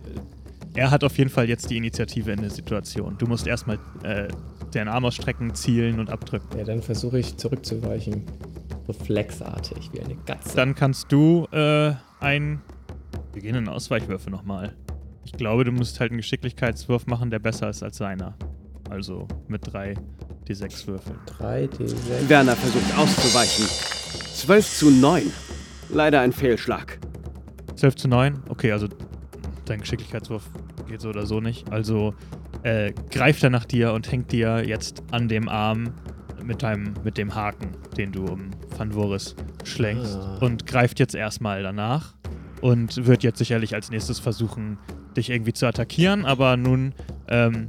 Er 0.75 0.91
hat 0.91 1.03
auf 1.05 1.17
jeden 1.19 1.31
Fall 1.31 1.49
jetzt 1.49 1.71
die 1.71 1.77
Initiative 1.77 2.31
in 2.33 2.41
der 2.41 2.51
Situation. 2.51 3.17
Du 3.19 3.27
musst 3.27 3.47
erstmal 3.47 3.79
äh, 4.03 4.29
den 4.75 4.89
Arm 4.89 5.05
ausstrecken, 5.05 5.55
zielen 5.55 6.01
und 6.01 6.11
abdrücken. 6.11 6.59
Ja, 6.59 6.64
dann 6.64 6.83
versuche 6.83 7.18
ich 7.18 7.37
zurückzuweichen. 7.37 8.25
Reflexartig, 8.89 9.91
wie 9.93 10.01
eine 10.01 10.16
Katze. 10.16 10.57
Dann 10.57 10.75
kannst 10.75 11.11
du 11.11 11.47
äh, 11.53 11.95
ein. 12.20 12.61
Wir 13.33 13.43
gehen 13.43 13.55
in 13.55 13.68
Ausweichwürfe 13.68 14.31
nochmal. 14.31 14.75
Ich 15.25 15.33
glaube, 15.33 15.64
du 15.64 15.72
musst 15.72 16.01
halt 16.01 16.11
einen 16.11 16.18
Geschicklichkeitswurf 16.18 17.07
machen, 17.07 17.31
der 17.31 17.39
besser 17.39 17.70
ist 17.70 17.83
als 17.83 17.97
seiner. 17.97 18.37
Also 18.91 19.27
mit 19.49 19.62
drei 19.64 19.95
D6 20.47 20.87
Würfeln. 20.87 21.18
3D6. 21.39 22.29
Werner 22.29 22.55
versucht 22.55 22.99
auszuweichen. 22.99 23.64
12 24.35 24.79
zu 24.79 24.91
9. 24.91 25.33
Leider 25.91 26.20
ein 26.20 26.33
Fehlschlag. 26.33 26.99
12 27.77 27.97
zu 27.97 28.09
9? 28.09 28.43
Okay, 28.49 28.72
also 28.72 28.89
dein 29.64 29.81
Geschicklichkeitswurf 29.81 30.51
geht 30.87 31.01
so 31.01 31.09
oder 31.09 31.25
so 31.25 31.41
nicht. 31.41 31.70
Also 31.72 32.14
äh, 32.65 32.93
greift 33.11 33.45
er 33.45 33.51
nach 33.51 33.65
dir 33.65 33.93
und 33.93 34.11
hängt 34.11 34.33
dir 34.33 34.67
jetzt 34.67 35.03
an 35.12 35.29
dem 35.29 35.49
Arm 35.49 35.93
mit, 36.43 36.62
deinem, 36.62 36.95
mit 37.05 37.17
dem 37.19 37.35
Haken, 37.35 37.69
den 37.97 38.11
du 38.11 38.25
um 38.25 38.51
Fanvoris 38.77 39.37
schlängst. 39.65 40.17
Ah. 40.17 40.39
Und 40.41 40.67
greift 40.67 40.99
jetzt 40.99 41.15
erstmal 41.15 41.62
danach 41.62 42.15
und 42.61 43.07
wird 43.07 43.23
jetzt 43.23 43.39
sicherlich 43.39 43.75
als 43.75 43.91
nächstes 43.91 44.19
versuchen, 44.19 44.79
dich 45.17 45.31
irgendwie 45.31 45.53
zu 45.53 45.67
attackieren. 45.67 46.25
Aber 46.25 46.57
nun 46.57 46.95
ähm, 47.29 47.69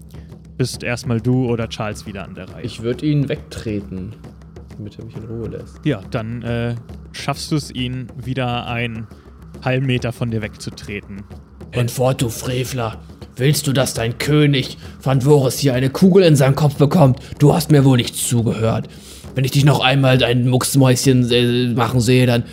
bist 0.57 0.83
erstmal 0.83 1.19
du 1.19 1.49
oder 1.49 1.69
Charles 1.69 2.05
wieder 2.05 2.23
an 2.23 2.35
der 2.35 2.49
Reihe. 2.49 2.63
Ich 2.63 2.81
würde 2.81 3.05
ihn 3.05 3.27
wegtreten, 3.27 4.15
damit 4.77 4.97
er 4.97 5.05
mich 5.05 5.15
in 5.17 5.25
Ruhe 5.25 5.49
lässt. 5.49 5.85
Ja, 5.85 6.01
dann 6.11 6.41
äh, 6.41 6.75
schaffst 7.11 7.51
du 7.51 7.57
es, 7.57 7.71
ihn 7.71 8.07
wieder 8.15 8.67
einen 8.67 9.07
halben 9.63 9.85
Meter 9.85 10.13
von 10.13 10.31
dir 10.31 10.41
wegzutreten. 10.41 11.23
Entfort, 11.71 12.21
du 12.21 12.29
Frevler. 12.29 13.01
Willst 13.37 13.67
du, 13.67 13.73
dass 13.73 13.93
dein 13.93 14.17
König 14.17 14.77
Van 15.03 15.21
Voris 15.21 15.59
hier 15.59 15.73
eine 15.73 15.89
Kugel 15.89 16.23
in 16.23 16.37
seinen 16.37 16.55
Kopf 16.55 16.75
bekommt? 16.75 17.19
Du 17.37 17.53
hast 17.53 17.69
mir 17.69 17.83
wohl 17.83 17.97
nicht 17.97 18.15
zugehört. 18.15 18.87
Wenn 19.35 19.43
ich 19.43 19.51
dich 19.51 19.65
noch 19.65 19.81
einmal 19.81 20.23
ein 20.23 20.47
Mucksmäuschen 20.47 21.29
äh, 21.29 21.67
machen 21.73 21.99
sehe, 21.99 22.25
dann 22.27 22.43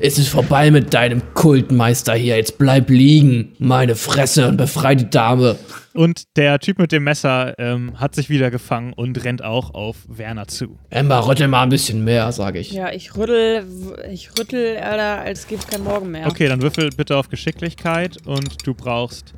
ist 0.00 0.18
es 0.18 0.26
vorbei 0.26 0.72
mit 0.72 0.94
deinem 0.94 1.22
Kultmeister 1.34 2.14
hier. 2.14 2.36
Jetzt 2.36 2.58
bleib 2.58 2.90
liegen, 2.90 3.54
meine 3.60 3.94
Fresse, 3.94 4.48
und 4.48 4.56
befrei 4.56 4.96
die 4.96 5.08
Dame. 5.08 5.56
Und 5.94 6.24
der 6.36 6.58
Typ 6.58 6.80
mit 6.80 6.90
dem 6.90 7.04
Messer 7.04 7.54
ähm, 7.60 8.00
hat 8.00 8.16
sich 8.16 8.28
wieder 8.28 8.50
gefangen 8.50 8.94
und 8.94 9.22
rennt 9.22 9.44
auch 9.44 9.74
auf 9.74 9.98
Werner 10.08 10.48
zu. 10.48 10.76
Emma, 10.90 11.20
rüttel 11.20 11.46
mal 11.46 11.62
ein 11.62 11.68
bisschen 11.68 12.02
mehr, 12.02 12.32
sage 12.32 12.58
ich. 12.58 12.72
Ja, 12.72 12.90
ich 12.90 13.16
rüttel, 13.16 13.64
ich 14.10 14.30
rüttel, 14.36 14.76
Alter, 14.78 15.20
als 15.20 15.46
gibt's 15.46 15.68
kein 15.68 15.84
Morgen 15.84 16.10
mehr. 16.10 16.26
Okay, 16.26 16.48
dann 16.48 16.62
würfel 16.62 16.90
bitte 16.96 17.16
auf 17.16 17.28
Geschicklichkeit 17.28 18.16
und 18.26 18.66
du 18.66 18.74
brauchst. 18.74 19.34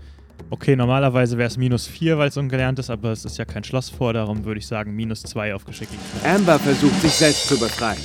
Okay, 0.50 0.76
normalerweise 0.76 1.36
wäre 1.38 1.48
es 1.48 1.56
minus 1.56 1.86
4, 1.86 2.18
weil 2.18 2.28
es 2.28 2.36
ungelernt 2.36 2.78
ist, 2.78 2.90
aber 2.90 3.12
es 3.12 3.24
ist 3.24 3.38
ja 3.38 3.44
kein 3.44 3.64
Schloss 3.64 3.90
vor, 3.90 4.12
darum 4.12 4.44
würde 4.44 4.58
ich 4.58 4.66
sagen 4.66 4.94
minus 4.94 5.22
2 5.22 5.54
auf 5.54 5.64
Geschicklichkeit. 5.64 6.24
Amber 6.24 6.58
versucht 6.58 7.00
sich 7.00 7.12
selbst 7.12 7.48
zu 7.48 7.58
befreien. 7.58 7.98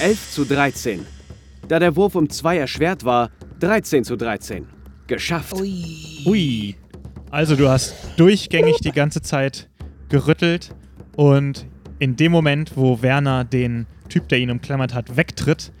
11 0.00 0.30
zu 0.30 0.44
13. 0.44 1.06
Da 1.68 1.78
der 1.78 1.94
Wurf 1.96 2.14
um 2.14 2.28
2 2.28 2.58
erschwert 2.58 3.04
war, 3.04 3.30
13 3.60 4.04
zu 4.04 4.16
13. 4.16 4.66
Geschafft. 5.06 5.54
Ui. 5.54 6.74
Also 7.30 7.56
du 7.56 7.68
hast 7.68 7.94
durchgängig 8.16 8.78
die 8.78 8.92
ganze 8.92 9.20
Zeit 9.20 9.68
gerüttelt 10.08 10.74
und 11.16 11.66
in 11.98 12.16
dem 12.16 12.32
Moment, 12.32 12.76
wo 12.76 13.02
Werner 13.02 13.44
den 13.44 13.86
Typ, 14.08 14.28
der 14.28 14.38
ihn 14.38 14.50
umklammert 14.50 14.94
hat, 14.94 15.16
wegtritt, 15.16 15.72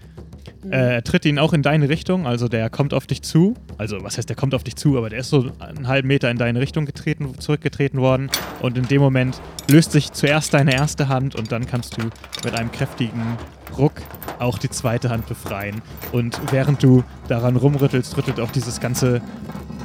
äh, 0.70 1.02
tritt 1.02 1.24
ihn 1.24 1.38
auch 1.38 1.52
in 1.52 1.62
deine 1.62 1.88
Richtung, 1.88 2.26
also 2.26 2.48
der 2.48 2.70
kommt 2.70 2.94
auf 2.94 3.06
dich 3.06 3.22
zu. 3.22 3.54
Also, 3.78 4.02
was 4.02 4.18
heißt, 4.18 4.28
der 4.28 4.36
kommt 4.36 4.54
auf 4.54 4.64
dich 4.64 4.76
zu, 4.76 4.96
aber 4.96 5.10
der 5.10 5.20
ist 5.20 5.30
so 5.30 5.50
einen 5.58 5.88
halben 5.88 6.08
Meter 6.08 6.30
in 6.30 6.38
deine 6.38 6.60
Richtung 6.60 6.86
getreten, 6.86 7.38
zurückgetreten 7.38 8.00
worden. 8.00 8.30
Und 8.60 8.78
in 8.78 8.88
dem 8.88 9.00
Moment 9.00 9.40
löst 9.70 9.92
sich 9.92 10.12
zuerst 10.12 10.54
deine 10.54 10.74
erste 10.74 11.08
Hand 11.08 11.34
und 11.34 11.52
dann 11.52 11.66
kannst 11.66 11.96
du 11.96 12.02
mit 12.44 12.54
einem 12.54 12.72
kräftigen 12.72 13.22
Ruck 13.76 13.94
auch 14.38 14.58
die 14.58 14.70
zweite 14.70 15.10
Hand 15.10 15.26
befreien. 15.26 15.82
Und 16.12 16.40
während 16.50 16.82
du 16.82 17.04
daran 17.28 17.56
rumrüttelst, 17.56 18.16
rüttelt 18.16 18.40
auch 18.40 18.50
dieses 18.50 18.80
ganze 18.80 19.20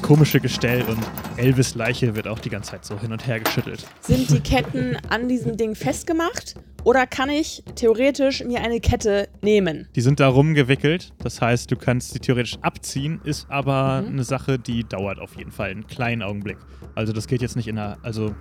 komische 0.02 0.40
Gestell 0.40 0.84
und 0.84 1.00
Elvis 1.38 1.76
Leiche 1.76 2.16
wird 2.16 2.28
auch 2.28 2.40
die 2.40 2.50
ganze 2.50 2.72
Zeit 2.72 2.86
so 2.86 3.00
hin 3.00 3.12
und 3.12 3.26
her 3.28 3.40
geschüttelt. 3.40 3.86
Sind 4.02 4.30
die 4.30 4.40
Ketten 4.40 4.98
an 5.10 5.28
diesem 5.28 5.58
Ding 5.58 5.76
festgemacht? 5.76 6.56
Oder 6.84 7.06
kann 7.06 7.30
ich 7.30 7.64
theoretisch 7.76 8.44
mir 8.44 8.62
eine 8.62 8.80
Kette 8.80 9.28
nehmen? 9.44 9.88
Die 9.96 10.02
sind 10.02 10.20
da 10.20 10.28
rumgewickelt, 10.28 11.14
das 11.20 11.40
heißt, 11.40 11.70
du 11.70 11.76
kannst 11.76 12.12
sie 12.14 12.20
theoretisch 12.20 12.58
abziehen, 12.62 13.22
ist 13.24 13.46
aber 13.50 14.04
eine 14.08 14.24
Sache, 14.24 14.58
die 14.58 14.84
dauert 14.84 15.20
auf 15.20 15.36
jeden 15.38 15.52
Fall 15.52 15.70
einen 15.70 15.86
kleinen 15.86 16.24
Augenblick. 16.24 16.58
Also 16.96 17.14
das 17.14 17.28
geht 17.28 17.42
jetzt 17.44 17.56
nicht 17.56 17.68
in 17.68 17.78
einer, 17.78 17.98
also 18.02 18.34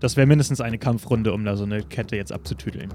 das 0.00 0.16
wäre 0.16 0.26
mindestens 0.26 0.60
eine 0.62 0.78
Kampfrunde, 0.78 1.32
um 1.34 1.44
da 1.44 1.54
so 1.56 1.64
eine 1.64 1.82
Kette 1.82 2.16
jetzt 2.16 2.32
abzutüdeln. 2.32 2.88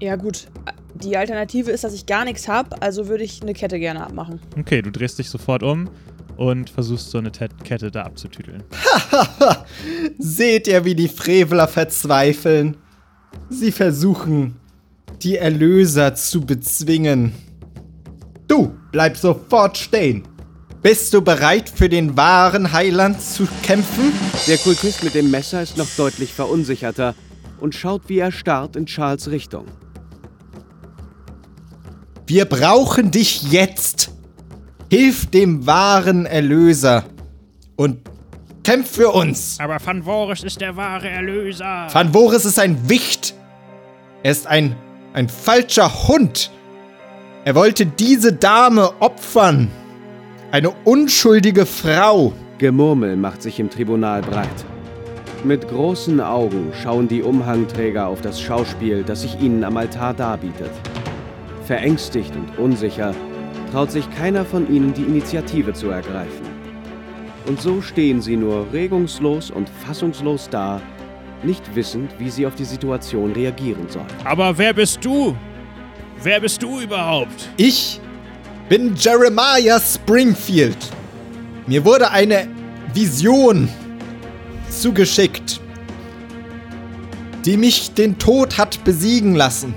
Ja, 0.00 0.16
gut. 0.16 0.48
Die 0.94 1.16
Alternative 1.16 1.70
ist, 1.70 1.84
dass 1.84 1.92
ich 1.94 2.06
gar 2.06 2.24
nichts 2.24 2.48
habe, 2.48 2.80
also 2.80 3.08
würde 3.08 3.24
ich 3.24 3.42
eine 3.42 3.52
Kette 3.52 3.78
gerne 3.78 4.04
abmachen. 4.06 4.40
Okay, 4.58 4.80
du 4.80 4.90
drehst 4.90 5.18
dich 5.18 5.28
sofort 5.28 5.62
um 5.62 5.90
und 6.36 6.70
versuchst 6.70 7.10
so 7.10 7.18
eine 7.18 7.30
Tet- 7.30 7.62
Kette 7.62 7.90
da 7.90 8.02
abzutüdeln. 8.02 8.62
Seht 10.18 10.66
ihr, 10.66 10.84
wie 10.84 10.94
die 10.94 11.08
Freveler 11.08 11.68
verzweifeln? 11.68 12.76
Sie 13.48 13.72
versuchen, 13.72 14.56
die 15.22 15.36
Erlöser 15.36 16.14
zu 16.14 16.40
bezwingen. 16.42 17.32
Du, 18.48 18.72
bleib 18.92 19.16
sofort 19.16 19.78
stehen. 19.78 20.24
Bist 20.82 21.14
du 21.14 21.22
bereit, 21.22 21.70
für 21.70 21.88
den 21.88 22.16
wahren 22.16 22.72
Heiland 22.72 23.20
zu 23.22 23.48
kämpfen? 23.62 24.12
Der 24.46 24.58
Kultist 24.58 25.02
mit 25.02 25.14
dem 25.14 25.30
Messer 25.30 25.62
ist 25.62 25.78
noch 25.78 25.88
deutlich 25.96 26.34
verunsicherter 26.34 27.14
und 27.58 27.74
schaut 27.74 28.02
wie 28.08 28.18
erstarrt 28.18 28.76
in 28.76 28.84
Charles 28.84 29.30
Richtung. 29.30 29.64
Wir 32.26 32.44
brauchen 32.44 33.10
dich 33.10 33.50
jetzt. 33.50 34.10
Hilf 34.90 35.26
dem 35.26 35.66
wahren 35.66 36.26
Erlöser 36.26 37.04
und 37.76 37.98
kämpf 38.64 38.96
für 38.96 39.10
uns. 39.10 39.58
Aber 39.60 39.78
Van 39.84 40.02
Voris 40.02 40.42
ist 40.42 40.60
der 40.60 40.74
wahre 40.76 41.08
Erlöser. 41.08 41.86
Van 41.92 42.12
Voris 42.12 42.44
ist 42.44 42.58
ein 42.58 42.88
Wicht. 42.88 43.34
Er 44.22 44.32
ist 44.32 44.46
ein, 44.46 44.74
ein 45.12 45.28
falscher 45.28 46.08
Hund. 46.08 46.50
Er 47.44 47.54
wollte 47.54 47.86
diese 47.86 48.32
Dame 48.32 48.90
opfern. 49.00 49.70
Eine 50.50 50.70
unschuldige 50.84 51.66
Frau. 51.66 52.32
Gemurmel 52.58 53.16
macht 53.16 53.42
sich 53.42 53.60
im 53.60 53.68
Tribunal 53.68 54.22
breit. 54.22 54.48
Mit 55.44 55.68
großen 55.68 56.20
Augen 56.20 56.72
schauen 56.82 57.06
die 57.06 57.22
Umhangträger 57.22 58.06
auf 58.06 58.22
das 58.22 58.40
Schauspiel, 58.40 59.02
das 59.02 59.22
sich 59.22 59.38
ihnen 59.40 59.62
am 59.62 59.76
Altar 59.76 60.14
darbietet. 60.14 60.70
Verängstigt 61.66 62.32
und 62.34 62.58
unsicher 62.58 63.14
traut 63.70 63.90
sich 63.90 64.08
keiner 64.16 64.44
von 64.44 64.72
ihnen 64.72 64.94
die 64.94 65.02
Initiative 65.02 65.74
zu 65.74 65.90
ergreifen. 65.90 66.53
Und 67.46 67.60
so 67.60 67.82
stehen 67.82 68.22
sie 68.22 68.36
nur 68.36 68.66
regungslos 68.72 69.50
und 69.50 69.68
fassungslos 69.86 70.48
da, 70.50 70.80
nicht 71.42 71.62
wissend, 71.74 72.10
wie 72.18 72.30
sie 72.30 72.46
auf 72.46 72.54
die 72.54 72.64
Situation 72.64 73.32
reagieren 73.32 73.86
sollen. 73.88 74.06
Aber 74.24 74.56
wer 74.56 74.72
bist 74.72 75.04
du? 75.04 75.36
Wer 76.22 76.40
bist 76.40 76.62
du 76.62 76.80
überhaupt? 76.80 77.50
Ich 77.58 78.00
bin 78.70 78.94
Jeremiah 78.96 79.78
Springfield. 79.78 80.78
Mir 81.66 81.84
wurde 81.84 82.10
eine 82.10 82.48
Vision 82.94 83.68
zugeschickt, 84.70 85.60
die 87.44 87.58
mich 87.58 87.92
den 87.92 88.18
Tod 88.18 88.56
hat 88.56 88.82
besiegen 88.84 89.34
lassen. 89.34 89.74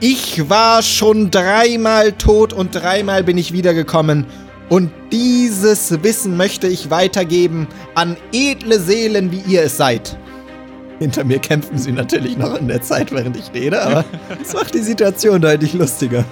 Ich 0.00 0.48
war 0.48 0.82
schon 0.82 1.30
dreimal 1.30 2.12
tot 2.12 2.52
und 2.52 2.74
dreimal 2.74 3.22
bin 3.22 3.38
ich 3.38 3.52
wiedergekommen. 3.52 4.26
Und 4.70 4.92
dieses 5.10 6.02
Wissen 6.04 6.36
möchte 6.36 6.68
ich 6.68 6.90
weitergeben 6.90 7.66
an 7.96 8.16
edle 8.32 8.78
Seelen, 8.78 9.32
wie 9.32 9.42
ihr 9.52 9.64
es 9.64 9.76
seid. 9.76 10.16
Hinter 11.00 11.24
mir 11.24 11.40
kämpfen 11.40 11.76
sie 11.76 11.90
natürlich 11.90 12.38
noch 12.38 12.56
in 12.56 12.68
der 12.68 12.80
Zeit, 12.80 13.10
während 13.10 13.36
ich 13.36 13.52
rede, 13.52 13.82
aber 13.82 14.04
es 14.42 14.52
macht 14.52 14.72
die 14.74 14.82
Situation 14.82 15.40
deutlich 15.40 15.74
lustiger. 15.74 16.24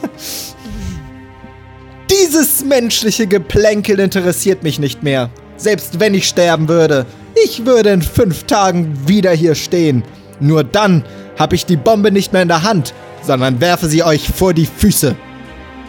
Dieses 2.08 2.64
menschliche 2.64 3.26
Geplänkel 3.26 3.98
interessiert 3.98 4.62
mich 4.62 4.78
nicht 4.78 5.02
mehr. 5.02 5.30
Selbst 5.56 5.98
wenn 5.98 6.14
ich 6.14 6.28
sterben 6.28 6.68
würde, 6.68 7.06
ich 7.44 7.66
würde 7.66 7.90
in 7.90 8.02
fünf 8.02 8.44
Tagen 8.44 8.96
wieder 9.08 9.32
hier 9.32 9.56
stehen. 9.56 10.04
Nur 10.38 10.62
dann 10.62 11.04
habe 11.36 11.56
ich 11.56 11.66
die 11.66 11.76
Bombe 11.76 12.12
nicht 12.12 12.32
mehr 12.32 12.42
in 12.42 12.48
der 12.48 12.62
Hand, 12.62 12.94
sondern 13.22 13.60
werfe 13.60 13.88
sie 13.88 14.04
euch 14.04 14.28
vor 14.28 14.54
die 14.54 14.66
Füße. 14.66 15.16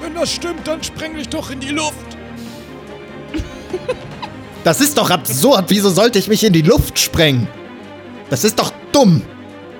Wenn 0.02 0.16
das 0.16 0.32
stimmt, 0.32 0.68
dann 0.68 0.82
spreng 0.82 1.16
dich 1.16 1.30
doch 1.30 1.52
in 1.52 1.60
die 1.60 1.70
Luft. 1.70 2.18
Das 4.63 4.82
ist 4.82 4.97
doch 4.97 5.09
absurd. 5.09 5.65
Wieso 5.70 5.89
sollte 5.89 6.20
ich 6.20 6.28
mich 6.28 6.43
in 6.43 6.53
die 6.53 6.61
Luft 6.61 6.99
sprengen? 6.99 7.47
Das 8.30 8.43
ist 8.43 8.59
doch 8.59 8.72
dumm. 8.91 9.22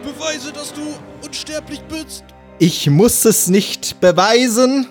Beweise, 0.04 0.52
dass 0.52 0.74
du 0.74 0.82
unsterblich 1.24 1.82
bist. 1.82 2.24
Ich 2.60 2.90
muss 2.90 3.26
es 3.26 3.48
nicht 3.48 4.00
beweisen. 4.02 4.88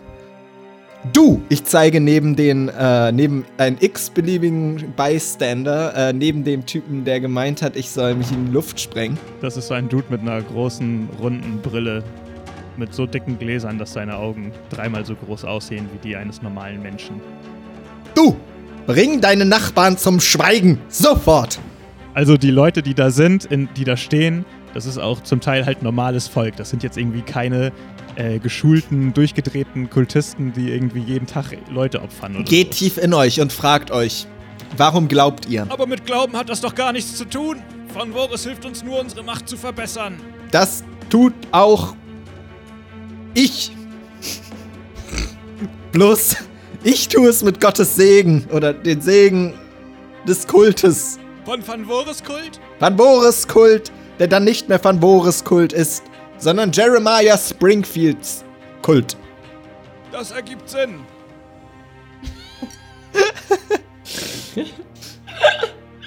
Du, 1.13 1.41
ich 1.49 1.65
zeige 1.65 2.01
neben 2.01 2.35
den, 2.35 2.69
äh, 2.69 3.13
neben 3.13 3.45
einen 3.57 3.79
x-beliebigen 3.81 4.93
Bystander, 4.97 5.95
äh, 5.95 6.13
neben 6.13 6.45
dem 6.45 6.67
Typen, 6.67 7.05
der 7.05 7.21
gemeint 7.21 7.63
hat, 7.63 7.77
ich 7.77 7.91
soll 7.91 8.15
mich 8.15 8.31
in 8.33 8.47
die 8.47 8.53
Luft 8.53 8.81
sprengen. 8.81 9.17
Das 9.41 9.57
ist 9.57 9.69
so 9.69 9.75
ein 9.75 9.89
Dude 9.89 10.07
mit 10.11 10.21
einer 10.21 10.43
großen, 10.43 11.09
runden 11.21 11.61
Brille. 11.63 12.03
Mit 12.77 12.95
so 12.95 13.07
dicken 13.07 13.39
Gläsern, 13.39 13.79
dass 13.79 13.93
seine 13.93 14.17
Augen 14.17 14.53
dreimal 14.71 15.05
so 15.05 15.15
groß 15.15 15.45
aussehen 15.45 15.89
wie 15.93 16.09
die 16.09 16.17
eines 16.17 16.43
normalen 16.43 16.81
Menschen. 16.81 17.21
Du, 18.15 18.37
bring 18.89 19.21
deine 19.21 19.45
Nachbarn 19.45 19.99
zum 19.99 20.19
Schweigen. 20.19 20.81
Sofort. 20.89 21.61
Also 22.15 22.39
die 22.39 22.51
Leute, 22.51 22.83
die 22.83 22.95
da 22.95 23.11
sind, 23.11 23.45
in, 23.45 23.69
die 23.77 23.85
da 23.85 23.99
stehen, 23.99 24.47
das 24.73 24.87
ist 24.87 24.97
auch 24.97 25.23
zum 25.23 25.41
Teil 25.41 25.67
halt 25.67 25.83
normales 25.83 26.27
Volk. 26.27 26.57
Das 26.57 26.71
sind 26.71 26.83
jetzt 26.83 26.97
irgendwie 26.97 27.21
keine 27.21 27.71
äh, 28.17 28.39
geschulten, 28.39 29.13
durchgedrehten 29.13 29.91
Kultisten, 29.91 30.55
die 30.55 30.71
irgendwie 30.73 31.01
jeden 31.01 31.27
Tag 31.27 31.57
Leute 31.71 32.01
opfern. 32.03 32.35
Oder 32.35 32.45
Geht 32.45 32.73
so. 32.73 32.79
tief 32.79 32.97
in 32.97 33.13
euch 33.13 33.41
und 33.43 33.53
fragt 33.53 33.91
euch, 33.91 34.27
Warum 34.77 35.09
glaubt 35.09 35.47
ihr? 35.47 35.67
Aber 35.71 35.87
mit 35.87 36.05
Glauben 36.05 36.37
hat 36.37 36.49
das 36.49 36.61
doch 36.61 36.75
gar 36.75 36.93
nichts 36.93 37.17
zu 37.17 37.25
tun. 37.25 37.63
Von 37.93 38.13
Voris 38.13 38.45
hilft 38.45 38.67
uns 38.67 38.85
nur, 38.85 39.01
unsere 39.01 39.23
Macht 39.23 39.49
zu 39.49 39.57
verbessern. 39.57 40.21
Das 40.51 40.85
tut 41.09 41.33
auch 41.53 41.95
ich. 43.35 43.73
Bloß 45.93 46.37
ich 46.85 47.09
tue 47.09 47.29
es 47.29 47.43
mit 47.43 47.61
Gottes 47.61 47.97
Segen 47.97 48.47
oder 48.53 48.73
den 48.73 49.01
Segen 49.01 49.55
des 50.27 50.47
Kultes. 50.47 51.19
Von 51.45 51.67
Van 51.67 51.85
Voris 51.87 52.23
Kult? 52.23 52.61
Van 52.79 52.97
Boris 52.97 53.47
Kult, 53.49 53.91
der 54.19 54.29
dann 54.29 54.45
nicht 54.45 54.69
mehr 54.69 54.83
Van 54.83 55.01
Boris 55.01 55.43
Kult 55.43 55.73
ist, 55.73 56.03
sondern 56.39 56.73
Jeremiah 56.73 57.37
Springfields 57.39 58.45
Kult. 58.83 59.17
Das 60.13 60.31
ergibt 60.31 60.69
Sinn. 60.69 61.01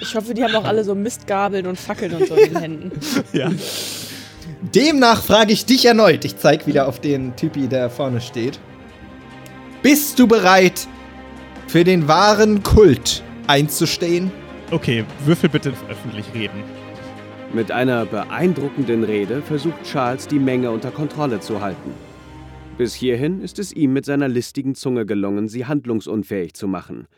Ich 0.00 0.14
hoffe, 0.14 0.34
die 0.34 0.42
haben 0.42 0.54
auch 0.56 0.64
alle 0.64 0.84
so 0.84 0.94
Mistgabeln 0.94 1.66
und 1.66 1.78
Fackeln 1.78 2.14
und 2.14 2.26
so 2.26 2.34
in 2.34 2.52
den 2.52 2.60
Händen. 2.60 2.92
Ja. 3.32 3.50
Demnach 4.74 5.22
frage 5.22 5.52
ich 5.52 5.64
dich 5.64 5.84
erneut. 5.86 6.24
Ich 6.24 6.36
zeig 6.36 6.66
wieder 6.66 6.86
auf 6.86 7.00
den 7.00 7.34
Typi, 7.36 7.66
der 7.66 7.90
vorne 7.90 8.20
steht. 8.20 8.58
Bist 9.82 10.16
du 10.20 10.28
bereit, 10.28 10.86
für 11.66 11.82
den 11.82 12.06
wahren 12.06 12.62
Kult 12.62 13.24
einzustehen? 13.48 14.30
Okay, 14.70 15.04
würfel 15.24 15.48
bitte 15.48 15.72
öffentlich 15.88 16.32
reden. 16.32 16.62
Mit 17.52 17.72
einer 17.72 18.06
beeindruckenden 18.06 19.02
Rede 19.02 19.42
versucht 19.42 19.82
Charles, 19.82 20.28
die 20.28 20.38
Menge 20.38 20.70
unter 20.70 20.92
Kontrolle 20.92 21.40
zu 21.40 21.60
halten. 21.60 21.94
Bis 22.78 22.94
hierhin 22.94 23.40
ist 23.40 23.58
es 23.58 23.72
ihm 23.72 23.92
mit 23.92 24.04
seiner 24.04 24.28
listigen 24.28 24.76
Zunge 24.76 25.04
gelungen, 25.04 25.48
sie 25.48 25.66
handlungsunfähig 25.66 26.54
zu 26.54 26.68
machen. 26.68 27.08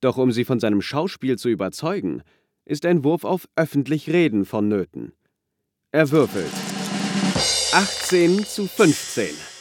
Doch 0.00 0.16
um 0.16 0.32
sie 0.32 0.46
von 0.46 0.60
seinem 0.60 0.80
Schauspiel 0.80 1.36
zu 1.36 1.50
überzeugen, 1.50 2.22
ist 2.64 2.86
ein 2.86 3.04
Wurf 3.04 3.24
auf 3.24 3.46
öffentlich 3.54 4.08
Reden 4.08 4.46
vonnöten. 4.46 5.12
Er 5.90 6.10
würfelt. 6.10 6.50
18 7.74 8.46
zu 8.46 8.66
15. 8.66 9.51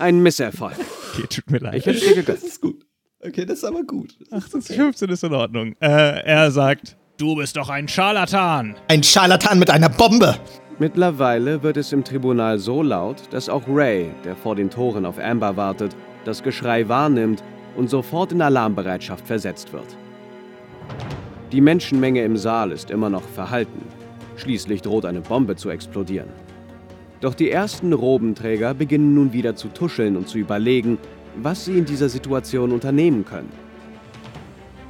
Ein 0.00 0.20
Misserfolg. 0.20 0.74
Okay, 1.12 1.26
tut 1.28 1.50
mir 1.50 1.58
leid. 1.58 1.74
Ich 1.74 1.86
hätte 1.86 2.00
dir 2.00 2.14
gegönnt. 2.14 2.38
Das 2.38 2.44
ist 2.44 2.60
gut. 2.60 2.86
Okay, 3.20 3.44
das 3.44 3.58
ist 3.58 3.64
aber 3.64 3.82
gut. 3.82 4.16
18 4.30 4.62
zu 4.62 4.72
15 4.72 5.10
ist 5.10 5.24
in 5.24 5.34
Ordnung. 5.34 5.76
Äh, 5.80 6.22
er 6.24 6.50
sagt, 6.50 6.96
Du 7.18 7.36
bist 7.36 7.58
doch 7.58 7.68
ein 7.68 7.86
Scharlatan. 7.86 8.76
Ein 8.88 9.02
Scharlatan 9.02 9.58
mit 9.58 9.68
einer 9.68 9.90
Bombe. 9.90 10.38
Mittlerweile 10.78 11.62
wird 11.62 11.76
es 11.76 11.92
im 11.92 12.02
Tribunal 12.02 12.58
so 12.58 12.82
laut, 12.82 13.16
dass 13.30 13.50
auch 13.50 13.64
Ray, 13.68 14.10
der 14.24 14.34
vor 14.34 14.56
den 14.56 14.70
Toren 14.70 15.04
auf 15.04 15.18
Amber 15.18 15.54
wartet, 15.54 15.94
das 16.24 16.42
Geschrei 16.42 16.88
wahrnimmt 16.88 17.44
und 17.76 17.90
sofort 17.90 18.32
in 18.32 18.40
Alarmbereitschaft 18.40 19.26
versetzt 19.26 19.70
wird. 19.74 19.98
Die 21.52 21.60
Menschenmenge 21.60 22.24
im 22.24 22.38
Saal 22.38 22.72
ist 22.72 22.90
immer 22.90 23.10
noch 23.10 23.28
verhalten. 23.34 23.82
Schließlich 24.36 24.80
droht 24.80 25.04
eine 25.04 25.20
Bombe 25.20 25.56
zu 25.56 25.68
explodieren. 25.68 26.30
Doch 27.20 27.34
die 27.34 27.50
ersten 27.50 27.92
Robenträger 27.92 28.72
beginnen 28.72 29.14
nun 29.14 29.32
wieder 29.32 29.54
zu 29.54 29.68
tuscheln 29.68 30.16
und 30.16 30.28
zu 30.28 30.38
überlegen, 30.38 30.98
was 31.36 31.66
sie 31.66 31.78
in 31.78 31.84
dieser 31.84 32.08
Situation 32.08 32.72
unternehmen 32.72 33.24
können. 33.24 33.52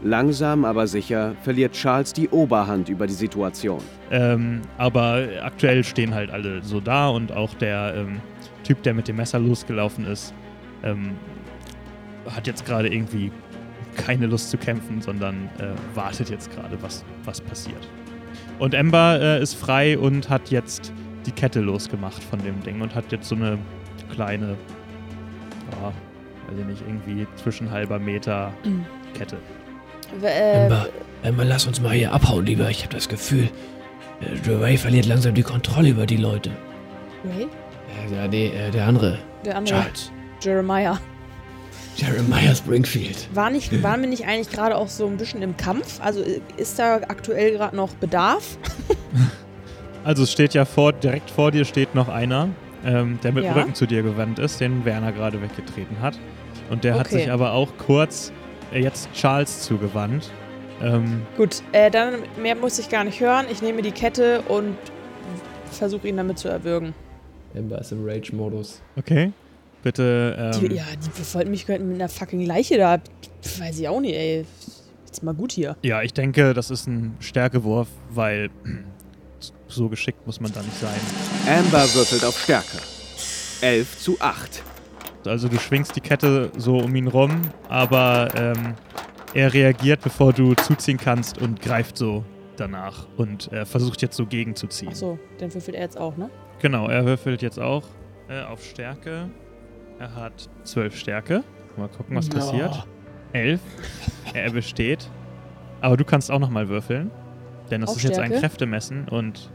Langsam 0.02 0.64
aber 0.64 0.86
sicher 0.86 1.34
verliert 1.42 1.72
Charles 1.72 2.12
die 2.12 2.28
Oberhand 2.28 2.88
über 2.88 3.06
die 3.06 3.12
Situation. 3.12 3.82
ähm, 4.10 4.62
aber 4.78 5.28
aktuell 5.42 5.84
stehen 5.84 6.14
halt 6.14 6.30
alle 6.30 6.62
so 6.62 6.80
da 6.80 7.08
und 7.08 7.32
auch 7.32 7.52
der 7.54 7.94
ähm, 7.96 8.20
Typ, 8.64 8.82
der 8.82 8.94
mit 8.94 9.08
dem 9.08 9.16
Messer 9.16 9.38
losgelaufen 9.38 10.06
ist, 10.06 10.32
ähm, 10.82 11.10
hat 12.34 12.46
jetzt 12.46 12.64
gerade 12.64 12.88
irgendwie 12.88 13.30
keine 13.96 14.26
Lust 14.26 14.50
zu 14.50 14.56
kämpfen, 14.56 15.02
sondern 15.02 15.50
äh, 15.58 15.74
wartet 15.94 16.30
jetzt 16.30 16.50
gerade, 16.54 16.80
was, 16.80 17.04
was 17.24 17.40
passiert. 17.40 17.88
Und 18.58 18.72
Ember 18.72 19.20
äh, 19.20 19.42
ist 19.42 19.54
frei 19.54 19.98
und 19.98 20.30
hat 20.30 20.50
jetzt 20.50 20.92
die 21.26 21.32
Kette 21.32 21.60
losgemacht 21.60 22.22
von 22.22 22.38
dem 22.42 22.62
Ding 22.62 22.80
und 22.80 22.94
hat 22.94 23.10
jetzt 23.12 23.28
so 23.28 23.34
eine 23.34 23.58
kleine, 24.12 24.56
ja, 25.72 25.86
weiß 26.48 26.58
ich 26.60 26.64
nicht, 26.66 26.82
irgendwie 26.86 27.26
zwischen 27.36 27.70
halber 27.70 27.98
Meter 27.98 28.52
Kette. 29.14 29.36
W- 30.18 30.26
Äh, 30.26 30.64
Ember, 30.64 30.88
Ember, 31.22 31.44
lass 31.44 31.66
uns 31.66 31.80
mal 31.80 31.92
hier 31.92 32.12
abhauen, 32.12 32.44
lieber. 32.46 32.68
Ich 32.70 32.82
habe 32.84 32.94
das 32.94 33.08
Gefühl, 33.08 33.48
äh, 34.20 34.50
Ray 34.52 34.76
verliert 34.76 35.06
langsam 35.06 35.34
die 35.34 35.42
Kontrolle 35.42 35.90
über 35.90 36.06
die 36.06 36.16
Leute. 36.16 36.50
Ray? 37.24 37.44
Äh, 37.44 38.14
ja, 38.16 38.26
nee, 38.28 38.46
äh, 38.48 38.70
der 38.70 38.86
andere. 38.86 39.18
Der 39.44 39.56
andere. 39.56 39.74
Charles. 39.82 40.10
Jeremiah. 40.42 40.98
Jeremiah 41.96 42.54
Springfield. 42.54 43.28
War 43.34 43.50
nicht, 43.50 43.82
waren 43.82 44.00
wir 44.00 44.08
nicht 44.08 44.26
eigentlich 44.26 44.50
gerade 44.50 44.76
auch 44.76 44.88
so 44.88 45.06
ein 45.06 45.16
bisschen 45.18 45.42
im 45.42 45.56
Kampf? 45.56 46.00
Also 46.00 46.22
äh, 46.22 46.40
ist 46.56 46.78
da 46.78 46.96
aktuell 47.08 47.52
gerade 47.52 47.76
noch 47.76 47.92
Bedarf? 47.94 48.56
Also 50.04 50.22
es 50.22 50.32
steht 50.32 50.54
ja 50.54 50.64
vor, 50.64 50.92
direkt 50.92 51.30
vor 51.30 51.50
dir 51.50 51.64
steht 51.64 51.94
noch 51.94 52.08
einer, 52.08 52.48
ähm, 52.84 53.18
der 53.22 53.32
mit 53.32 53.44
Ja. 53.44 53.52
dem 53.52 53.58
Rücken 53.60 53.74
zu 53.74 53.86
dir 53.86 54.02
gewandt 54.02 54.38
ist, 54.38 54.60
den 54.60 54.84
Werner 54.84 55.12
gerade 55.12 55.40
weggetreten 55.42 56.00
hat. 56.00 56.18
Und 56.70 56.84
der 56.84 56.94
hat 56.94 57.06
Okay. 57.06 57.16
sich 57.18 57.30
aber 57.30 57.52
auch 57.52 57.68
kurz 57.78 58.32
äh, 58.72 58.80
jetzt 58.82 59.12
Charles 59.12 59.60
zugewandt. 59.62 60.30
Ähm, 60.82 61.22
Gut, 61.36 61.62
äh, 61.72 61.90
dann 61.90 62.14
mehr 62.40 62.54
muss 62.56 62.78
ich 62.78 62.88
gar 62.88 63.04
nicht 63.04 63.20
hören. 63.20 63.46
Ich 63.50 63.60
nehme 63.60 63.82
die 63.82 63.90
Kette 63.90 64.40
und 64.42 64.76
versuche 65.70 66.08
ihn 66.08 66.16
damit 66.16 66.38
zu 66.38 66.48
erwürgen. 66.48 66.94
Ember 67.54 67.78
ist 67.80 67.92
im 67.92 68.04
Rage-Modus. 68.06 68.80
okay. 68.96 69.32
Bitte. 69.82 70.36
Ähm, 70.54 70.68
Die, 70.68 70.74
ja, 70.76 70.84
die 70.94 71.34
wollten 71.34 71.50
mich 71.50 71.66
mit 71.66 71.80
einer 71.80 72.08
fucking 72.10 72.44
Leiche 72.44 72.76
da. 72.76 72.98
Weiß 73.58 73.78
ich 73.80 73.88
auch 73.88 74.00
nicht, 74.00 74.14
ey. 74.14 74.44
Jetzt 75.06 75.22
mal 75.22 75.32
gut 75.34 75.52
hier. 75.52 75.74
ja, 75.82 76.02
ich 76.02 76.12
denke, 76.12 76.52
das 76.52 76.70
ist 76.70 76.86
ein 76.86 77.16
Stärkewurf, 77.18 77.88
weil 78.10 78.50
so 79.68 79.88
geschickt 79.88 80.26
muss 80.26 80.40
man 80.40 80.52
da 80.52 80.62
nicht 80.62 80.78
sein. 80.78 81.00
Amber 81.46 81.82
würfelt 81.94 82.24
auf 82.24 82.38
Stärke. 82.38 82.78
11 83.62 83.98
zu 83.98 84.16
8. 84.20 84.62
Also 85.26 85.48
du 85.48 85.58
schwingst 85.58 85.94
die 85.96 86.00
Kette 86.00 86.50
so 86.56 86.78
um 86.78 86.94
ihn 86.94 87.08
rum, 87.08 87.42
aber 87.68 88.28
ähm, 88.34 88.74
er 89.34 89.52
reagiert, 89.52 90.00
bevor 90.00 90.32
du 90.32 90.54
zuziehen 90.54 90.96
kannst 90.96 91.38
und 91.38 91.60
greift 91.60 91.96
so 91.96 92.24
danach 92.56 93.06
und 93.16 93.52
äh, 93.52 93.64
versucht 93.64 94.02
jetzt 94.02 94.16
so 94.16 94.26
gegenzuziehen. 94.26 94.90
Achso, 94.90 95.18
den 95.40 95.52
würfelt 95.52 95.76
er 95.76 95.82
jetzt 95.82 95.98
auch, 95.98 96.16
ne? 96.16 96.30
Genau, 96.60 96.88
er 96.88 97.04
würfelt 97.04 97.42
jetzt 97.42 97.58
auch 97.58 97.84
äh, 98.28 98.42
auf 98.42 98.64
Stärke. 98.64 99.30
Er 99.98 100.14
hat 100.14 100.48
12 100.64 100.96
Stärke. 100.96 101.44
Mal 101.76 101.88
gucken, 101.88 102.16
was 102.16 102.28
passiert. 102.28 102.86
11. 103.32 103.60
Er 104.34 104.50
besteht. 104.50 105.08
Aber 105.80 105.96
du 105.96 106.04
kannst 106.04 106.30
auch 106.30 106.38
nochmal 106.38 106.68
würfeln. 106.68 107.10
Denn 107.70 107.80
das 107.82 107.90
Auf 107.90 107.96
ist 107.96 108.02
jetzt 108.04 108.18
ein? 108.18 108.32
Kräftemessen. 108.32 109.08
Und 109.08 109.50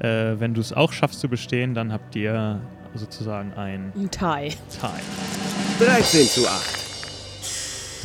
äh, 0.00 0.34
wenn 0.38 0.54
du 0.54 0.60
es 0.60 0.72
auch 0.72 0.92
schaffst 0.92 1.20
zu 1.20 1.28
bestehen, 1.28 1.74
dann 1.74 1.92
habt 1.92 2.14
ihr 2.16 2.60
sozusagen 2.94 3.52
ein 3.54 3.92
Ein 3.96 4.10
Thai. 4.10 4.50
Tie. 4.70 5.84
13 5.84 6.26
zu 6.26 6.46
8. 6.46 6.84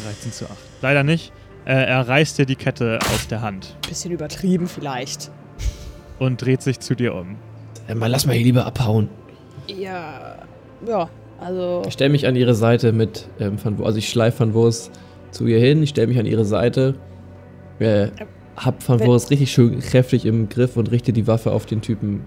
13 0.03 0.31
zu 0.31 0.45
8. 0.45 0.51
Leider 0.81 1.03
nicht. 1.03 1.31
Äh, 1.65 1.73
er 1.85 2.07
reißt 2.07 2.37
dir 2.39 2.45
die 2.45 2.55
Kette 2.55 2.99
aus 3.13 3.27
der 3.27 3.41
Hand 3.41 3.75
Bisschen 3.87 4.11
übertrieben 4.11 4.67
vielleicht. 4.67 5.29
und 6.17 6.41
dreht 6.41 6.61
sich 6.61 6.79
zu 6.79 6.95
dir 6.95 7.13
um. 7.13 7.35
Ember, 7.87 8.09
lass 8.09 8.25
mal 8.25 8.33
hier 8.33 8.45
lieber 8.45 8.65
abhauen. 8.65 9.09
Ja. 9.67 10.37
Ja, 10.87 11.09
also. 11.39 11.83
Ich 11.85 11.93
stelle 11.93 12.09
mich 12.09 12.25
an 12.27 12.35
ihre 12.35 12.55
Seite 12.55 12.91
mit 12.93 13.27
ähm, 13.39 13.57
Van 13.63 13.77
also 13.83 13.97
ich 13.97 14.09
schleife 14.09 14.39
Van 14.39 14.53
Wurst 14.53 14.91
zu 15.31 15.45
ihr 15.45 15.59
hin, 15.59 15.83
ich 15.83 15.89
stelle 15.89 16.07
mich 16.07 16.17
an 16.17 16.25
ihre 16.25 16.45
Seite, 16.45 16.95
äh, 17.79 18.07
hab 18.65 18.87
Van 18.87 18.99
Wurst 19.01 19.31
richtig 19.31 19.51
schön 19.51 19.79
kräftig 19.79 20.25
im 20.25 20.49
Griff 20.49 20.75
und 20.77 20.91
richte 20.91 21.13
die 21.13 21.27
Waffe 21.27 21.51
auf 21.51 21.65
den 21.65 21.81
Typen. 21.81 22.25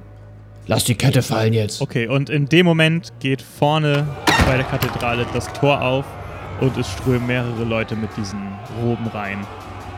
Lass 0.67 0.85
die 0.85 0.95
Kette 0.95 1.23
fallen 1.23 1.53
jetzt. 1.53 1.81
Okay, 1.81 2.07
und 2.07 2.31
in 2.31 2.47
dem 2.47 2.65
Moment 2.65 3.13
geht 3.21 3.43
vorne 3.43 4.07
bei 4.47 4.57
der 4.57 4.65
Kathedrale 4.65 5.27
das 5.35 5.53
Tor 5.53 5.83
auf 5.83 6.05
und 6.61 6.77
es 6.77 6.89
strömen 6.89 7.27
mehrere 7.27 7.65
Leute 7.65 7.97
mit 7.97 8.11
diesen 8.17 8.41
Roben 8.83 9.07
rein. 9.09 9.39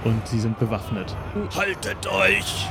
Und 0.05 0.27
sie 0.27 0.41
sind 0.41 0.59
bewaffnet. 0.59 1.15
Haltet 1.57 2.07
euch! 2.07 2.69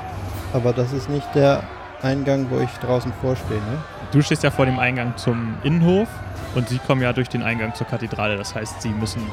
Aber 0.54 0.74
das 0.74 0.94
ist 0.94 1.10
nicht 1.10 1.28
der 1.34 1.64
Eingang, 2.02 2.48
wo 2.50 2.60
ich 2.60 2.70
draußen 2.82 3.12
vorstehe, 3.22 3.58
ne? 3.58 3.78
Du 4.12 4.22
stehst 4.22 4.44
ja 4.44 4.52
vor 4.52 4.66
dem 4.66 4.78
Eingang 4.78 5.16
zum 5.18 5.56
Innenhof 5.64 6.08
und 6.54 6.70
sie 6.70 6.78
kommen 6.78 7.02
ja 7.02 7.14
durch 7.14 7.30
den 7.30 7.42
Eingang 7.42 7.74
zur 7.74 7.88
Kathedrale. 7.88 8.38
Das 8.38 8.54
heißt, 8.54 8.82
sie 8.82 8.90
müssen 8.90 9.24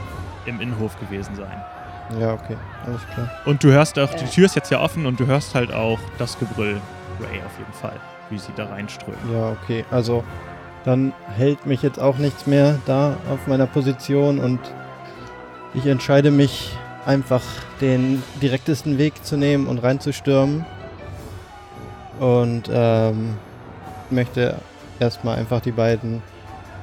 im 0.47 0.61
Innenhof 0.61 0.99
gewesen 0.99 1.35
sein. 1.35 1.63
Ja, 2.19 2.35
okay. 2.35 2.57
Alles 2.87 3.01
klar. 3.15 3.31
Und 3.45 3.63
du 3.63 3.69
hörst 3.69 3.99
auch, 3.99 4.13
die. 4.15 4.25
Tür 4.25 4.47
ist 4.47 4.57
jetzt 4.57 4.71
ja 4.71 4.81
offen 4.81 5.07
und 5.07 5.21
du 5.21 5.27
hörst 5.27 5.55
halt 5.55 5.73
auch 5.73 5.99
das 6.19 6.39
Gebrüll 6.39 6.81
Ray 7.21 7.41
auf 7.45 7.59
jeden 7.59 7.73
Fall, 7.73 7.97
wie 8.31 8.39
sie 8.39 8.53
da 8.57 8.67
reinströmen. 8.67 9.21
Ja, 9.33 9.51
okay. 9.51 9.85
Also, 9.91 10.25
dann 10.85 11.13
hält 11.37 11.67
mich 11.67 11.83
jetzt 11.83 12.01
auch 12.01 12.19
nichts 12.19 12.47
mehr 12.47 12.79
da 12.87 13.17
auf 13.31 13.47
meiner 13.47 13.67
Position 13.67 14.39
und 14.39 14.59
ich 15.75 15.87
entscheide 15.87 16.31
mich 16.31 16.77
einfach 17.07 17.43
den 17.81 18.23
direktesten 18.43 18.99
Weg 18.99 19.25
zu 19.25 19.37
nehmen 19.37 19.67
und 19.67 19.79
reinzustürmen. 19.79 20.65
Und 22.19 22.69
ähm, 22.71 23.37
möchte 24.11 24.57
erstmal 24.99 25.39
einfach 25.39 25.61
die 25.61 25.73
beiden 25.73 26.23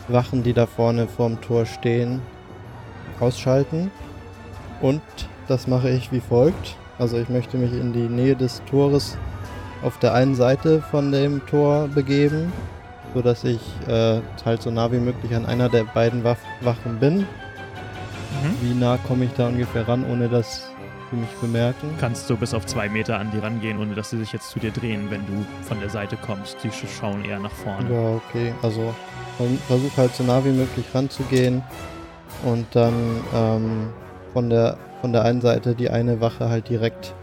Wachen, 0.07 0.41
die 0.41 0.53
da 0.53 0.65
vorne 0.65 1.07
vorm 1.07 1.39
Tor 1.41 1.65
stehen, 1.65 2.21
ausschalten 3.19 3.91
und 4.81 5.01
das 5.47 5.67
mache 5.67 5.89
ich 5.89 6.11
wie 6.11 6.19
folgt. 6.19 6.75
Also 6.99 7.17
ich 7.17 7.29
möchte 7.29 7.57
mich 7.57 7.71
in 7.73 7.93
die 7.93 8.09
Nähe 8.09 8.35
des 8.35 8.61
Tores 8.69 9.17
auf 9.83 9.97
der 9.99 10.13
einen 10.13 10.35
Seite 10.35 10.81
von 10.89 11.11
dem 11.11 11.45
Tor 11.45 11.87
begeben, 11.87 12.51
sodass 13.13 13.43
ich 13.43 13.61
äh, 13.87 14.19
halt 14.45 14.61
so 14.61 14.71
nah 14.71 14.91
wie 14.91 14.97
möglich 14.97 15.35
an 15.35 15.45
einer 15.45 15.69
der 15.69 15.83
beiden 15.83 16.23
Waff 16.23 16.39
Wachen 16.61 16.97
bin. 16.99 17.25
Wie 18.61 18.73
nah 18.73 18.97
komme 19.07 19.25
ich 19.25 19.31
da 19.33 19.47
ungefähr 19.47 19.87
ran, 19.87 20.05
ohne 20.11 20.27
dass 20.29 20.69
sie 21.09 21.17
mich 21.17 21.29
bemerken? 21.41 21.89
Kannst 21.99 22.29
du 22.29 22.35
bis 22.35 22.53
auf 22.53 22.65
zwei 22.65 22.89
Meter 22.89 23.19
an 23.19 23.31
die 23.31 23.39
rangehen, 23.39 23.79
ohne 23.79 23.95
dass 23.95 24.09
sie 24.09 24.17
sich 24.17 24.31
jetzt 24.33 24.49
zu 24.49 24.59
dir 24.59 24.71
drehen, 24.71 25.09
wenn 25.09 25.25
du 25.25 25.45
von 25.61 25.79
der 25.79 25.89
Seite 25.89 26.17
kommst. 26.17 26.57
Die 26.63 26.69
sch- 26.69 26.87
schauen 26.99 27.23
eher 27.25 27.39
nach 27.39 27.51
vorne. 27.51 27.91
Ja, 27.93 28.15
okay. 28.15 28.53
Also 28.61 28.93
man 29.39 29.57
versucht 29.67 29.97
halt 29.97 30.15
so 30.15 30.23
nah 30.23 30.43
wie 30.43 30.51
möglich 30.51 30.85
ranzugehen 30.93 31.63
und 32.43 32.65
dann 32.75 32.93
ähm, 33.33 33.87
von 34.37 34.51
der 34.51 34.77
von 35.01 35.13
der 35.13 35.25
einen 35.25 35.41
Seite 35.41 35.73
die 35.73 35.89
eine 35.89 36.21
Wache 36.21 36.47
halt 36.47 36.69
direkt 36.69 37.15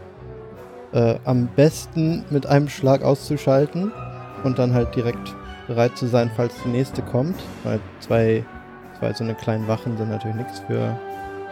äh, 0.93 1.15
am 1.25 1.47
besten 1.47 2.25
mit 2.29 2.45
einem 2.45 2.69
Schlag 2.69 3.05
auszuschalten 3.05 3.93
und 4.43 4.59
dann 4.59 4.75
halt 4.75 4.97
direkt 4.97 5.33
bereit 5.69 5.97
zu 5.97 6.09
sein, 6.09 6.29
falls 6.35 6.55
die 6.65 6.71
nächste 6.71 7.03
kommt. 7.03 7.37
Weil 7.63 7.79
zwei, 8.01 8.45
zwei 8.99 9.13
so 9.13 9.23
eine 9.23 9.37
kleinen 9.37 9.69
Wachen 9.69 9.97
sind 9.97 10.11
natürlich 10.11 10.39
nichts 10.39 10.59
für 10.67 10.99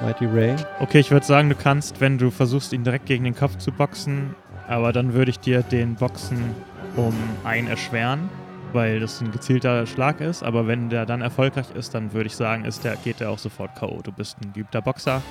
Mighty 0.00 0.26
Ray. 0.26 0.56
Okay, 0.80 0.98
ich 0.98 1.12
würde 1.12 1.26
sagen, 1.26 1.48
du 1.48 1.54
kannst, 1.54 2.00
wenn 2.00 2.18
du 2.18 2.32
versuchst, 2.32 2.72
ihn 2.72 2.82
direkt 2.82 3.06
gegen 3.06 3.22
den 3.22 3.36
Kopf 3.36 3.56
zu 3.58 3.70
boxen, 3.70 4.34
aber 4.66 4.92
dann 4.92 5.14
würde 5.14 5.30
ich 5.30 5.38
dir 5.38 5.62
den 5.62 5.94
Boxen 5.94 6.56
um 6.96 7.14
ein 7.44 7.68
erschweren, 7.68 8.28
weil 8.72 9.00
das 9.00 9.20
ein 9.20 9.30
gezielter 9.30 9.86
Schlag 9.86 10.20
ist. 10.20 10.42
Aber 10.42 10.66
wenn 10.66 10.90
der 10.90 11.06
dann 11.06 11.20
erfolgreich 11.20 11.66
ist, 11.74 11.94
dann 11.94 12.12
würde 12.12 12.26
ich 12.26 12.36
sagen, 12.36 12.64
ist 12.64 12.84
der, 12.84 12.96
geht 12.96 13.20
der 13.20 13.30
auch 13.30 13.38
sofort 13.38 13.74
K.O. 13.76 14.00
Du 14.02 14.12
bist 14.12 14.36
ein 14.42 14.52
geübter 14.52 14.82
Boxer. 14.82 15.22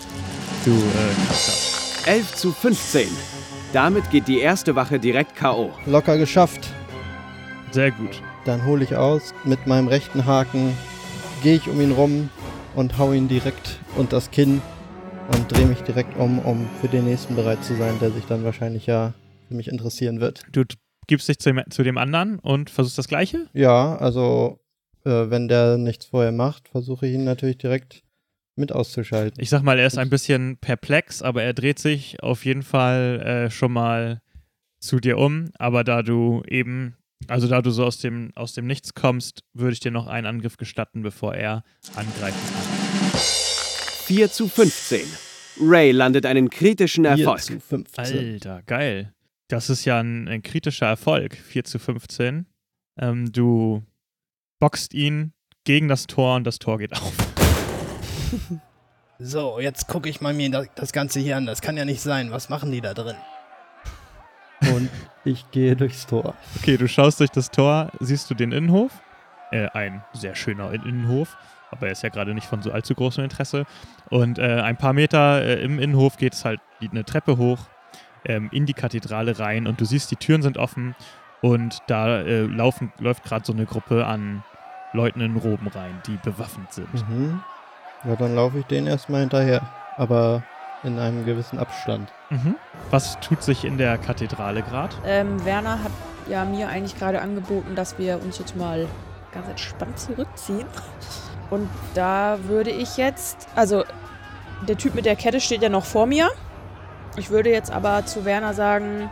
Du 0.65 0.71
äh, 0.71 1.27
kannst 1.27 1.47
das. 1.47 2.03
11 2.05 2.35
zu 2.35 2.51
15. 2.51 3.07
Damit 3.73 4.09
geht 4.09 4.27
die 4.27 4.39
erste 4.39 4.75
Wache 4.75 4.99
direkt 4.99 5.35
K.O. 5.35 5.71
Locker 5.85 6.17
geschafft. 6.17 6.69
Sehr 7.71 7.91
gut. 7.91 8.21
Dann 8.45 8.65
hole 8.65 8.83
ich 8.83 8.95
aus 8.95 9.33
mit 9.43 9.67
meinem 9.67 9.87
rechten 9.87 10.25
Haken, 10.25 10.75
gehe 11.43 11.55
ich 11.55 11.67
um 11.67 11.79
ihn 11.79 11.91
rum 11.91 12.29
und 12.75 12.97
hau 12.97 13.13
ihn 13.13 13.27
direkt 13.27 13.79
unter 13.95 14.17
das 14.17 14.31
Kinn 14.31 14.61
und 15.33 15.51
drehe 15.51 15.65
mich 15.65 15.81
direkt 15.81 16.17
um, 16.17 16.39
um 16.39 16.67
für 16.81 16.87
den 16.87 17.05
nächsten 17.05 17.35
bereit 17.35 17.63
zu 17.63 17.75
sein, 17.75 17.99
der 17.99 18.11
sich 18.11 18.25
dann 18.25 18.43
wahrscheinlich 18.43 18.87
ja 18.87 19.13
für 19.47 19.53
mich 19.53 19.67
interessieren 19.67 20.19
wird. 20.19 20.43
Du 20.51 20.63
gibst 21.11 21.27
dich 21.27 21.39
zu 21.39 21.51
dem, 21.53 21.61
zu 21.69 21.83
dem 21.83 21.97
anderen 21.97 22.39
und 22.39 22.69
versuchst 22.69 22.97
das 22.97 23.09
Gleiche? 23.09 23.47
Ja, 23.51 23.97
also 23.97 24.61
äh, 25.03 25.29
wenn 25.29 25.49
der 25.49 25.77
nichts 25.77 26.05
vorher 26.05 26.31
macht, 26.31 26.69
versuche 26.69 27.05
ich 27.05 27.15
ihn 27.15 27.25
natürlich 27.25 27.57
direkt 27.57 28.03
mit 28.55 28.71
auszuschalten. 28.71 29.41
Ich 29.43 29.49
sag 29.49 29.61
mal, 29.61 29.77
er 29.77 29.87
ist 29.87 29.97
ein 29.97 30.09
bisschen 30.09 30.55
perplex, 30.55 31.21
aber 31.21 31.43
er 31.43 31.53
dreht 31.53 31.79
sich 31.79 32.23
auf 32.23 32.45
jeden 32.45 32.63
Fall 32.63 33.21
äh, 33.25 33.51
schon 33.51 33.73
mal 33.73 34.21
zu 34.79 35.01
dir 35.01 35.17
um. 35.17 35.49
Aber 35.59 35.83
da 35.83 36.01
du 36.01 36.43
eben, 36.47 36.95
also 37.27 37.49
da 37.49 37.61
du 37.61 37.71
so 37.71 37.83
aus 37.83 37.97
dem, 37.97 38.31
aus 38.35 38.53
dem 38.53 38.65
Nichts 38.65 38.93
kommst, 38.93 39.43
würde 39.53 39.73
ich 39.73 39.81
dir 39.81 39.91
noch 39.91 40.07
einen 40.07 40.25
Angriff 40.25 40.55
gestatten, 40.55 41.01
bevor 41.01 41.35
er 41.35 41.65
angreifen 41.93 42.39
kann. 42.53 43.19
4 44.05 44.31
zu 44.31 44.47
15. 44.47 45.01
Ray 45.59 45.91
landet 45.91 46.25
einen 46.25 46.49
kritischen 46.49 47.03
Vier 47.03 47.11
Erfolg. 47.25 47.41
zu 47.41 47.59
15. 47.59 48.17
Alter, 48.17 48.61
geil. 48.65 49.13
Das 49.51 49.69
ist 49.69 49.83
ja 49.83 49.99
ein, 49.99 50.29
ein 50.29 50.41
kritischer 50.43 50.85
Erfolg. 50.85 51.35
4 51.35 51.65
zu 51.65 51.77
15. 51.77 52.45
Ähm, 52.97 53.31
du 53.33 53.83
boxt 54.59 54.93
ihn 54.93 55.33
gegen 55.65 55.89
das 55.89 56.07
Tor 56.07 56.37
und 56.37 56.45
das 56.45 56.57
Tor 56.57 56.77
geht 56.79 56.93
auf. 56.93 57.13
So, 59.23 59.59
jetzt 59.59 59.87
gucke 59.87 60.09
ich 60.09 60.19
mal 60.19 60.33
mir 60.33 60.49
das, 60.73 60.93
Ganze 60.93 61.19
hier 61.19 61.37
an. 61.37 61.45
Das 61.45 61.61
kann 61.61 61.77
ja 61.77 61.85
nicht 61.85 62.01
sein. 62.01 62.31
Was 62.31 62.49
machen 62.49 62.71
die 62.71 62.81
da 62.81 62.95
drin? 62.95 63.15
Und 64.73 64.89
ich 65.23 65.51
gehe 65.51 65.75
durchs 65.75 66.07
Tor. 66.07 66.33
Okay, 66.57 66.75
du 66.75 66.87
schaust 66.87 67.19
durch 67.19 67.29
das 67.29 67.51
Tor, 67.51 67.91
siehst 67.99 68.31
du 68.31 68.33
den 68.33 68.51
Innenhof. 68.51 68.91
Äh, 69.51 69.67
ein 69.73 70.03
sehr 70.13 70.33
schöner 70.33 70.73
Innenhof, 70.73 71.37
aber 71.69 71.85
er 71.85 71.91
ist 71.91 72.01
ja 72.01 72.09
gerade 72.09 72.33
nicht 72.33 72.47
von 72.47 72.63
so 72.63 72.71
allzu 72.71 72.95
großem 72.95 73.23
Interesse. 73.23 73.67
Und 74.09 74.39
äh, 74.39 74.61
ein 74.61 74.77
paar 74.77 74.93
Meter 74.93 75.43
äh, 75.43 75.61
im 75.61 75.77
Innenhof 75.77 76.17
geht 76.17 76.33
es 76.33 76.43
halt 76.43 76.59
eine 76.81 77.05
Treppe 77.05 77.37
hoch 77.37 77.67
ähm, 78.25 78.49
in 78.51 78.65
die 78.65 78.73
Kathedrale 78.73 79.39
rein 79.39 79.67
und 79.67 79.81
du 79.81 79.85
siehst, 79.85 80.11
die 80.11 80.15
Türen 80.15 80.41
sind 80.41 80.57
offen 80.57 80.95
und 81.41 81.79
da 81.87 82.21
äh, 82.21 82.41
laufen, 82.41 82.93
läuft 82.99 83.23
gerade 83.23 83.45
so 83.45 83.53
eine 83.53 83.65
Gruppe 83.65 84.05
an 84.05 84.43
Leuten 84.93 85.21
in 85.21 85.37
Roben 85.37 85.67
rein, 85.67 86.01
die 86.07 86.17
bewaffnet 86.17 86.73
sind. 86.73 87.09
Mhm. 87.09 87.41
Ja, 88.03 88.15
dann 88.15 88.35
laufe 88.35 88.59
ich 88.59 88.65
denen 88.65 88.87
erstmal 88.87 89.21
hinterher. 89.21 89.61
Aber 89.97 90.43
in 90.83 90.97
einem 90.97 91.25
gewissen 91.25 91.59
Abstand. 91.59 92.11
Mhm. 92.29 92.55
Was 92.89 93.19
tut 93.19 93.43
sich 93.43 93.65
in 93.65 93.77
der 93.77 93.97
Kathedrale 93.97 94.63
gerade? 94.63 94.95
Ähm, 95.05 95.43
Werner 95.45 95.83
hat 95.83 95.91
ja 96.27 96.45
mir 96.45 96.69
eigentlich 96.69 96.97
gerade 96.97 97.21
angeboten, 97.21 97.75
dass 97.75 97.97
wir 97.99 98.21
uns 98.21 98.39
jetzt 98.39 98.55
mal 98.55 98.87
ganz 99.31 99.47
entspannt 99.47 99.99
zurückziehen. 99.99 100.65
Und 101.49 101.69
da 101.93 102.39
würde 102.43 102.71
ich 102.71 102.97
jetzt, 102.97 103.47
also 103.55 103.83
der 104.67 104.77
Typ 104.77 104.95
mit 104.95 105.05
der 105.05 105.15
Kette 105.15 105.39
steht 105.39 105.61
ja 105.61 105.69
noch 105.69 105.85
vor 105.85 106.05
mir. 106.05 106.29
Ich 107.17 107.29
würde 107.29 107.49
jetzt 107.49 107.71
aber 107.71 108.05
zu 108.05 108.25
Werner 108.25 108.53
sagen, 108.53 109.09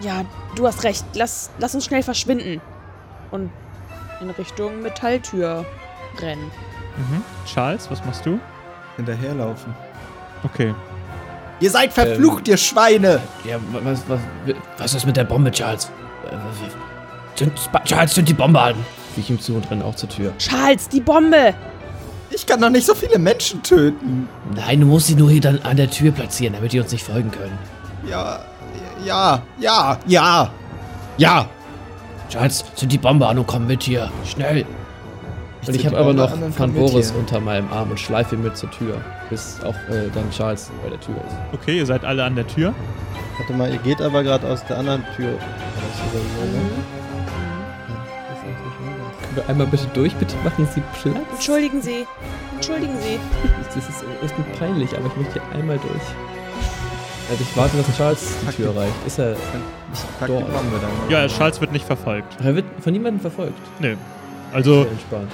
ja, 0.00 0.24
du 0.56 0.66
hast 0.66 0.84
recht, 0.84 1.04
lass, 1.14 1.50
lass 1.58 1.74
uns 1.74 1.84
schnell 1.84 2.02
verschwinden. 2.02 2.60
Und 3.30 3.50
in 4.20 4.30
Richtung 4.30 4.82
Metalltür 4.82 5.64
rennen. 6.20 6.50
Mhm. 6.96 7.22
Charles, 7.46 7.90
was 7.90 8.04
machst 8.04 8.24
du? 8.24 8.38
Hinterherlaufen. 8.96 9.74
Okay. 10.44 10.74
Ihr 11.60 11.70
seid 11.70 11.92
verflucht, 11.92 12.48
ihr 12.48 12.56
Schweine! 12.56 13.20
Ja, 13.44 13.56
was, 13.72 14.02
was, 14.08 14.20
was 14.78 14.94
ist 14.94 15.06
mit 15.06 15.16
der 15.16 15.24
Bombe, 15.24 15.50
Charles? 15.52 15.90
Zünd, 17.36 17.52
Charles, 17.84 18.12
zünd 18.12 18.28
die 18.28 18.34
Bombe 18.34 18.60
an. 18.60 18.74
Ich 19.16 19.30
ihm 19.30 19.40
zu 19.40 19.54
und 19.54 19.70
renne 19.70 19.84
auch 19.84 19.94
zur 19.94 20.08
Tür. 20.08 20.36
Charles, 20.38 20.88
die 20.88 21.00
Bombe! 21.00 21.54
Ich 22.34 22.46
kann 22.46 22.60
doch 22.60 22.70
nicht 22.70 22.86
so 22.86 22.94
viele 22.94 23.18
Menschen 23.18 23.62
töten. 23.62 24.28
Nein, 24.54 24.80
du 24.80 24.86
musst 24.86 25.08
sie 25.08 25.14
nur 25.14 25.30
hier 25.30 25.40
dann 25.40 25.60
an 25.62 25.76
der 25.76 25.90
Tür 25.90 26.12
platzieren, 26.12 26.54
damit 26.54 26.72
die 26.72 26.80
uns 26.80 26.92
nicht 26.92 27.04
folgen 27.04 27.30
können. 27.30 27.58
Ja, 28.08 28.40
ja, 29.04 29.42
ja, 29.58 29.98
ja, 30.06 30.50
ja. 31.18 31.48
Charles, 32.30 32.64
zünd 32.74 32.92
die 32.92 32.98
Bombe 32.98 33.26
an 33.26 33.38
und 33.38 33.46
komm 33.46 33.66
mit 33.66 33.82
hier. 33.82 34.10
Schnell. 34.24 34.64
Und 35.66 35.76
ich 35.76 35.86
habe 35.86 35.98
aber 35.98 36.12
noch 36.12 36.32
Van 36.58 36.72
Boris 36.72 37.12
unter 37.12 37.38
meinem 37.38 37.70
Arm 37.70 37.90
und 37.90 38.00
schleife 38.00 38.34
ihn 38.34 38.42
mit 38.42 38.56
zur 38.56 38.70
Tür, 38.70 39.00
bis 39.30 39.60
auch 39.62 39.74
äh, 39.90 40.08
dann 40.12 40.28
Charles 40.30 40.70
bei 40.82 40.90
der 40.90 41.00
Tür 41.00 41.16
ist. 41.16 41.36
Okay, 41.52 41.78
ihr 41.78 41.86
seid 41.86 42.04
alle 42.04 42.24
an 42.24 42.34
der 42.34 42.46
Tür. 42.46 42.74
Warte 43.38 43.52
mal, 43.52 43.70
ihr 43.70 43.78
geht 43.78 44.00
aber 44.00 44.22
gerade 44.22 44.48
aus 44.48 44.64
der 44.66 44.78
anderen 44.78 45.04
Tür 45.14 45.32
raus 45.32 46.00
oder 46.12 46.20
so, 46.20 46.52
ne? 46.52 47.01
Wir 49.36 49.48
einmal 49.48 49.66
bitte 49.66 49.86
durch, 49.94 50.14
bitte 50.14 50.36
machen 50.44 50.66
Sie 50.74 50.82
Platz. 51.00 51.16
Entschuldigen 51.32 51.82
Sie. 51.82 52.06
Entschuldigen 52.54 52.96
Sie. 53.00 53.18
Das 53.74 53.88
ist 53.88 54.04
echt 54.22 54.38
nicht 54.38 54.58
peinlich, 54.58 54.94
aber 54.94 55.06
ich 55.06 55.16
möchte 55.16 55.32
hier 55.32 55.58
einmal 55.58 55.78
durch. 55.78 56.02
Also 57.30 57.42
ich 57.42 57.56
warte, 57.56 57.76
dass 57.78 57.96
Charles 57.96 58.34
die 58.42 58.56
Tür 58.56 58.74
erreicht. 58.74 58.92
Ist 59.06 59.18
er 59.18 59.32
die 59.32 60.26
dort? 60.26 60.44
Ja, 61.08 61.26
Charles 61.26 61.58
wird 61.62 61.72
nicht 61.72 61.86
verfolgt. 61.86 62.38
Er 62.44 62.54
wird 62.54 62.66
von 62.82 62.92
niemandem 62.92 63.20
verfolgt. 63.20 63.58
Nö. 63.80 63.96
Also, 64.52 64.86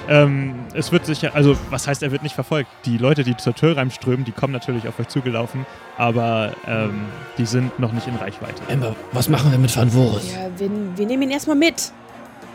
ähm, 0.07 0.55
es 0.73 0.93
wird 0.93 1.05
sicher, 1.05 1.31
also, 1.35 1.57
was 1.69 1.87
heißt, 1.87 2.01
er 2.03 2.11
wird 2.11 2.23
nicht 2.23 2.35
verfolgt? 2.35 2.69
Die 2.85 2.97
Leute, 2.97 3.23
die 3.23 3.35
zur 3.35 3.53
Tür 3.53 3.75
reinströmen, 3.75 4.23
die 4.23 4.31
kommen 4.31 4.53
natürlich 4.53 4.87
auf 4.87 4.97
euch 4.97 5.09
zugelaufen, 5.09 5.65
aber 5.97 6.53
ähm, 6.65 7.01
die 7.37 7.45
sind 7.45 7.77
noch 7.79 7.91
nicht 7.91 8.07
in 8.07 8.15
Reichweite. 8.15 8.61
Emma, 8.69 8.95
was 9.11 9.27
machen 9.27 9.51
wir 9.51 9.59
mit 9.59 9.75
Van 9.75 9.89
Voris? 9.89 10.33
Ja, 10.33 10.49
wir, 10.57 10.69
wir 10.95 11.05
nehmen 11.05 11.23
ihn 11.23 11.31
erstmal 11.31 11.57
mit. 11.57 11.91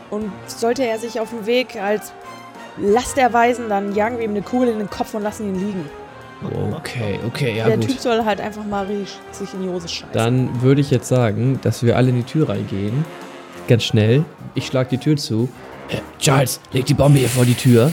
Und 0.09 0.31
sollte 0.47 0.85
er 0.85 0.99
sich 0.99 1.19
auf 1.19 1.29
dem 1.29 1.45
Weg 1.45 1.75
als 1.81 2.13
Last 2.77 3.17
erweisen, 3.17 3.69
dann 3.69 3.95
jagen 3.95 4.17
wir 4.17 4.25
ihm 4.25 4.31
eine 4.31 4.41
Kugel 4.41 4.69
in 4.69 4.79
den 4.79 4.89
Kopf 4.89 5.13
und 5.13 5.23
lassen 5.23 5.47
ihn 5.47 5.67
liegen. 5.67 5.89
Okay, 6.73 7.19
okay, 7.25 7.57
ja 7.57 7.67
Der 7.67 7.77
gut. 7.77 7.87
Typ 7.87 7.99
soll 7.99 8.23
halt 8.25 8.41
einfach 8.41 8.65
mal 8.65 8.85
richtig 8.85 9.17
sich 9.31 9.53
in 9.53 9.63
die 9.63 9.69
Hose 9.69 9.87
scheißen. 9.87 10.09
Dann 10.13 10.61
würde 10.61 10.81
ich 10.81 10.91
jetzt 10.91 11.07
sagen, 11.07 11.59
dass 11.63 11.81
wir 11.81 11.95
alle 11.95 12.09
in 12.09 12.17
die 12.17 12.23
Tür 12.23 12.49
reingehen. 12.49 13.05
Ganz 13.67 13.83
schnell. 13.83 14.25
Ich 14.53 14.67
schlage 14.67 14.89
die 14.89 14.97
Tür 14.97 15.15
zu. 15.17 15.49
Äh, 15.89 15.97
Charles, 16.19 16.59
leg 16.71 16.85
die 16.85 16.93
Bombe 16.93 17.19
hier 17.19 17.29
vor 17.29 17.45
die 17.45 17.55
Tür. 17.55 17.91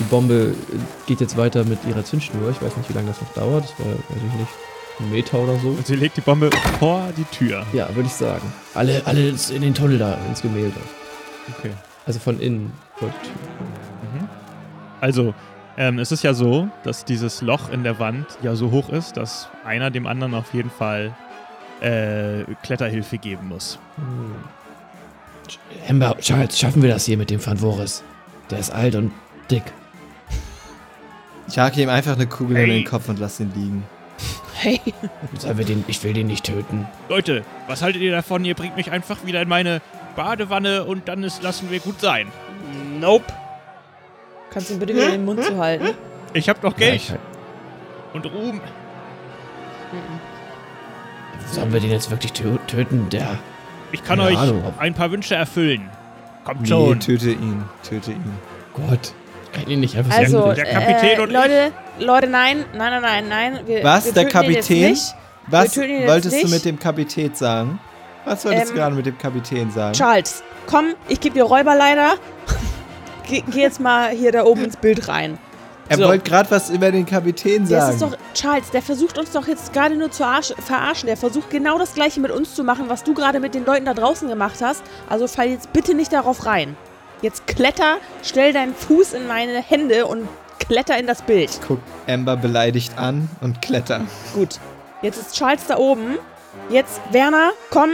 Die 0.00 0.04
Bombe 0.04 0.54
äh, 0.72 0.76
geht 1.06 1.20
jetzt 1.20 1.36
weiter 1.36 1.64
mit 1.64 1.78
ihrer 1.86 2.04
Zündschnur. 2.04 2.50
Ich 2.50 2.62
weiß 2.62 2.76
nicht, 2.76 2.88
wie 2.88 2.94
lange 2.94 3.08
das 3.08 3.20
noch 3.20 3.32
dauert. 3.34 3.64
Das 3.64 3.78
war, 3.78 3.92
weiß 3.92 4.22
ich 4.32 4.38
nicht, 4.38 4.50
ein 5.00 5.10
Meter 5.10 5.38
oder 5.40 5.58
so. 5.58 5.68
Und 5.68 5.86
sie 5.86 5.96
legt 5.96 6.16
die 6.16 6.20
Bombe 6.20 6.50
vor 6.78 7.02
die 7.16 7.24
Tür. 7.36 7.66
Ja, 7.72 7.88
würde 7.94 8.06
ich 8.06 8.14
sagen. 8.14 8.52
Alle, 8.74 9.02
alle 9.04 9.34
in 9.52 9.62
den 9.62 9.74
Tunnel 9.74 9.98
da. 9.98 10.16
Ins 10.28 10.40
Gemälde. 10.40 10.80
Okay. 11.58 11.72
Also 12.06 12.18
von 12.18 12.40
innen 12.40 12.72
vor 12.96 13.08
die 13.08 13.26
Tür. 13.28 14.20
Mhm. 14.20 14.28
Also, 15.00 15.34
ähm, 15.76 15.98
es 15.98 16.12
ist 16.12 16.22
ja 16.22 16.34
so, 16.34 16.68
dass 16.84 17.04
dieses 17.04 17.42
Loch 17.42 17.70
in 17.70 17.82
der 17.82 17.98
Wand 17.98 18.26
ja 18.42 18.54
so 18.54 18.70
hoch 18.70 18.90
ist, 18.90 19.16
dass 19.16 19.48
einer 19.64 19.90
dem 19.90 20.06
anderen 20.06 20.34
auf 20.34 20.54
jeden 20.54 20.70
Fall 20.70 21.14
äh, 21.80 22.44
Kletterhilfe 22.62 23.18
geben 23.18 23.48
muss. 23.48 23.78
Hm. 23.96 24.34
Emma, 25.86 26.14
Charles, 26.20 26.58
schaffen 26.58 26.82
wir 26.82 26.90
das 26.90 27.04
hier 27.04 27.16
mit 27.18 27.30
dem 27.30 27.44
Van 27.44 27.58
Voris? 27.58 28.02
Der 28.50 28.58
ist 28.58 28.70
alt 28.70 28.94
und 28.94 29.12
dick. 29.50 29.64
Ich 31.48 31.56
jage 31.56 31.82
ihm 31.82 31.88
einfach 31.90 32.14
eine 32.14 32.26
Kugel 32.26 32.56
in 32.56 32.70
Ey. 32.70 32.82
den 32.82 32.84
Kopf 32.84 33.08
und 33.08 33.18
lass 33.18 33.40
ihn 33.40 33.52
liegen. 33.54 33.84
Okay. 34.56 34.80
Sollen 35.38 35.58
wir 35.58 35.64
den, 35.66 35.84
ich 35.88 36.02
will 36.02 36.14
den 36.14 36.28
nicht 36.28 36.44
töten. 36.44 36.86
Leute, 37.08 37.44
was 37.66 37.82
haltet 37.82 38.00
ihr 38.00 38.12
davon? 38.12 38.44
Ihr 38.44 38.54
bringt 38.54 38.76
mich 38.76 38.90
einfach 38.90 39.26
wieder 39.26 39.42
in 39.42 39.48
meine 39.48 39.82
Badewanne 40.16 40.84
und 40.84 41.08
dann 41.08 41.22
ist, 41.22 41.42
lassen 41.42 41.70
wir 41.70 41.80
gut 41.80 42.00
sein. 42.00 42.28
Nope. 43.00 43.24
Kannst 44.50 44.70
du 44.70 44.74
ihn 44.74 44.80
bitte 44.80 44.94
wieder 44.94 45.10
den 45.10 45.24
Mund 45.24 45.42
zu 45.44 45.56
halten? 45.58 45.90
Ich 46.32 46.48
hab 46.48 46.60
doch 46.60 46.76
Geld 46.76 47.08
Ja, 47.08 47.16
und 48.12 48.24
Ruhm. 48.26 48.60
Sollen 51.50 51.72
wir 51.72 51.80
den 51.80 51.90
jetzt 51.90 52.10
wirklich 52.10 52.32
tö- 52.32 52.58
töten? 52.66 53.08
Der. 53.10 53.38
Ich 53.92 54.02
kann 54.02 54.18
euch 54.20 54.36
Ahnung, 54.36 54.62
ein 54.78 54.94
paar 54.94 55.10
Wünsche 55.10 55.34
erfüllen. 55.34 55.88
Kommt 56.44 56.62
Nee, 56.62 56.68
schon. 56.68 57.00
töte 57.00 57.30
ihn, 57.30 57.64
töte 57.88 58.10
ihn. 58.12 58.24
Gott. 58.74 59.12
Kann 59.52 59.68
ihn 59.68 59.80
nicht 59.80 59.96
einfach 59.96 60.16
Also, 60.18 60.52
der 60.52 60.64
Kapitän 60.64 61.18
äh, 61.18 61.20
und 61.20 61.28
ich. 61.28 61.34
Leute, 61.34 61.72
Leute, 62.00 62.26
nein, 62.26 62.64
nein, 62.76 63.00
nein, 63.00 63.02
nein, 63.02 63.28
nein. 63.28 63.60
Wir, 63.66 63.84
Was, 63.84 64.06
wir 64.06 64.12
der 64.12 64.28
Kapitän? 64.28 64.96
Was 65.46 65.76
wolltest 65.76 66.42
du 66.42 66.48
mit 66.48 66.64
dem 66.64 66.78
Kapitän 66.78 67.34
sagen? 67.34 67.78
Was 68.24 68.44
wolltest 68.44 68.68
du 68.68 68.70
Ähm, 68.72 68.76
gerade 68.78 68.96
mit 68.96 69.06
dem 69.06 69.18
Kapitän 69.18 69.70
sagen? 69.70 69.92
Charles, 69.94 70.42
komm, 70.66 70.94
ich 71.08 71.20
gebe 71.20 71.34
dir 71.34 71.44
Räuberleiter. 71.44 72.14
geh, 73.28 73.42
geh 73.50 73.60
jetzt 73.60 73.80
mal 73.80 74.10
hier 74.10 74.32
da 74.32 74.44
oben 74.44 74.64
ins 74.64 74.76
Bild 74.76 75.08
rein. 75.08 75.38
Er 75.88 75.98
so. 75.98 76.04
wollte 76.04 76.24
gerade 76.30 76.50
was 76.50 76.70
über 76.70 76.90
den 76.90 77.04
Kapitän 77.04 77.62
Das 77.68 77.70
sagen. 77.70 77.92
ist 77.92 78.02
doch, 78.02 78.16
Charles, 78.32 78.70
der 78.70 78.80
versucht 78.80 79.18
uns 79.18 79.32
doch 79.32 79.46
jetzt 79.46 79.72
gerade 79.74 79.94
nur 79.96 80.10
zu 80.10 80.24
arsch, 80.24 80.54
verarschen. 80.58 81.06
Der 81.08 81.16
versucht 81.18 81.50
genau 81.50 81.78
das 81.78 81.92
gleiche 81.94 82.20
mit 82.20 82.30
uns 82.30 82.54
zu 82.54 82.64
machen, 82.64 82.88
was 82.88 83.04
du 83.04 83.12
gerade 83.12 83.38
mit 83.38 83.54
den 83.54 83.66
Leuten 83.66 83.84
da 83.84 83.92
draußen 83.92 84.26
gemacht 84.26 84.56
hast. 84.62 84.82
Also 85.10 85.26
fall 85.26 85.48
jetzt 85.48 85.72
bitte 85.74 85.92
nicht 85.94 86.10
darauf 86.12 86.46
rein. 86.46 86.74
Jetzt 87.20 87.46
kletter, 87.46 87.98
stell 88.22 88.54
deinen 88.54 88.74
Fuß 88.74 89.12
in 89.12 89.26
meine 89.26 89.60
Hände 89.62 90.06
und 90.06 90.26
kletter 90.58 90.98
in 90.98 91.06
das 91.06 91.20
Bild. 91.20 91.60
Guck 91.68 91.80
Amber 92.08 92.36
beleidigt 92.36 92.96
an 92.98 93.28
und 93.42 93.60
kletter. 93.60 94.00
Gut. 94.34 94.58
Jetzt 95.02 95.18
ist 95.20 95.36
Charles 95.36 95.66
da 95.66 95.76
oben. 95.76 96.16
Jetzt, 96.70 97.00
Werner, 97.10 97.50
komm. 97.70 97.90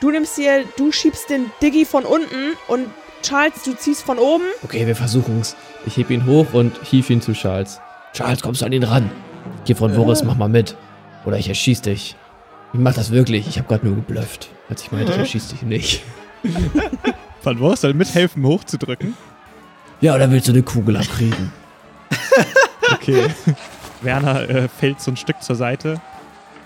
Du 0.00 0.10
nimmst 0.10 0.36
hier, 0.36 0.64
du 0.76 0.92
schiebst 0.92 1.30
den 1.30 1.50
Diggi 1.62 1.84
von 1.84 2.04
unten 2.04 2.54
und 2.68 2.86
Charles, 3.22 3.62
du 3.64 3.74
ziehst 3.74 4.02
von 4.02 4.18
oben. 4.18 4.44
Okay, 4.62 4.86
wir 4.86 4.96
versuchen's. 4.96 5.56
Ich 5.86 5.96
heb 5.96 6.10
ihn 6.10 6.26
hoch 6.26 6.52
und 6.52 6.78
hief 6.84 7.08
ihn 7.10 7.20
zu 7.20 7.32
Charles. 7.32 7.80
Charles, 8.12 8.42
kommst 8.42 8.60
du 8.60 8.66
an 8.66 8.72
ihn 8.72 8.82
ran? 8.84 9.10
Geh 9.64 9.74
von 9.74 9.94
Boris, 9.94 10.22
mach 10.24 10.36
mal 10.36 10.48
mit. 10.48 10.76
Oder 11.24 11.38
ich 11.38 11.48
erschieß 11.48 11.82
dich. 11.82 12.16
Ich 12.72 12.80
mach 12.80 12.94
das 12.94 13.12
wirklich. 13.12 13.48
Ich 13.48 13.58
hab 13.58 13.68
grad 13.68 13.82
nur 13.82 13.94
geblufft. 13.94 14.50
Als 14.68 14.82
ich 14.82 14.92
meinte, 14.92 15.12
ich 15.12 15.18
erschieß 15.18 15.48
dich 15.48 15.62
nicht. 15.62 16.02
Van 17.42 17.58
Wurst 17.60 17.82
soll 17.82 17.94
mithelfen, 17.94 18.44
hochzudrücken. 18.44 19.16
Ja, 20.00 20.14
oder 20.14 20.30
willst 20.30 20.48
du 20.48 20.52
eine 20.52 20.62
Kugel 20.62 20.96
abkriegen? 20.96 21.52
Okay. 22.92 23.26
Werner 24.02 24.48
äh, 24.48 24.68
fällt 24.68 25.00
so 25.00 25.10
ein 25.10 25.16
Stück 25.16 25.42
zur 25.42 25.56
Seite, 25.56 26.00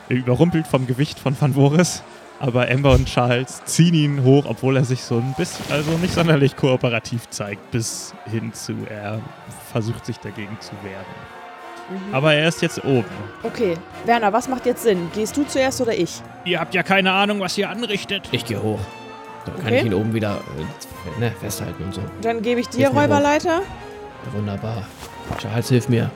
überrumpelt 0.09 0.67
vom 0.67 0.87
Gewicht 0.87 1.19
von 1.19 1.41
Van 1.41 1.55
Voris. 1.55 2.03
Aber 2.41 2.71
Amber 2.71 2.93
und 2.93 3.07
Charles 3.07 3.65
ziehen 3.65 3.95
ihn 3.95 4.23
hoch, 4.23 4.45
obwohl 4.47 4.77
er 4.77 4.85
sich 4.85 5.03
so 5.03 5.17
ein 5.17 5.35
bisschen, 5.37 5.65
also 5.73 5.91
nicht 5.99 6.15
sonderlich 6.15 6.55
kooperativ 6.55 7.29
zeigt, 7.31 7.71
bis 7.73 8.15
hin 8.31 8.53
zu, 8.53 8.75
er 8.89 9.21
versucht 9.73 10.07
sich 10.07 10.19
dagegen 10.19 10.57
zu 10.61 10.71
wehren. 10.85 11.05
Aber 12.13 12.35
er 12.35 12.47
ist 12.49 12.61
jetzt 12.63 12.85
oben. 12.85 13.07
Okay, 13.43 13.75
Werner, 14.05 14.33
was 14.33 14.47
macht 14.47 14.67
jetzt 14.67 14.83
Sinn? 14.83 15.11
Gehst 15.15 15.37
du 15.37 15.45
zuerst 15.45 15.81
oder 15.81 15.97
ich? 15.97 16.21
Ihr 16.45 16.61
habt 16.61 16.75
ja 16.75 16.83
keine 16.83 17.13
Ahnung, 17.13 17.41
was 17.41 17.57
ihr 17.59 17.69
anrichtet. 17.71 18.29
Ich 18.31 18.45
geh 18.45 18.57
hoch. 18.59 18.79
Dann 19.47 19.57
kann 19.57 19.67
Okay. 19.69 19.79
ich 19.79 19.85
ihn 19.87 19.95
oben 19.95 20.13
wieder 20.13 20.37
äh, 21.17 21.21
ne, 21.21 21.33
festhalten 21.41 21.83
und 21.85 21.95
so. 21.95 22.03
Dann 22.21 22.43
gebe 22.43 22.61
ich 22.61 22.69
dir. 22.69 22.89
Räuberleiter. 22.91 23.63
Ja, 24.27 24.33
wunderbar. 24.33 24.85
Charles, 25.39 25.71
hilf 25.71 25.89
mir. 25.89 26.11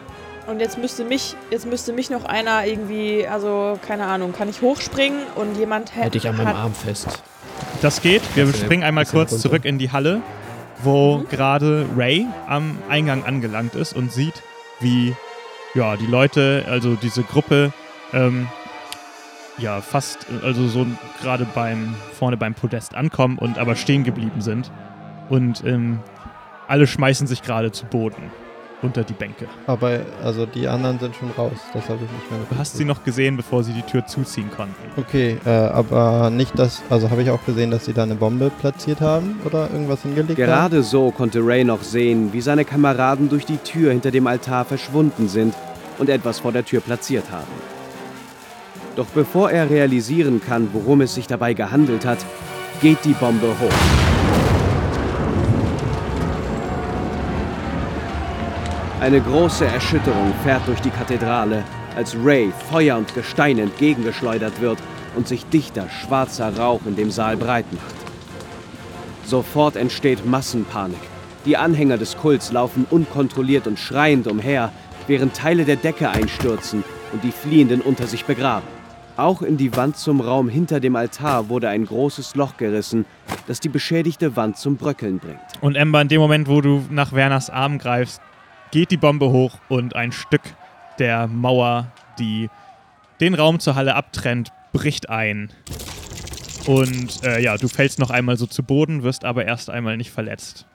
Und 0.47 0.61
jetzt 0.61 0.77
müsste 0.79 1.05
mich, 1.05 1.37
jetzt 1.51 1.67
müsste 1.67 1.93
mich 1.93 2.11
noch 2.11 2.25
einer 2.25 2.67
irgendwie, 2.67 3.27
also 3.27 3.79
keine 3.87 4.07
Ahnung, 4.07 4.33
kann 4.33 4.49
ich 4.49 4.61
hochspringen 4.61 5.21
und 5.37 5.57
jemand 5.57 5.95
hä- 5.95 6.03
Halt 6.03 6.15
dich 6.15 6.29
an 6.29 6.37
meinem 6.37 6.57
Arm 6.57 6.75
fest. 6.75 7.23
Das 7.81 8.01
geht. 8.03 8.23
Wir 8.35 8.47
du 8.47 8.53
springen 8.53 8.83
einmal 8.83 9.05
bisschen 9.05 9.19
kurz 9.21 9.33
runter? 9.33 9.43
zurück 9.43 9.65
in 9.65 9.79
die 9.79 9.93
Halle, 9.93 10.21
wo 10.83 11.19
Mhm. 11.19 11.29
gerade 11.29 11.87
Ray 11.97 12.27
am 12.49 12.79
Eingang 12.89 13.25
angelangt 13.25 13.75
ist 13.77 13.95
und 13.95 14.13
sieht, 14.13 14.43
wie 14.81 15.15
ja, 15.75 15.97
die 15.97 16.07
Leute, 16.07 16.65
also 16.69 16.97
diese 16.97 17.23
Gruppe, 17.23 17.73
ähm, 18.13 18.49
ja, 19.59 19.81
fast, 19.81 20.27
also 20.43 20.67
so 20.67 20.87
gerade 21.23 21.47
beim, 21.55 21.95
vorne 22.19 22.37
beim 22.37 22.55
Podest 22.55 22.95
ankommen 22.95 23.39
und 23.39 23.59
aber 23.59 23.77
stehen 23.77 24.03
geblieben 24.03 24.41
sind. 24.41 24.71
Und 25.29 25.63
ähm, 25.65 26.01
alle 26.69 26.87
schmeißen 26.87 27.27
sich 27.27 27.43
gerade 27.43 27.71
zu 27.71 27.87
Boden 27.87 28.31
unter 28.83 29.05
die 29.05 29.13
Bänke. 29.13 29.47
Aber 29.67 30.01
also 30.23 30.47
die 30.47 30.67
anderen 30.69 30.99
sind 30.99 31.15
schon 31.17 31.31
raus. 31.31 31.59
Das 31.73 31.89
habe 31.89 32.01
ich 32.05 32.11
nicht 32.11 32.31
mehr 32.31 32.41
Du 32.51 32.59
hast 32.59 32.77
sie 32.77 32.85
noch 32.85 33.05
gesehen, 33.05 33.37
bevor 33.37 33.63
sie 33.63 33.73
die 33.73 33.83
Tür 33.83 34.07
zuziehen 34.07 34.51
konnten. 34.55 34.75
Okay, 34.97 35.39
äh, 35.45 35.49
aber 35.49 36.31
nicht 36.31 36.59
das. 36.59 36.83
Also 36.91 37.11
habe 37.11 37.23
ich 37.23 37.31
auch 37.31 37.45
gesehen, 37.45 37.71
dass 37.71 37.85
sie 37.85 37.93
da 37.93 38.03
eine 38.03 38.17
Bombe 38.17 38.51
platziert 38.61 39.01
haben 39.01 39.41
oder 39.45 39.71
irgendwas 39.71 40.03
hingelegt 40.03 40.31
haben. 40.31 40.37
Gerade 40.37 40.83
so 40.83 41.11
konnte 41.11 41.41
Ray 41.41 41.65
noch 41.65 41.83
sehen, 41.83 42.33
wie 42.33 42.41
seine 42.41 42.65
Kameraden 42.65 43.29
durch 43.29 43.47
die 43.47 43.59
Tür 43.59 43.93
hinter 43.93 44.11
dem 44.11 44.27
Altar 44.27 44.65
verschwunden 44.65 45.29
sind 45.29 45.55
und 45.99 46.09
etwas 46.09 46.41
vor 46.41 46.53
der 46.53 46.65
Tür 46.65 46.81
platziert 46.81 47.31
haben. 47.31 47.47
Doch 48.97 49.07
bevor 49.07 49.51
er 49.51 49.71
realisieren 49.71 50.41
kann, 50.47 50.69
worum 50.73 51.01
es 51.01 51.15
sich 51.15 51.27
dabei 51.27 51.55
gehandelt 51.55 52.05
hat, 52.05 52.19
geht 52.81 52.99
die 53.05 53.15
Bombe 53.15 53.49
hoch. 53.49 54.12
Eine 59.03 59.21
große 59.21 59.65
Erschütterung 59.65 60.33
fährt 60.45 60.69
durch 60.69 60.79
die 60.79 60.91
Kathedrale, 60.91 61.65
als 61.97 62.15
Ray 62.15 62.53
Feuer 62.71 62.97
und 62.97 63.13
Gestein 63.17 63.59
entgegengeschleudert 63.59 64.61
wird 64.61 64.79
und 65.17 65.27
sich 65.27 65.45
dichter 65.47 65.89
schwarzer 65.89 66.57
Rauch 66.57 66.83
in 66.87 66.95
dem 66.95 67.11
Saal 67.11 67.37
breit 67.37 67.65
macht. 67.73 67.97
Sofort 69.25 69.75
entsteht 69.75 70.25
Massenpanik. 70.25 71.01
Die 71.47 71.57
Anhänger 71.57 71.99
des 71.99 72.17
Kults 72.17 72.53
laufen 72.53 72.87
unkontrolliert 72.91 73.67
und 73.67 73.81
schreiend 73.81 74.29
umher, 74.29 74.71
während 75.09 75.35
Teile 75.35 75.65
der 75.65 75.77
Decke 75.77 76.09
einstürzen 76.09 76.85
und 77.13 77.25
die 77.25 77.33
Fliehenden 77.33 77.81
unter 77.81 78.07
sich 78.07 78.25
begraben. 78.25 78.69
Auch 79.17 79.43
in 79.43 79.57
die 79.57 79.77
Wand 79.77 79.97
zum 79.97 80.21
Raum 80.21 80.49
hinter 80.49 80.79
dem 80.79 80.95
Altar 80.95 81.49
wurde 81.49 81.69
ein 81.69 81.87
großes 81.87 82.37
Loch 82.37 82.57
gerissen, 82.57 83.05
das 83.49 83.59
die 83.59 83.69
beschädigte 83.69 84.37
Wand 84.37 84.59
zum 84.59 84.77
Bröckeln 84.77 85.19
bringt. 85.19 85.41
Und 85.61 85.75
Ember, 85.75 86.03
in 86.03 86.09
dem 86.09 86.21
Moment, 86.21 86.47
wo 86.47 86.61
du 86.61 86.85
nach 86.89 87.13
Werners 87.13 87.51
Arm 87.51 87.79
greifst, 87.79 88.23
geht 88.73 88.91
die 88.91 88.97
Bombe 88.97 89.31
hoch 89.31 89.59
und 89.69 89.95
ein 89.95 90.11
Stück 90.11 90.43
der 90.99 91.29
Mauer, 91.29 91.93
die 92.19 92.51
den 93.21 93.35
Raum 93.35 93.61
zur 93.61 93.77
Halle 93.77 93.95
abtrennt, 93.95 94.51
bricht 94.73 95.09
ein. 95.09 95.53
Und 96.67 97.23
äh, 97.25 97.41
ja, 97.41 97.57
du 97.57 97.69
fällst 97.69 97.99
noch 97.99 98.11
einmal 98.11 98.37
so 98.37 98.47
zu 98.47 98.63
Boden, 98.63 99.03
wirst 99.03 99.25
aber 99.25 99.45
erst 99.45 99.71
einmal 99.71 99.97
nicht 99.97 100.11
verletzt. 100.11 100.67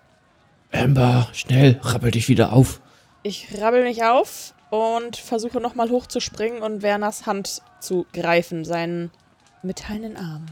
Amber, 0.71 1.27
schnell, 1.33 1.79
rappel 1.81 2.11
dich 2.11 2.29
wieder 2.29 2.53
auf. 2.53 2.81
Ich 3.23 3.47
rabbel 3.59 3.83
mich 3.83 4.03
auf 4.03 4.53
und 4.69 5.15
versuche 5.15 5.59
nochmal 5.59 5.89
hochzuspringen 5.89 6.61
und 6.61 6.81
Werners 6.81 7.25
Hand 7.25 7.61
zu 7.79 8.05
greifen, 8.13 8.63
seinen 8.63 9.11
metallenen 9.63 10.17
Arm. 10.17 10.45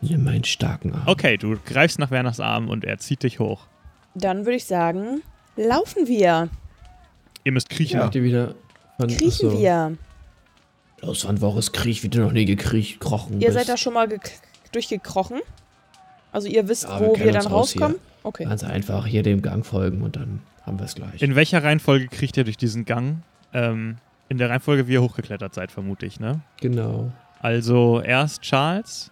Nimm 0.00 0.24
meinen 0.24 0.44
starken 0.44 0.94
Arm. 0.94 1.04
Okay, 1.06 1.36
du 1.36 1.58
greifst 1.64 1.98
nach 1.98 2.10
Werners 2.10 2.40
Arm 2.40 2.68
und 2.68 2.84
er 2.84 2.98
zieht 2.98 3.22
dich 3.22 3.38
hoch. 3.38 3.66
Dann 4.14 4.46
würde 4.46 4.56
ich 4.56 4.64
sagen, 4.64 5.22
laufen 5.56 6.06
wir, 6.06 6.48
Ihr 7.44 7.52
müsst 7.52 7.68
kriechen. 7.70 8.00
Ihr 8.12 8.22
wieder. 8.22 8.54
Von, 8.98 9.08
kriechen 9.08 9.48
achso. 9.48 9.58
wir. 9.58 9.96
Los, 11.00 11.24
Van 11.26 11.38
Voris, 11.38 11.70
kriech, 11.72 12.02
wie 12.02 12.08
du 12.08 12.20
noch 12.20 12.32
nie 12.32 12.44
gekriecht, 12.44 12.98
krochen 13.00 13.40
Ihr 13.40 13.48
bist. 13.48 13.58
seid 13.58 13.68
da 13.68 13.76
schon 13.76 13.94
mal 13.94 14.06
gek- 14.08 14.32
durchgekrochen? 14.72 15.40
Also 16.32 16.48
ihr 16.48 16.66
wisst, 16.68 16.84
Ja, 16.84 17.00
wir 17.00 17.06
wo 17.08 17.12
kennen 17.12 17.26
wir 17.26 17.32
dann 17.32 17.46
aus 17.52 17.72
hier. 17.72 17.82
rauskommen? 17.82 18.00
Okay. 18.24 18.44
Ganz 18.44 18.64
einfach 18.64 19.06
hier 19.06 19.22
dem 19.22 19.40
Gang 19.40 19.64
folgen 19.64 20.02
und 20.02 20.16
dann 20.16 20.40
haben 20.66 20.78
wir 20.78 20.84
es 20.86 20.94
gleich. 20.96 21.22
In 21.22 21.34
welcher 21.36 21.62
Reihenfolge 21.62 22.08
kriecht 22.08 22.36
ihr 22.36 22.44
durch 22.44 22.56
diesen 22.56 22.84
Gang? 22.84 23.22
Ähm, 23.54 23.96
in 24.28 24.36
der 24.38 24.50
Reihenfolge, 24.50 24.88
wie 24.88 24.94
ihr 24.94 25.02
hochgeklettert 25.02 25.54
seid, 25.54 25.70
vermute 25.70 26.04
ich, 26.04 26.18
ne? 26.20 26.40
genau. 26.60 27.12
Also 27.40 28.00
erst 28.00 28.42
Charles, 28.42 29.10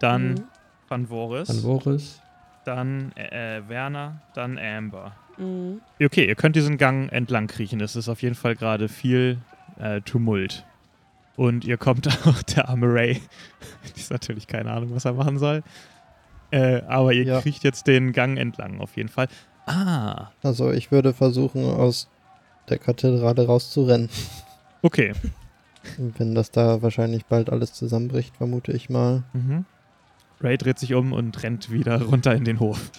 dann 0.00 0.32
Mhm. 0.32 0.44
Van 0.88 1.06
Voris, 1.06 1.48
Van 1.48 1.60
Voris. 1.60 2.20
dann 2.64 3.12
äh, 3.16 3.62
Werner, 3.68 4.20
dann 4.34 4.58
Amber. 4.58 5.12
Mhm. 5.38 5.80
Okay, 6.02 6.26
ihr 6.26 6.34
könnt 6.34 6.56
diesen 6.56 6.78
Gang 6.78 7.10
entlang 7.12 7.46
kriechen. 7.46 7.80
Es 7.80 7.96
ist 7.96 8.08
auf 8.08 8.22
jeden 8.22 8.34
Fall 8.34 8.56
gerade 8.56 8.88
viel 8.88 9.38
äh, 9.78 10.00
Tumult. 10.02 10.64
Und 11.36 11.64
ihr 11.64 11.76
kommt 11.76 12.08
auch, 12.26 12.42
der 12.42 12.68
arme 12.68 12.86
Ray, 12.92 13.20
die 13.96 14.00
ist 14.00 14.10
natürlich 14.10 14.46
keine 14.46 14.72
Ahnung, 14.72 14.94
was 14.94 15.04
er 15.04 15.12
machen 15.12 15.38
soll. 15.38 15.62
Äh, 16.50 16.82
aber 16.88 17.12
ihr 17.12 17.24
Ja. 17.24 17.40
kriecht 17.40 17.62
jetzt 17.64 17.86
den 17.86 18.12
Gang 18.12 18.38
entlang, 18.38 18.80
auf 18.80 18.96
jeden 18.96 19.08
Fall. 19.08 19.28
Ah, 19.66 20.28
Also 20.42 20.72
ich 20.72 20.90
würde 20.90 21.12
versuchen, 21.12 21.64
aus 21.64 22.08
der 22.68 22.78
Kathedrale 22.78 23.46
rauszurennen. 23.46 24.08
okay. 24.82 25.12
Wenn 25.96 26.34
das 26.34 26.50
da 26.50 26.82
wahrscheinlich 26.82 27.24
bald 27.26 27.50
alles 27.50 27.72
zusammenbricht, 27.72 28.36
vermute 28.36 28.72
ich 28.72 28.90
mal. 28.90 29.22
Mhm. 29.32 29.64
Ray 30.40 30.58
dreht 30.58 30.78
sich 30.78 30.94
um 30.94 31.12
und 31.12 31.42
rennt 31.42 31.70
wieder 31.70 32.02
runter 32.02 32.34
in 32.34 32.44
den 32.44 32.60
Hof. 32.60 32.90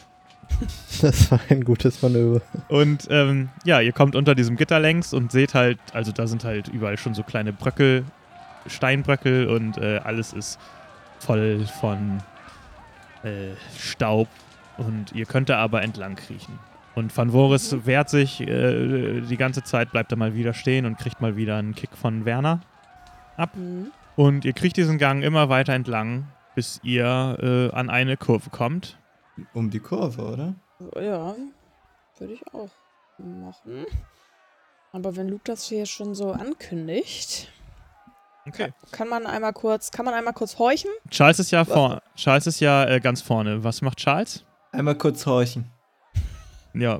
Das 1.02 1.32
war 1.32 1.39
ein 1.47 1.64
gutes 1.64 2.02
Manöver. 2.02 2.41
Und 2.68 3.08
ähm, 3.10 3.47
ja, 3.64 3.80
ihr 3.80 3.93
kommt 3.93 4.18
unter 4.18 4.36
diesem 4.36 4.58
Gitter 4.58 4.82
längs 4.82 5.14
und 5.14 5.32
seht 5.32 5.54
halt, 5.54 5.80
also 5.93 6.12
da 6.12 6.28
sind 6.28 6.43
halt 6.43 6.68
überall 6.68 6.97
schon 6.97 7.14
so 7.14 7.24
kleine 7.24 7.54
Bröckel 7.54 8.04
Steinbröckel 8.68 9.47
und 9.47 9.78
äh, 9.78 10.00
alles 10.04 10.34
ist 10.34 10.60
voll 11.20 11.66
von 11.80 12.20
äh, 13.24 13.56
Staub 13.78 14.28
und 14.78 15.14
ihr 15.14 15.26
könnt 15.26 15.50
da 15.50 15.58
aber 15.58 15.82
entlang 15.82 16.16
kriechen. 16.16 16.60
Und 16.95 17.16
Van 17.16 17.32
Voris 17.32 17.76
wehrt 17.86 18.10
sich 18.10 18.41
äh, 18.41 19.22
die 19.22 19.38
ganze 19.38 19.64
Zeit, 19.64 19.91
bleibt 19.91 20.12
da 20.12 20.16
mal 20.16 20.34
wieder 20.34 20.54
stehen 20.54 20.86
und 20.86 20.97
kriegt 20.97 21.22
mal 21.22 21.36
wieder 21.36 21.58
einen 21.58 21.76
Kick 21.76 21.91
von 21.95 22.26
Werner 22.26 22.62
ab. 23.38 23.56
Mhm. 23.56 23.91
Und 24.16 24.43
ihr 24.43 24.54
kriegt 24.54 24.76
diesen 24.76 24.97
Gang 24.97 25.24
immer 25.24 25.47
weiter 25.47 25.74
entlang, 25.74 26.28
bis 26.56 26.82
ihr 26.84 27.38
äh, 27.41 27.76
an 27.76 27.89
eine 27.89 28.18
Kurve 28.18 28.50
kommt. 28.50 28.97
Um 29.53 29.69
die 29.69 29.79
Kurve, 29.79 30.21
oder? 30.21 30.55
Ja, 31.01 31.35
würde 32.17 32.33
ich 32.33 32.47
auch 32.53 32.69
machen. 33.17 33.85
Aber 34.91 35.15
wenn 35.15 35.29
Luke 35.29 35.43
das 35.45 35.65
hier 35.65 35.85
schon 35.85 36.15
so 36.15 36.31
ankündigt, 36.31 37.51
Okay. 38.47 38.73
kann 38.91 39.07
man 39.09 39.27
einmal 39.27 39.53
kurz, 39.53 39.91
kann 39.91 40.05
man 40.05 40.13
einmal 40.15 40.33
kurz 40.33 40.57
horchen? 40.57 40.89
Charles 41.11 41.39
ist 41.39 41.51
ja, 41.51 41.65
vor, 41.65 42.01
Charles 42.15 42.47
ist 42.47 42.59
ja 42.59 42.85
äh, 42.85 42.99
ganz 42.99 43.21
vorne. 43.21 43.63
Was 43.63 43.81
macht 43.81 43.97
Charles? 43.99 44.43
Einmal 44.71 44.95
kurz 44.95 45.25
horchen. 45.25 45.69
Ja, 46.73 46.99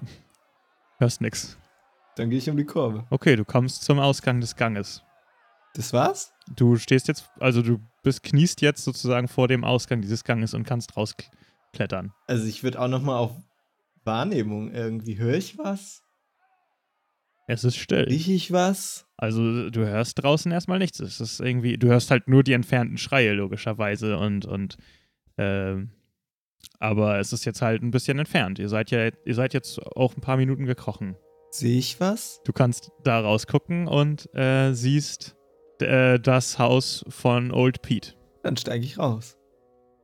hörst 1.00 1.22
nix. 1.22 1.58
Dann 2.16 2.30
gehe 2.30 2.38
ich 2.40 2.50
um 2.50 2.58
die 2.58 2.66
Kurve. 2.66 3.06
Okay, 3.10 3.36
du 3.36 3.46
kommst 3.46 3.84
zum 3.84 4.00
Ausgang 4.00 4.42
des 4.42 4.56
Ganges. 4.56 5.02
Das 5.76 5.94
war's? 5.94 6.34
Du 6.56 6.76
stehst 6.76 7.08
jetzt, 7.08 7.30
also 7.40 7.62
du 7.62 7.80
bist, 8.04 8.24
kniest 8.24 8.62
jetzt 8.62 8.84
sozusagen 8.84 9.28
vor 9.28 9.48
dem 9.48 9.64
Ausgang 9.64 10.02
dieses 10.02 10.24
Ganges 10.24 10.54
und 10.54 10.64
kannst 10.66 10.96
rausklettern. 11.70 12.14
Also 12.28 12.46
ich 12.48 12.64
würde 12.64 12.80
auch 12.80 12.88
noch 12.88 13.02
mal 13.02 13.18
auf 13.18 13.32
Wahrnehmung 14.04 14.72
irgendwie. 14.72 15.18
Höre 15.18 15.36
ich 15.36 15.58
was? 15.58 16.02
Es 17.48 17.64
ist 17.64 17.78
still. 17.78 18.04
Rieche 18.04 18.34
ich 18.34 18.52
was? 18.52 19.08
Also 19.18 19.70
du 19.70 19.86
hörst 19.86 20.22
draußen 20.22 20.52
erstmal 20.52 20.80
nichts. 20.80 21.00
Es 21.00 21.20
ist 21.20 21.40
irgendwie, 21.40 21.78
du 21.78 21.88
hörst 21.88 22.12
halt 22.12 22.28
nur 22.28 22.44
die 22.44 22.54
entfernten 22.54 22.98
Schreie 22.98 23.34
logischerweise 23.34 24.18
und 24.18 24.46
und 24.46 24.78
ähm, 25.38 25.92
aber 26.80 27.20
es 27.20 27.34
ist 27.34 27.46
jetzt 27.46 27.62
halt 27.62 27.82
ein 27.82 27.92
bisschen 27.92 28.20
entfernt. 28.20 28.60
Ihr 28.60 28.70
seid 28.70 28.92
ja, 28.92 29.10
ihr 29.26 29.36
seid 29.36 29.54
jetzt 29.54 29.80
auch 29.96 30.16
ein 30.16 30.22
paar 30.22 30.38
Minuten 30.38 30.66
gekrochen. 30.66 31.16
Sehe 31.52 31.80
ich 31.80 32.00
was? 32.00 32.42
Du 32.46 32.54
kannst 32.54 32.92
da 33.04 33.20
rausgucken 33.20 33.88
und 33.88 34.34
äh, 34.36 34.74
siehst 34.74 35.36
äh, 35.82 36.20
das 36.20 36.60
Haus 36.60 37.04
von 37.10 37.52
Old 37.52 37.82
Pete. 37.82 38.14
Dann 38.44 38.56
steige 38.56 38.86
ich 38.86 39.00
raus. 39.00 39.40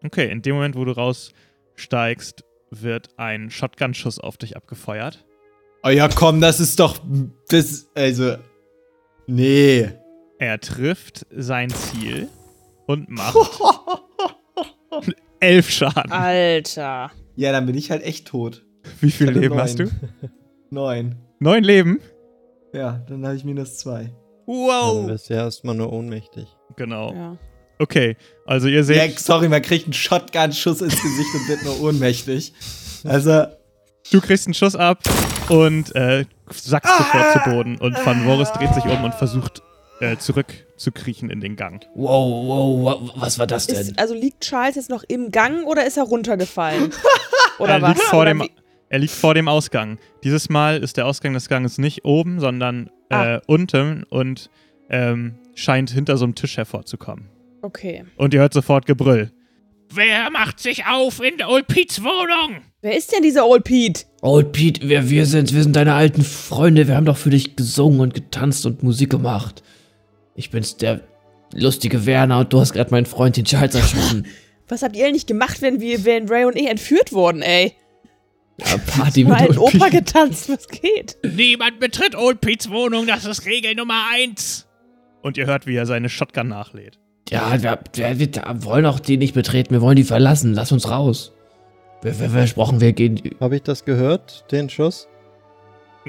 Okay, 0.04 0.32
in 0.32 0.42
dem 0.42 0.56
Moment, 0.56 0.76
wo 0.76 0.86
du 0.86 0.92
raussteigst, 1.78 2.44
wird 2.72 3.10
ein 3.18 3.50
Shotgun-Schuss 3.50 4.20
auf 4.20 4.38
dich 4.38 4.56
abgefeuert. 4.58 5.26
Oh 5.84 5.90
ja, 5.90 6.08
komm, 6.10 6.42
das 6.42 6.60
ist 6.60 6.80
doch. 6.80 6.98
Das. 7.50 7.88
Also. 7.94 8.36
Nee. 9.28 9.90
Er 10.40 10.60
trifft 10.60 11.26
sein 11.32 11.70
Ziel 11.70 12.28
und 12.88 13.10
macht 13.10 13.36
elf 15.40 15.70
Schaden. 15.70 16.12
Alter. 16.12 17.12
Ja, 17.36 17.52
dann 17.52 17.66
bin 17.66 17.76
ich 17.76 17.90
halt 17.92 18.04
echt 18.04 18.28
tot. 18.28 18.66
Wie 19.00 19.12
viel 19.12 19.30
Leben 19.32 19.56
neun. 19.56 19.60
hast 19.64 19.80
du? 19.80 19.90
Neun. 20.70 21.16
Neun 21.40 21.64
Leben? 21.64 22.00
Ja, 22.74 23.04
dann 23.08 23.26
habe 23.26 23.36
ich 23.36 23.46
minus 23.46 23.78
zwei. 23.78 24.04
Dann 24.04 24.14
Wow. 24.48 25.08
bist 25.08 25.30
du 25.30 25.34
ja 25.36 25.44
erstmal 25.46 25.76
nur 25.76 25.92
ohnmächtig. 25.92 26.48
Genau. 26.76 27.14
Ja. 27.14 27.38
Okay, 27.80 28.16
also 28.46 28.68
ihr 28.68 28.84
seht, 28.84 28.98
Ja, 28.98 29.18
sorry, 29.18 29.50
man 29.50 29.62
kriegt 29.62 29.86
einen 29.86 29.94
Shotgun-Schuss 29.94 30.82
ins 30.82 31.02
Gesicht 31.02 31.30
und 31.34 31.48
wird 31.48 31.64
nur 31.64 31.82
ohnmächtig. 31.82 32.54
Also. 33.04 33.46
du 34.12 34.22
kriegst 34.22 34.48
einen 34.48 34.54
Schuss 34.54 34.76
ab 34.76 35.00
und 35.50 35.96
äh, 35.96 36.26
sackst 36.52 36.98
sofort 36.98 37.34
zu 37.34 37.50
Boden 37.50 37.78
und 37.78 37.94
Van 38.06 38.24
Voris 38.24 38.52
dreht 38.54 38.74
sich 38.74 38.86
um 38.86 39.04
und 39.04 39.14
versucht 39.14 39.62
äh, 40.00 40.18
zurückzukriechen 40.18 41.30
in 41.30 41.40
den 41.40 41.56
Gang. 41.56 41.86
Wow, 41.96 42.48
wow, 42.48 43.02
wow, 43.02 43.12
was 43.16 43.40
war 43.40 43.48
das 43.48 43.68
denn? 43.68 43.78
Ist, 43.78 44.00
also 44.00 44.14
liegt 44.14 44.42
Charles 44.42 44.76
jetzt 44.76 44.90
noch 44.90 45.04
im 45.08 45.32
Gang 45.32 45.66
oder 45.66 45.86
ist 45.86 45.98
er 45.98 46.04
runtergefallen? 46.04 46.92
Oder 47.60 47.76
er, 47.76 47.82
was? 47.82 47.90
liegt 47.92 48.02
vor 48.02 48.22
Oder 48.22 48.32
dem, 48.32 48.50
er 48.90 49.00
liegt 49.00 49.14
vor 49.14 49.34
dem 49.34 49.48
Ausgang. 49.48 49.98
Dieses 50.26 50.50
Mal 50.50 50.84
ist 50.84 50.98
der 50.98 51.06
Ausgang 51.06 51.34
des 51.34 51.48
Ganges 51.48 51.78
nicht 51.78 52.04
oben, 52.04 52.42
sondern 52.42 52.90
äh, 53.10 53.40
unten 53.48 54.04
und 54.04 54.50
ähm, 54.90 55.36
scheint 55.54 55.90
hinter 55.90 56.18
so 56.18 56.26
einem 56.26 56.36
Tisch 56.36 56.58
hervorzukommen. 56.58 57.30
Okay. 57.66 58.06
Und 58.18 58.32
ihr 58.36 58.42
hört 58.42 58.54
sofort 58.54 58.86
Gebrüll. 58.86 59.32
Wer 59.92 60.30
macht 60.30 60.60
sich 60.60 60.86
auf 60.86 61.20
in 61.20 61.44
Old 61.44 61.66
Pete's 61.68 62.04
Wohnung? 62.04 62.62
Wer 62.82 62.96
ist 62.96 63.12
denn 63.12 63.24
dieser 63.24 63.48
Old 63.48 63.64
Pete? 63.64 64.04
Old 64.22 64.52
Pete, 64.52 64.88
wir, 64.88 65.10
wir 65.10 65.26
sind, 65.26 65.52
wir 65.52 65.64
sind 65.64 65.76
deine 65.76 65.96
alten 65.96 66.24
Freunde. 66.24 66.88
Wir 66.88 66.96
haben 66.96 67.06
doch 67.06 67.18
für 67.18 67.32
dich 67.32 67.56
gesungen 67.56 68.02
und 68.02 68.14
getanzt 68.14 68.68
und 68.68 68.84
Musik 68.84 69.10
gemacht. 69.10 69.64
Ich 70.36 70.52
bin's, 70.52 70.78
der 70.78 71.02
lustige 71.54 72.06
Werner, 72.06 72.40
und 72.40 72.54
du 72.54 72.60
hast 72.60 72.74
gerade 72.74 72.92
meinen 72.92 73.08
Freund 73.08 73.36
den 73.36 73.46
Charles 73.46 73.74
erschossen. 73.74 74.28
Was 74.68 74.84
habt 74.84 74.96
ihr 74.96 75.08
eigentlich 75.08 75.26
gemacht, 75.26 75.62
wenn 75.64 75.82
wir, 75.82 76.06
wenn 76.06 76.28
Ray 76.30 76.46
und 76.46 76.56
ich 76.56 76.68
entführt 76.68 77.14
wurden, 77.14 77.42
ey? 77.42 77.74
Ja, 78.60 78.78
Party 78.78 79.24
mit 79.24 79.34
Mal 79.34 79.46
in 79.46 79.58
Old 79.58 79.58
Oper 79.58 79.86
Pete. 79.86 79.98
getanzt, 79.98 80.50
was 80.50 80.68
geht? 80.68 81.18
Niemand 81.36 81.80
betritt 81.80 82.16
Old 82.16 82.42
Pete's 82.42 82.70
Wohnung, 82.70 83.06
das 83.06 83.26
ist 83.26 83.46
Regel 83.46 83.76
Nummer 83.76 84.06
eins. 84.14 84.66
Und 85.22 85.38
ihr 85.38 85.46
hört, 85.46 85.68
wie 85.68 85.76
er 85.76 85.86
seine 85.86 86.10
Shotgun 86.10 86.48
nachlädt. 86.48 87.00
Ja, 87.30 87.62
wir, 87.62 87.80
wir, 87.94 88.20
wir 88.20 88.64
wollen 88.64 88.86
auch 88.86 89.00
die 89.00 89.18
nicht 89.18 89.34
betreten, 89.34 89.74
wir 89.74 89.82
wollen 89.82 89.96
die 89.96 90.04
verlassen. 90.04 90.54
Lass 90.54 90.72
uns 90.72 90.90
raus. 90.90 91.34
Wir, 92.02 92.14
versprochen, 92.14 92.82
wir 92.82 92.94
gehen. 92.94 93.20
Habe 93.40 93.56
ich 93.56 93.64
das 93.64 93.84
gehört, 93.84 94.52
den 94.52 94.70
Schuss? 94.70 95.08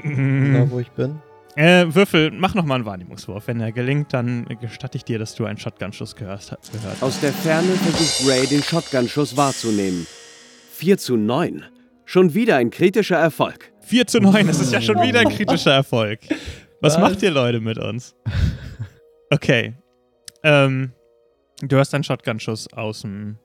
Mhm. 0.03 0.53
Da, 0.53 0.71
wo 0.71 0.79
ich 0.79 0.91
bin? 0.91 1.19
Äh, 1.55 1.87
Würfel, 1.89 2.29
mach 2.29 2.53
nochmal 2.53 2.75
einen 2.75 2.85
Wahrnehmungswurf. 2.85 3.47
Wenn 3.47 3.59
er 3.59 3.71
gelingt, 3.71 4.13
dann 4.13 4.45
gestatte 4.61 4.95
ich 4.95 5.05
dir, 5.05 5.17
dass 5.17 5.33
du 5.33 5.45
einen 5.45 5.57
Shotgun-Schuss 5.57 6.15
gehört, 6.15 6.55
gehört 6.71 6.93
hast. 6.93 7.01
Aus 7.03 7.19
der 7.19 7.33
Ferne 7.33 7.69
versucht 7.69 8.29
Ray 8.29 8.45
den 8.45 8.61
Shotgun-Schuss 8.61 9.35
wahrzunehmen. 9.35 10.05
4 10.73 10.99
zu 10.99 11.17
9. 11.17 11.65
Schon 12.05 12.35
wieder 12.35 12.57
ein 12.57 12.69
kritischer 12.69 13.17
Erfolg. 13.17 13.71
4 13.81 14.05
zu 14.05 14.19
9, 14.19 14.45
das 14.45 14.59
ist 14.59 14.71
ja 14.71 14.81
schon 14.81 15.01
wieder 15.01 15.21
ein 15.21 15.29
kritischer 15.29 15.73
Erfolg. 15.73 16.19
Was, 16.79 16.93
Was? 16.93 17.01
macht 17.01 17.23
ihr 17.23 17.31
Leute 17.31 17.59
mit 17.59 17.79
uns? 17.79 18.15
Okay. 19.31 19.73
Ähm, 20.43 20.91
du 21.61 21.77
hast 21.77 21.93
einen 21.93 22.03
Shotgun-Schuss 22.03 22.73
aus 22.73 23.01
dem 23.01 23.37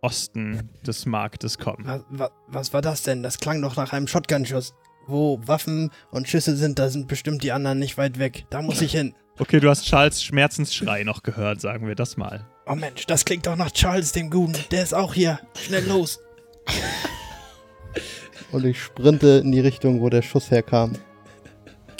Osten 0.00 0.68
des 0.86 1.06
Marktes 1.06 1.58
kommen. 1.58 1.84
Was, 1.86 2.02
was, 2.10 2.30
was 2.48 2.72
war 2.72 2.82
das 2.82 3.02
denn? 3.02 3.22
Das 3.22 3.38
klang 3.38 3.62
doch 3.62 3.76
nach 3.76 3.92
einem 3.92 4.06
Shotgun-Schuss. 4.06 4.74
Wo 5.06 5.38
Waffen 5.46 5.90
und 6.10 6.28
Schüsse 6.28 6.56
sind, 6.56 6.78
da 6.78 6.88
sind 6.88 7.08
bestimmt 7.08 7.42
die 7.42 7.52
anderen 7.52 7.78
nicht 7.78 7.98
weit 7.98 8.18
weg. 8.18 8.46
Da 8.50 8.62
muss 8.62 8.80
ich 8.80 8.92
hin. 8.92 9.14
Okay, 9.38 9.60
du 9.60 9.68
hast 9.68 9.84
Charles 9.84 10.22
Schmerzensschrei 10.22 11.04
noch 11.04 11.22
gehört, 11.22 11.60
sagen 11.60 11.86
wir 11.86 11.94
das 11.94 12.16
mal. 12.16 12.46
Oh 12.66 12.74
Mensch, 12.74 13.04
das 13.06 13.24
klingt 13.24 13.46
doch 13.46 13.56
nach 13.56 13.72
Charles, 13.72 14.12
dem 14.12 14.30
Guten. 14.30 14.56
Der 14.70 14.82
ist 14.82 14.94
auch 14.94 15.12
hier. 15.12 15.40
Schnell 15.58 15.86
los. 15.86 16.20
Und 18.52 18.64
ich 18.64 18.80
sprinte 18.80 19.42
in 19.44 19.52
die 19.52 19.60
Richtung, 19.60 20.00
wo 20.00 20.08
der 20.08 20.22
Schuss 20.22 20.50
herkam. 20.50 20.92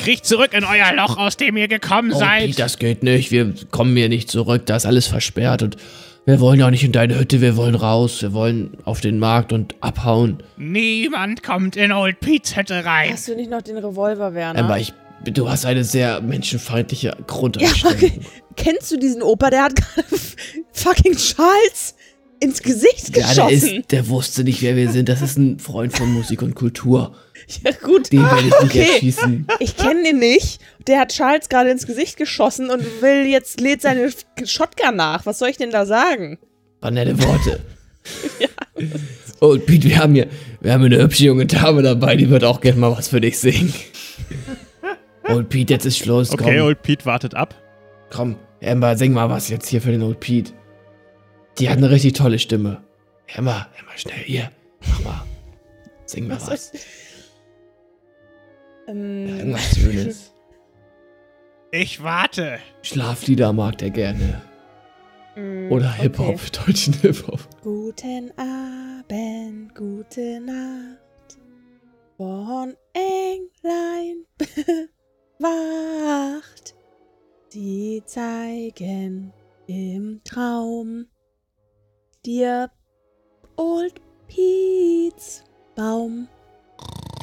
Kriegt 0.04 0.26
zurück 0.26 0.52
in 0.52 0.64
euer 0.64 0.92
Loch, 0.94 1.16
aus 1.16 1.36
dem 1.36 1.56
ihr 1.56 1.68
gekommen 1.68 2.12
Oh, 2.14 2.18
seid. 2.18 2.46
Pete, 2.46 2.56
das 2.58 2.78
geht 2.78 3.02
nicht. 3.02 3.30
Wir 3.30 3.54
kommen 3.70 3.96
hier 3.96 4.08
nicht 4.08 4.30
zurück. 4.30 4.66
Da 4.66 4.76
ist 4.76 4.86
alles 4.86 5.06
versperrt 5.06 5.62
und 5.62 5.76
wir 6.26 6.40
wollen 6.40 6.58
ja 6.60 6.66
auch 6.66 6.70
nicht 6.70 6.84
in 6.84 6.92
deine 6.92 7.18
Hütte. 7.18 7.40
Wir 7.40 7.56
wollen 7.56 7.74
raus. 7.74 8.22
Wir 8.22 8.32
wollen 8.32 8.76
auf 8.84 9.00
den 9.00 9.18
Markt 9.18 9.52
und 9.52 9.74
abhauen. 9.80 10.42
Niemand 10.56 11.42
kommt 11.42 11.76
in 11.76 11.92
Old 11.92 12.20
Pete's 12.20 12.56
Hütte 12.56 12.84
rein. 12.84 13.10
Hast 13.12 13.28
du 13.28 13.34
nicht 13.36 13.50
noch 13.50 13.62
den 13.62 13.76
Revolver, 13.78 14.32
Werner? 14.34 14.64
Aber 14.64 14.78
ich, 14.78 14.92
du 15.24 15.48
hast 15.50 15.66
eine 15.66 15.84
sehr 15.84 16.20
menschenfeindliche 16.22 17.08
ja, 17.08 17.16
Grundeinstellung. 17.26 17.96
okay. 17.96 18.20
Kennst 18.56 18.90
du 18.92 18.96
diesen 18.98 19.22
Opa? 19.22 19.50
Der 19.50 19.64
hat 19.64 19.74
gerade 19.76 20.06
fucking 20.72 21.16
Charles 21.16 21.94
ins 22.40 22.62
Gesicht 22.62 23.16
Ja, 23.16 23.34
der, 23.34 23.46
geschossen. 23.46 23.80
ist, 23.80 23.92
der 23.92 24.08
wusste 24.08 24.44
nicht, 24.44 24.62
wer 24.62 24.76
wir 24.76 24.90
sind. 24.90 25.08
Das 25.08 25.22
ist 25.22 25.36
ein 25.38 25.58
Freund 25.58 25.92
von 25.96 26.12
Musik 26.12 26.40
und 26.42 26.54
Kultur. 26.54 27.14
ja, 27.64 27.70
gut. 27.82 28.12
Den 28.12 28.22
werde 28.22 28.38
ich 28.40 28.44
nicht 28.44 28.62
Okay. 28.62 28.88
erschießen. 28.94 29.46
Ich 29.60 29.76
kenne 29.76 30.08
ihn 30.10 30.18
nicht. 30.18 30.60
Der 30.86 31.00
hat 31.00 31.12
Charles 31.12 31.48
gerade 31.48 31.70
ins 31.70 31.86
Gesicht 31.86 32.16
geschossen 32.16 32.70
und 32.70 32.82
will 33.02 33.26
jetzt 33.26 33.60
lädt 33.60 33.82
seine 33.82 34.10
Shotgun 34.44 34.96
nach. 34.96 35.24
Was 35.26 35.38
soll 35.38 35.48
ich 35.48 35.56
denn 35.56 35.70
da 35.70 35.86
sagen? 35.86 36.38
War 36.80 36.90
nette 36.90 37.18
Worte. 37.22 37.60
Oh, 39.40 39.58
Pete, 39.58 39.84
wir 39.88 39.98
haben 39.98 40.14
hier, 40.14 40.26
wir 40.60 40.72
haben 40.72 40.80
hier 40.86 40.92
eine 40.96 41.02
hübsche 41.02 41.24
junge 41.24 41.44
Dame 41.46 41.82
dabei, 41.82 42.16
die 42.16 42.30
wird 42.30 42.44
auch 42.44 42.60
gerne 42.60 42.78
mal 42.78 42.96
was 42.96 43.08
für 43.08 43.20
dich 43.20 43.38
singen. 43.38 43.72
Old 45.28 45.48
Pete, 45.48 45.72
jetzt 45.74 45.84
ist 45.84 45.98
Schluss. 45.98 46.30
Okay, 46.30 46.56
komm, 46.58 46.66
Old 46.66 46.82
Pete 46.82 47.04
wartet 47.04 47.34
ab. 47.34 47.54
komm, 48.10 48.36
Amber, 48.62 48.96
sing 48.96 49.12
mal 49.12 49.28
was 49.28 49.48
jetzt 49.48 49.68
hier 49.68 49.82
für 49.82 49.90
den 49.90 50.02
Old 50.02 50.20
Pete. 50.20 50.52
Die 51.58 51.68
hat 51.68 51.76
eine 51.78 51.90
richtig 51.90 52.14
tolle 52.14 52.38
Stimme. 52.38 52.82
Amber, 53.36 53.68
Amber, 53.78 53.92
schnell 53.96 54.22
hier. 54.24 54.50
Mach 54.88 55.00
mal. 55.04 55.24
Sing 56.06 56.26
mal 56.28 56.36
Was 56.36 56.50
was. 56.50 56.72
Ähm, 58.86 59.26
Irgendwas 59.28 59.76
Schönes. 59.76 60.30
Ich 61.76 62.04
warte. 62.04 62.60
Schlaflieder 62.82 63.52
mag 63.52 63.78
der 63.78 63.90
gerne. 63.90 64.40
mm, 65.34 65.72
Oder 65.72 65.88
okay. 65.90 66.02
Hip-Hop, 66.02 66.40
deutschen 66.66 66.94
Hip-Hop. 66.94 67.40
Guten 67.62 68.30
Abend, 68.38 69.74
gute 69.74 70.40
Nacht. 70.40 71.36
Von 72.16 72.76
Englein 72.92 74.24
bewacht. 75.40 76.76
Sie 77.48 78.02
zeigen 78.06 79.32
im 79.66 80.20
Traum 80.22 81.06
dir 82.24 82.70
Old 83.56 84.00
Pete's 84.28 85.42
Baum 85.74 86.28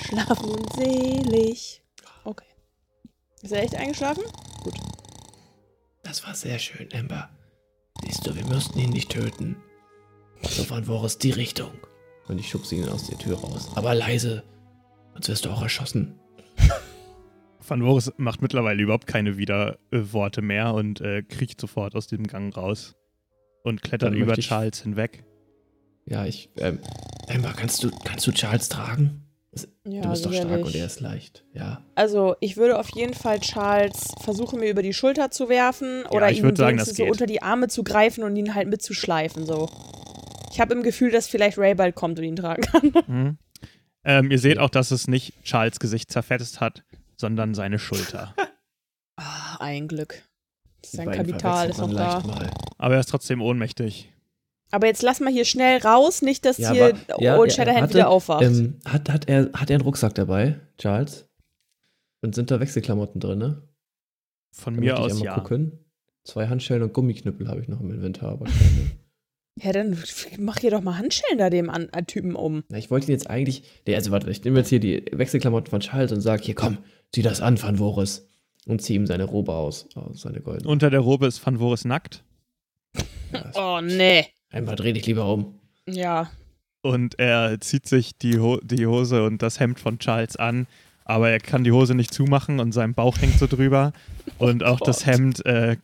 schlafen 0.04 0.50
und 0.50 0.74
selig. 0.74 1.84
Okay. 2.24 2.46
Ist 3.42 3.52
er 3.52 3.64
echt 3.64 3.76
eingeschlafen? 3.76 4.24
Das 6.04 6.26
war 6.26 6.36
sehr 6.36 6.60
schön, 6.60 6.90
Amber. 6.94 7.30
Siehst 8.04 8.26
du, 8.26 8.36
wir 8.36 8.46
müssten 8.46 8.80
ihn 8.80 8.90
nicht 8.90 9.10
töten. 9.10 9.56
So 10.42 10.64
von 10.64 10.84
Boris 10.86 11.18
die 11.18 11.32
Richtung. 11.32 11.72
Und 12.28 12.40
ich 12.40 12.50
schubse 12.50 12.76
ihn 12.76 12.90
aus 12.90 13.08
der 13.08 13.18
Tür 13.18 13.38
raus. 13.38 13.70
Aber 13.76 13.94
leise, 13.94 14.44
sonst 15.14 15.30
wirst 15.30 15.46
du 15.46 15.50
auch 15.52 15.62
erschossen. 15.62 16.20
Van 17.68 17.82
Voris 17.82 18.12
macht 18.18 18.42
mittlerweile 18.42 18.82
überhaupt 18.82 19.08
keine 19.08 19.38
Widerworte 19.38 20.42
mehr 20.42 20.74
und 20.74 21.00
äh, 21.02 21.22
kriecht 21.24 21.62
sofort 21.62 21.96
aus 21.96 22.08
dem 22.08 22.26
Gang 22.28 22.56
raus 22.56 22.96
und 23.64 23.82
klettert 23.82 24.14
über 24.14 24.36
Charles 24.36 24.82
hinweg. 24.82 25.24
Ja, 26.06 26.26
ich. 26.26 26.50
Ähm, 26.58 26.80
Amber, 27.30 27.54
kannst 27.56 27.84
du, 27.84 27.92
kannst 28.04 28.26
du 28.28 28.32
Charles 28.32 28.70
tragen? 28.70 29.31
Ja, 29.86 30.02
du 30.02 30.10
bist 30.10 30.26
doch 30.26 30.34
stark 30.34 30.66
und 30.66 30.76
er 30.76 30.86
ist 30.86 31.02
leicht. 31.02 31.44
Ja. 31.54 31.84
Also, 31.96 32.36
ich 32.40 32.56
würde 32.56 32.80
auf 32.80 32.90
jeden 32.96 33.14
Fall 33.14 33.40
Charles 33.42 34.14
versuchen, 34.22 34.60
mir 34.60 34.70
über 34.70 34.82
die 34.82 34.94
Schulter 34.94 35.30
zu 35.30 35.50
werfen 35.50 36.06
oder 36.06 36.32
ich 36.32 36.38
ihn 36.38 36.44
würd 36.44 36.58
sagen, 36.58 36.80
so 36.80 37.04
unter 37.04 37.26
die 37.26 37.42
Arme 37.42 37.68
zu 37.68 37.84
greifen 37.84 38.24
und 38.24 38.36
ihn 38.36 38.56
halt 38.56 38.70
mitzuschleifen, 38.70 39.46
so. 39.46 39.70
Ich 40.52 40.60
habe 40.60 40.74
im 40.74 40.84
Gefühl, 40.84 41.12
dass 41.12 41.28
vielleicht 41.28 41.58
Ray 41.58 41.76
bald 41.76 41.96
kommt 41.96 42.20
und 42.20 42.26
ihn 42.26 42.36
tragen 42.36 42.62
kann. 42.62 42.94
Mhm. 43.08 43.38
Ähm, 44.04 44.32
ihr 44.32 44.40
seht 44.40 44.58
auch, 44.58 44.70
dass 44.70 44.90
es 44.90 45.08
nicht 45.08 45.44
Charles 45.44 45.80
Gesicht 45.80 46.12
zerfetzt 46.12 46.60
hat, 46.60 46.84
sondern 47.18 47.54
seine 47.54 47.80
Schulter. 47.80 48.34
Ah, 49.18 49.58
ein 49.60 49.88
Glück. 49.88 50.24
Sein 50.84 51.12
Kapital 51.12 51.70
ist 51.70 51.78
noch 51.78 51.94
da. 51.94 52.20
leicht 52.20 52.56
Aber 52.80 52.96
er 52.96 53.02
ist 53.02 53.10
trotzdem 53.10 53.40
ohnmächtig. 53.40 54.12
Aber 54.72 54.88
jetzt 54.88 55.02
lass 55.02 55.20
mal 55.20 55.32
hier 55.32 55.46
schnell 55.46 55.80
raus, 55.82 56.22
nicht, 56.22 56.46
dass 56.46 56.58
Ja, 56.58 56.72
hier 56.72 56.86
aber- 57.10 57.22
ja, 57.22 57.38
Old 57.38 57.52
ja, 57.52 57.56
Shatterhand 57.58 57.82
warte, 57.82 57.94
wieder 57.96 58.10
aufwacht. 58.10 58.44
Ähm, 58.44 58.80
hat, 58.86 59.10
hat, 59.10 59.28
er, 59.30 59.50
hat 59.54 59.70
er 59.70 59.76
einen 59.76 59.84
Rucksack 59.84 60.16
dabei, 60.16 60.60
Charles? 60.78 61.28
Und 62.22 62.36
sind 62.36 62.52
da 62.52 62.60
Wechselklamotten 62.60 63.20
drin, 63.20 63.40
ne? 63.40 63.62
Von 64.52 64.76
Dann 64.76 64.84
mir 64.84 64.94
ich 64.94 65.00
aus 65.00 65.12
einmal 65.14 65.26
ja. 65.26 65.34
gucken. 65.40 65.80
Zwei 66.24 66.48
Handschellen 66.48 66.84
und 66.84 66.94
Gummiknüppel 66.94 67.48
habe 67.48 67.62
ich 67.62 67.68
noch 67.68 67.80
im 67.82 67.92
Inventar. 67.92 68.30
Aber 68.34 68.46
keine. 68.46 68.92
ja, 69.60 69.72
dann 69.72 69.98
mach 70.38 70.60
hier 70.60 70.70
doch 70.72 70.82
mal 70.82 70.98
Handschellen 70.98 71.38
da 71.40 71.50
dem 71.50 71.70
an, 71.70 71.90
an 71.92 72.06
Typen 72.06 72.36
um. 72.36 72.64
Na, 72.70 72.78
ich 72.78 72.92
wollte 72.92 73.08
ihn 73.08 73.12
jetzt 73.14 73.30
eigentlich. 73.30 73.64
Nee, 73.88 73.96
also 73.96 74.12
warte, 74.12 74.30
ich 74.30 74.44
nehme 74.44 74.60
jetzt 74.60 74.70
hier 74.70 74.80
die 74.80 75.04
Wechselklamotten 75.12 75.70
von 75.72 75.80
Charles 75.80 76.12
und 76.12 76.22
sage: 76.22 76.44
Hier, 76.44 76.54
komm, 76.56 76.78
zieh 77.12 77.24
das 77.24 77.42
an, 77.42 77.62
Van 77.62 77.78
Voris. 77.78 78.28
Und 78.68 78.84
zieh 78.84 78.94
ihm 78.94 79.08
seine 79.08 79.24
Robe 79.24 79.54
aus. 79.54 79.88
aus 79.96 80.22
seine 80.22 80.42
goldene. 80.42 80.70
Unter 80.70 80.92
der 80.92 81.00
Robe 81.00 81.26
ist 81.26 81.44
Van 81.44 81.58
Voris 81.58 81.84
nackt 81.86 82.24
Ja, 83.34 83.52
Oh, 83.56 83.82
nee. 83.82 84.28
Einmal 84.52 84.76
dreh 84.76 84.94
dich 84.94 85.06
lieber 85.06 85.26
um. 85.32 85.56
Ja. 85.88 86.30
und 86.84 87.18
er 87.20 87.60
zieht 87.62 87.88
sich 87.88 88.18
die, 88.18 88.40
Ho 88.40 88.60
die 88.64 88.86
Hose 88.86 89.24
und 89.24 89.42
das 89.42 89.60
Hemd 89.60 89.80
von 89.80 90.00
Charles 90.00 90.36
an, 90.36 90.68
aber 91.06 91.30
er 91.30 91.40
kann 91.40 91.64
die 91.64 91.72
Hose 91.72 91.96
nicht 91.96 92.14
zumachen 92.14 92.60
und 92.60 92.72
sein 92.72 92.94
Bauch 92.94 93.18
hängt 93.20 93.38
so 93.40 93.48
drüber. 93.48 93.94
Und 94.38 94.64
auch 94.64 94.80
das 94.80 95.06
Hemd 95.06 95.46
äh, 95.46 95.78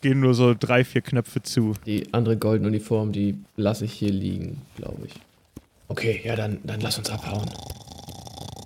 gehen 0.00 0.20
nur 0.20 0.34
so 0.34 0.54
drei, 0.58 0.84
vier 0.84 1.00
Knöpfe 1.02 1.42
zu. 1.42 1.74
Die 1.86 2.12
andere 2.12 2.36
goldene 2.36 2.68
Uniform, 2.68 3.12
die 3.12 3.36
lasse 3.56 3.84
ich 3.84 3.92
hier 3.94 4.10
liegen, 4.12 4.62
glaube 4.76 5.06
ich. 5.06 5.14
Okay, 5.88 6.20
ja, 6.24 6.36
dann, 6.36 6.58
dann 6.64 6.80
lass 6.80 6.98
uns 6.98 7.10
abhauen. 7.10 7.48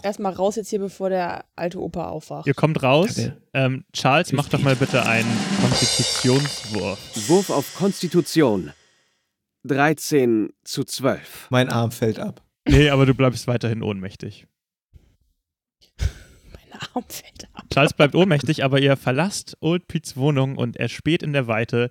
Erstmal 0.03 0.33
raus 0.33 0.57
jetzt 0.57 0.71
hier, 0.71 0.81
bevor 0.81 1.11
der 1.11 1.45
alte 1.55 1.81
Opa 1.81 2.09
aufwacht. 2.09 2.47
Ihr 2.47 2.55
kommt 2.55 2.83
raus. 2.83 3.31
Ähm, 3.55 3.85
Charles, 3.93 4.33
mach 4.33 4.49
doch 4.49 4.61
mal 4.61 4.75
bitte 4.75 5.07
einen 5.07 5.31
Konstitutionswurf. 5.61 6.99
Wurf 7.29 7.51
auf 7.51 7.75
Konstitution. 7.77 8.73
13 9.65 10.51
zu 10.65 10.85
12. 10.85 11.49
Mein 11.51 11.69
Arm 11.69 11.91
fällt 11.91 12.19
ab. 12.19 12.43
Nee, 12.69 12.91
aber 12.91 13.07
du 13.07 13.15
bleibst 13.15 13.47
weiterhin 13.47 13.83
ohnmächtig. 13.83 14.47
Mein 15.99 16.81
Arm 16.95 17.05
fällt 17.09 17.49
ab. 17.53 17.65
Charles 17.73 17.93
bleibt 17.93 18.15
ohnmächtig, 18.15 18.65
aber 18.65 18.81
ihr 18.81 18.97
verlasst 18.97 19.57
Old 19.61 19.89
Pete's 19.89 20.17
Wohnung 20.17 20.57
und 20.57 20.77
erspäht 20.77 21.23
in 21.23 21.33
der 21.33 21.47
Weite 21.47 21.91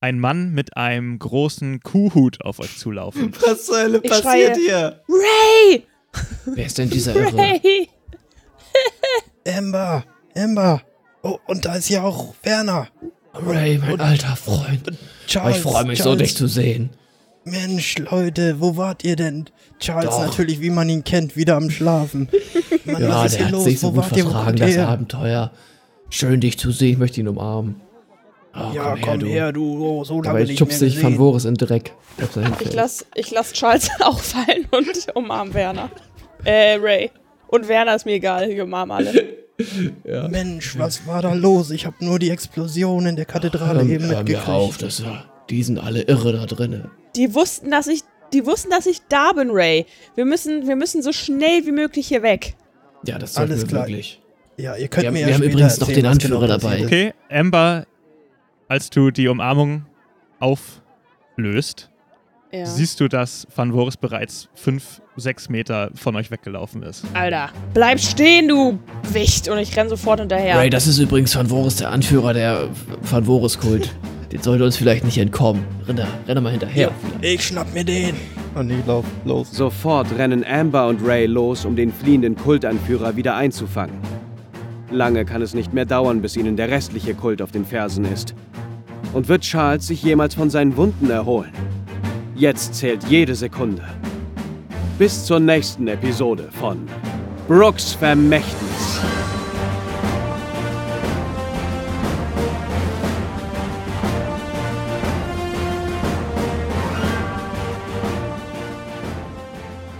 ein 0.00 0.18
Mann 0.18 0.52
mit 0.52 0.76
einem 0.76 1.18
großen 1.18 1.80
Kuhhut 1.80 2.44
auf 2.44 2.58
euch 2.60 2.76
zulaufen. 2.76 3.32
Was 3.40 3.64
zur 3.66 3.78
Hölle 3.78 4.00
passiert 4.00 4.56
hier? 4.56 5.00
Ray! 5.08 5.86
Wer 6.44 6.66
ist 6.66 6.76
denn 6.76 6.90
dieser 6.90 7.16
Irre? 7.16 7.36
Ray! 7.36 7.88
Amber, 9.46 10.04
Amber. 10.36 10.82
Oh, 11.22 11.38
und 11.46 11.64
da 11.64 11.76
ist 11.76 11.88
ja 11.88 12.02
auch 12.02 12.34
Werner. 12.42 12.88
Ray, 13.34 13.78
mein 13.78 14.00
alter 14.00 14.36
Freund. 14.36 14.90
Charles. 15.26 15.56
ich 15.56 15.62
freue 15.62 15.84
mich 15.84 15.98
so, 15.98 16.04
Charles. 16.10 16.22
dich 16.22 16.36
zu 16.36 16.46
sehen. 16.46 16.90
Mensch, 17.44 17.98
Leute, 17.98 18.60
wo 18.60 18.76
wart 18.76 19.04
ihr 19.04 19.16
denn? 19.16 19.46
Charles 19.78 20.10
Doch. 20.10 20.20
natürlich, 20.26 20.60
wie 20.60 20.70
man 20.70 20.88
ihn 20.88 21.04
kennt, 21.04 21.36
wieder 21.36 21.56
am 21.56 21.68
Schlafen. 21.70 22.28
Mann, 22.84 23.02
Ja, 23.02 23.08
was 23.24 23.32
ist 23.32 23.32
der 23.32 23.38
hier 23.38 23.46
hat 23.46 23.52
los? 23.52 23.64
sich 23.64 23.80
so 23.80 23.88
wo 23.88 23.92
gut 23.92 24.04
wart 24.04 24.16
ihr? 24.16 24.24
Wo 24.26 24.30
vertragen, 24.30 24.56
das 24.58 24.70
her? 24.70 24.88
Abenteuer. 24.88 25.50
Schön, 26.10 26.40
dich 26.40 26.58
zu 26.58 26.70
sehen. 26.70 26.92
Ich 26.92 26.98
möchte 26.98 27.20
ihn 27.20 27.28
umarmen. 27.28 27.80
Oh, 28.54 28.70
Ja, 28.72 28.94
komm 29.02 29.20
her, 29.24 29.52
du. 29.52 29.84
Oh, 29.84 30.04
so 30.04 30.14
lange 30.18 30.28
Aber 30.30 30.38
jetzt 30.38 30.48
nicht 30.50 30.58
schubst 30.58 30.80
Van 30.80 30.88
gesehen. 30.88 31.16
Voris 31.16 31.44
in 31.44 31.54
den 31.54 31.66
Dreck. 31.68 31.92
Ich 32.60 32.72
lass, 32.72 33.04
ich 33.14 33.30
lass 33.32 33.52
Charles 33.52 33.90
auch 34.00 34.20
fallen 34.20 34.66
und 34.70 35.14
umarm 35.14 35.52
Werner. 35.52 35.90
Äh, 36.44 36.76
Ray. 36.80 37.10
Und 37.48 37.68
Werner 37.68 37.96
ist 37.96 38.06
mir 38.06 38.12
egal, 38.12 38.48
ich 38.48 38.60
umarm 38.60 38.90
alle. 38.92 39.12
Mensch, 40.30 40.78
was 40.78 41.06
war 41.06 41.22
da 41.22 41.32
los? 41.32 41.70
Ich 41.70 41.86
habe 41.86 41.96
nur 42.04 42.18
die 42.18 42.30
Explosion 42.30 43.06
in 43.06 43.16
der 43.16 43.24
Kathedrale 43.24 43.80
Hör, 43.84 43.88
eben 43.88 44.04
hör 44.06 44.22
mir 44.24 44.48
auf, 44.48 44.72
mitgekriegt. 44.72 44.82
das 44.82 45.04
war, 45.04 45.24
die 45.50 45.62
sind 45.62 45.78
alle 45.78 46.02
irre 46.02 46.32
da 46.32 46.46
drinnen. 46.46 46.90
Die 47.16 47.34
wussten, 47.34 47.70
dass 47.70 47.86
ich, 47.86 48.00
die 48.32 48.44
wussten, 48.46 48.70
dass 48.70 48.86
ich 48.86 49.00
da 49.08 49.32
bin, 49.32 49.50
Ray. 49.52 49.86
Wir 50.16 50.24
müssen, 50.24 50.66
wir 50.66 50.74
müssen 50.76 51.02
so 51.02 51.12
schnell 51.12 51.64
wie 51.66 51.72
möglich 51.72 52.08
hier 52.08 52.22
weg. 52.22 52.54
Ja, 53.06 53.18
das 53.18 53.34
sollten 53.34 53.52
Alles 53.52 53.62
wir 53.64 53.68
klar. 53.68 53.82
wirklich. 53.86 54.20
Ja, 54.56 54.76
ihr 54.76 54.88
könnt 54.88 55.02
Wir 55.02 55.08
haben- 55.08 55.14
mir 55.14 55.20
ja 55.20 55.26
wir 55.28 55.34
haben 55.34 55.42
übrigens 55.42 55.78
noch 55.80 55.86
den 55.88 55.96
genau 55.96 56.10
Anführer 56.10 56.46
dabei. 56.48 56.84
Okay, 56.84 57.14
Amber, 57.30 57.86
als 58.68 58.90
du 58.90 59.10
die 59.10 59.28
Umarmung 59.28 59.86
auflöst, 60.40 61.90
Ja. 62.54 62.66
siehst 62.66 63.00
du, 63.00 63.08
dass 63.08 63.48
Van 63.54 63.72
Voris 63.72 63.96
bereits 63.96 64.48
fünf, 64.54 65.02
sechs 65.16 65.48
Meter 65.48 65.90
von 65.94 66.14
euch 66.14 66.30
weggelaufen 66.30 66.82
ist. 66.84 67.04
Alter, 67.12 67.48
bleib 67.72 67.98
stehen, 67.98 68.46
du 68.46 68.78
Wicht. 69.12 69.48
Und 69.48 69.58
ich 69.58 69.76
renn 69.76 69.88
sofort 69.88 70.20
hinterher. 70.20 70.56
Ray, 70.56 70.70
das 70.70 70.86
ist 70.86 70.98
übrigens 70.98 71.34
Van 71.34 71.48
Voris, 71.48 71.76
der 71.76 71.90
Anführer 71.90 72.32
der 72.32 72.68
Van 73.02 73.24
Voris-Kult. 73.24 73.90
Den 74.30 74.42
sollte 74.42 74.64
uns 74.64 74.76
vielleicht 74.76 75.04
nicht 75.04 75.18
entkommen. 75.18 75.64
Renn 75.86 75.96
da, 75.96 76.06
renn 76.26 76.34
da 76.36 76.40
mal 76.40 76.50
hinterher. 76.52 76.90
Ich 77.20 77.44
schnapp 77.44 77.72
mir 77.74 77.84
den. 77.84 78.14
Und 78.54 78.70
ich 78.70 78.86
lauf 78.86 79.04
los. 79.24 79.50
Sofort 79.50 80.06
rennen 80.16 80.44
Amber 80.44 80.86
und 80.86 81.04
Ray 81.04 81.26
los, 81.26 81.64
um 81.64 81.74
den 81.74 81.92
fliehenden 81.92 82.36
Kultanführer 82.36 83.16
wieder 83.16 83.34
einzufangen. 83.34 83.96
Lange 84.90 85.24
kann 85.24 85.42
es 85.42 85.54
nicht 85.54 85.72
mehr 85.72 85.86
dauern, 85.86 86.22
bis 86.22 86.36
ihnen 86.36 86.56
der 86.56 86.70
restliche 86.70 87.14
Kult 87.14 87.42
auf 87.42 87.50
den 87.50 87.64
Fersen 87.64 88.04
ist. 88.04 88.34
Und 89.12 89.28
wird 89.28 89.42
Charles 89.42 89.88
sich 89.88 90.02
jemals 90.04 90.34
von 90.36 90.50
seinen 90.50 90.76
Wunden 90.76 91.10
erholen? 91.10 91.50
Jetzt 92.36 92.74
zählt 92.74 93.04
jede 93.04 93.36
Sekunde. 93.36 93.84
Bis 94.98 95.24
zur 95.24 95.38
nächsten 95.38 95.86
Episode 95.86 96.48
von 96.58 96.88
Brooks 97.46 97.92
Vermächtnis. 97.92 99.00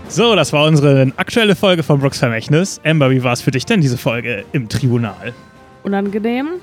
So, 0.09 0.35
das 0.35 0.51
war 0.51 0.65
unsere 0.67 1.13
aktuelle 1.15 1.55
Folge 1.55 1.83
von 1.83 1.99
Brooks 1.99 2.19
Vermächtnis. 2.19 2.81
Amber, 2.83 3.11
wie 3.11 3.23
war 3.23 3.31
es 3.31 3.41
für 3.41 3.51
dich 3.51 3.65
denn, 3.65 3.79
diese 3.79 3.97
Folge 3.97 4.43
im 4.51 4.67
Tribunal? 4.67 5.33
Unangenehm. 5.83 6.55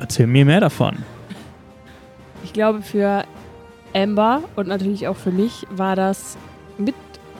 Erzähl 0.00 0.26
mir 0.26 0.44
mehr 0.44 0.60
davon. 0.60 0.96
Ich 2.42 2.52
glaube, 2.52 2.82
für 2.82 3.24
Amber 3.96 4.42
und 4.56 4.68
natürlich 4.68 5.08
auch 5.08 5.16
für 5.16 5.32
mich 5.32 5.66
war 5.70 5.96
das 5.96 6.36
mit 6.78 6.94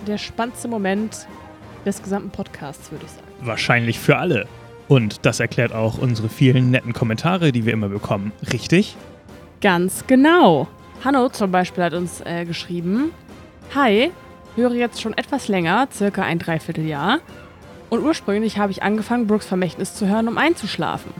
der 0.06 0.18
spannendste 0.18 0.68
Moment 0.68 1.26
des 1.84 2.02
gesamten 2.02 2.30
Podcasts, 2.30 2.90
würde 2.90 3.04
ich 3.04 3.10
sagen. 3.10 3.26
Wahrscheinlich 3.42 3.98
für 3.98 4.16
alle. 4.16 4.46
Und 4.88 5.26
das 5.26 5.40
erklärt 5.40 5.72
auch 5.72 5.98
unsere 5.98 6.28
vielen 6.28 6.70
netten 6.70 6.92
Kommentare, 6.92 7.52
die 7.52 7.66
wir 7.66 7.72
immer 7.72 7.88
bekommen. 7.88 8.32
Richtig? 8.52 8.96
Ganz 9.60 10.06
genau. 10.06 10.68
Hanno 11.04 11.28
zum 11.28 11.50
Beispiel 11.50 11.84
hat 11.84 11.92
uns 11.92 12.20
äh, 12.22 12.44
geschrieben: 12.44 13.10
Hi, 13.74 14.10
höre 14.54 14.72
jetzt 14.72 15.00
schon 15.00 15.16
etwas 15.16 15.48
länger, 15.48 15.88
circa 15.92 16.22
ein 16.22 16.38
Dreivierteljahr. 16.38 17.18
Und 17.90 18.02
ursprünglich 18.02 18.58
habe 18.58 18.72
ich 18.72 18.82
angefangen, 18.82 19.26
Brooks 19.26 19.46
Vermächtnis 19.46 19.94
zu 19.94 20.08
hören, 20.08 20.28
um 20.28 20.38
einzuschlafen. 20.38 21.12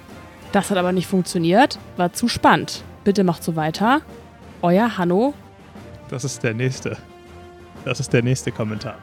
Das 0.52 0.70
hat 0.70 0.78
aber 0.78 0.92
nicht 0.92 1.06
funktioniert, 1.06 1.78
war 1.96 2.12
zu 2.12 2.28
spannend. 2.28 2.82
Bitte 3.04 3.24
macht 3.24 3.44
so 3.44 3.56
weiter. 3.56 4.00
Euer 4.62 4.96
Hanno. 4.96 5.34
Das 6.08 6.24
ist 6.24 6.42
der 6.42 6.54
nächste. 6.54 6.96
Das 7.84 8.00
ist 8.00 8.12
der 8.12 8.22
nächste 8.22 8.52
Kommentar. 8.52 8.96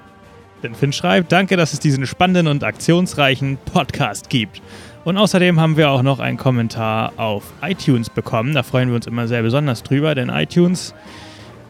Denn 0.64 0.76
Finn 0.76 0.94
schreibt, 0.94 1.32
danke, 1.32 1.58
dass 1.58 1.74
es 1.74 1.80
diesen 1.80 2.06
spannenden 2.08 2.48
und 2.48 2.64
aktionsreichen 2.64 3.58
Podcast 3.74 4.30
gibt. 4.30 4.62
Und 5.04 5.18
außerdem 5.18 5.60
haben 5.60 5.76
wir 5.76 5.90
auch 5.90 6.02
noch 6.02 6.20
einen 6.20 6.38
Kommentar 6.38 7.14
auf 7.18 7.44
iTunes 7.62 8.10
bekommen. 8.10 8.54
Da 8.54 8.64
freuen 8.64 8.88
wir 8.90 8.96
uns 8.96 9.06
immer 9.06 9.28
sehr 9.28 9.42
besonders 9.42 9.84
drüber, 9.84 10.16
denn 10.16 10.30
iTunes 10.30 10.96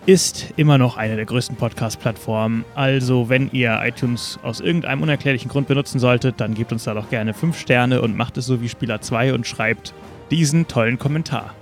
ist 0.06 0.54
immer 0.58 0.78
noch 0.78 0.98
eine 0.98 1.16
der 1.16 1.26
größten 1.26 1.56
Podcast-Plattformen. 1.56 2.66
Also, 2.76 3.30
wenn 3.30 3.50
ihr 3.52 3.80
iTunes 3.84 4.38
aus 4.44 4.60
irgendeinem 4.60 5.02
unerklärlichen 5.02 5.50
Grund 5.50 5.68
benutzen 5.68 5.98
solltet, 5.98 6.40
dann 6.40 6.54
gebt 6.54 6.72
uns 6.72 6.84
da 6.84 6.94
doch 6.94 7.10
gerne 7.10 7.34
5 7.34 7.58
Sterne 7.58 8.02
und 8.02 8.16
macht 8.16 8.38
es 8.38 8.46
so 8.46 8.62
wie 8.62 8.70
Spieler 8.70 9.02
2 9.02 9.34
und 9.34 9.48
schreibt 9.48 9.94
diesen 10.30 10.68
tollen 10.68 11.00
Kommentar. 11.00 11.56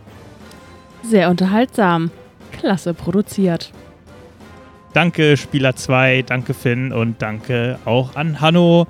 Sehr 1.03 1.29
unterhaltsam. 1.29 2.11
Klasse 2.51 2.93
produziert. 2.93 3.71
Danke 4.93 5.37
Spieler 5.37 5.75
2, 5.75 6.23
danke 6.23 6.53
Finn 6.53 6.91
und 6.91 7.21
danke 7.21 7.79
auch 7.85 8.15
an 8.15 8.41
Hanno. 8.41 8.87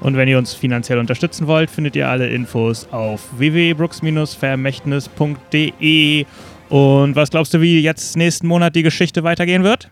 Und 0.00 0.16
wenn 0.16 0.26
ihr 0.28 0.38
uns 0.38 0.52
finanziell 0.52 0.98
unterstützen 0.98 1.46
wollt, 1.46 1.70
findet 1.70 1.94
ihr 1.96 2.08
alle 2.08 2.28
Infos 2.28 2.88
auf 2.90 3.28
www.brooks-vermächtnis.de. 3.38 6.26
Und 6.68 7.16
was 7.16 7.30
glaubst 7.30 7.54
du, 7.54 7.60
wie 7.60 7.80
jetzt 7.80 8.16
nächsten 8.16 8.48
Monat 8.48 8.74
die 8.74 8.82
Geschichte 8.82 9.22
weitergehen 9.22 9.62
wird? 9.62 9.90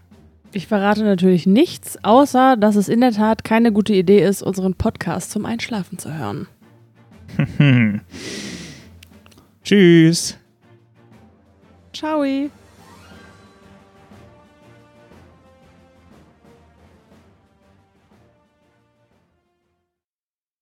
Ich 0.52 0.66
verrate 0.66 1.04
natürlich 1.04 1.46
nichts, 1.46 2.02
außer 2.04 2.56
dass 2.58 2.74
es 2.76 2.88
in 2.88 3.00
der 3.00 3.12
Tat 3.12 3.44
keine 3.44 3.72
gute 3.72 3.94
Idee 3.94 4.22
ist, 4.22 4.42
unseren 4.42 4.74
Podcast 4.74 5.30
zum 5.30 5.46
Einschlafen 5.46 5.98
zu 5.98 6.12
hören. 6.12 6.48
Tschüss. 9.64 10.41
Ciao. 11.92 12.61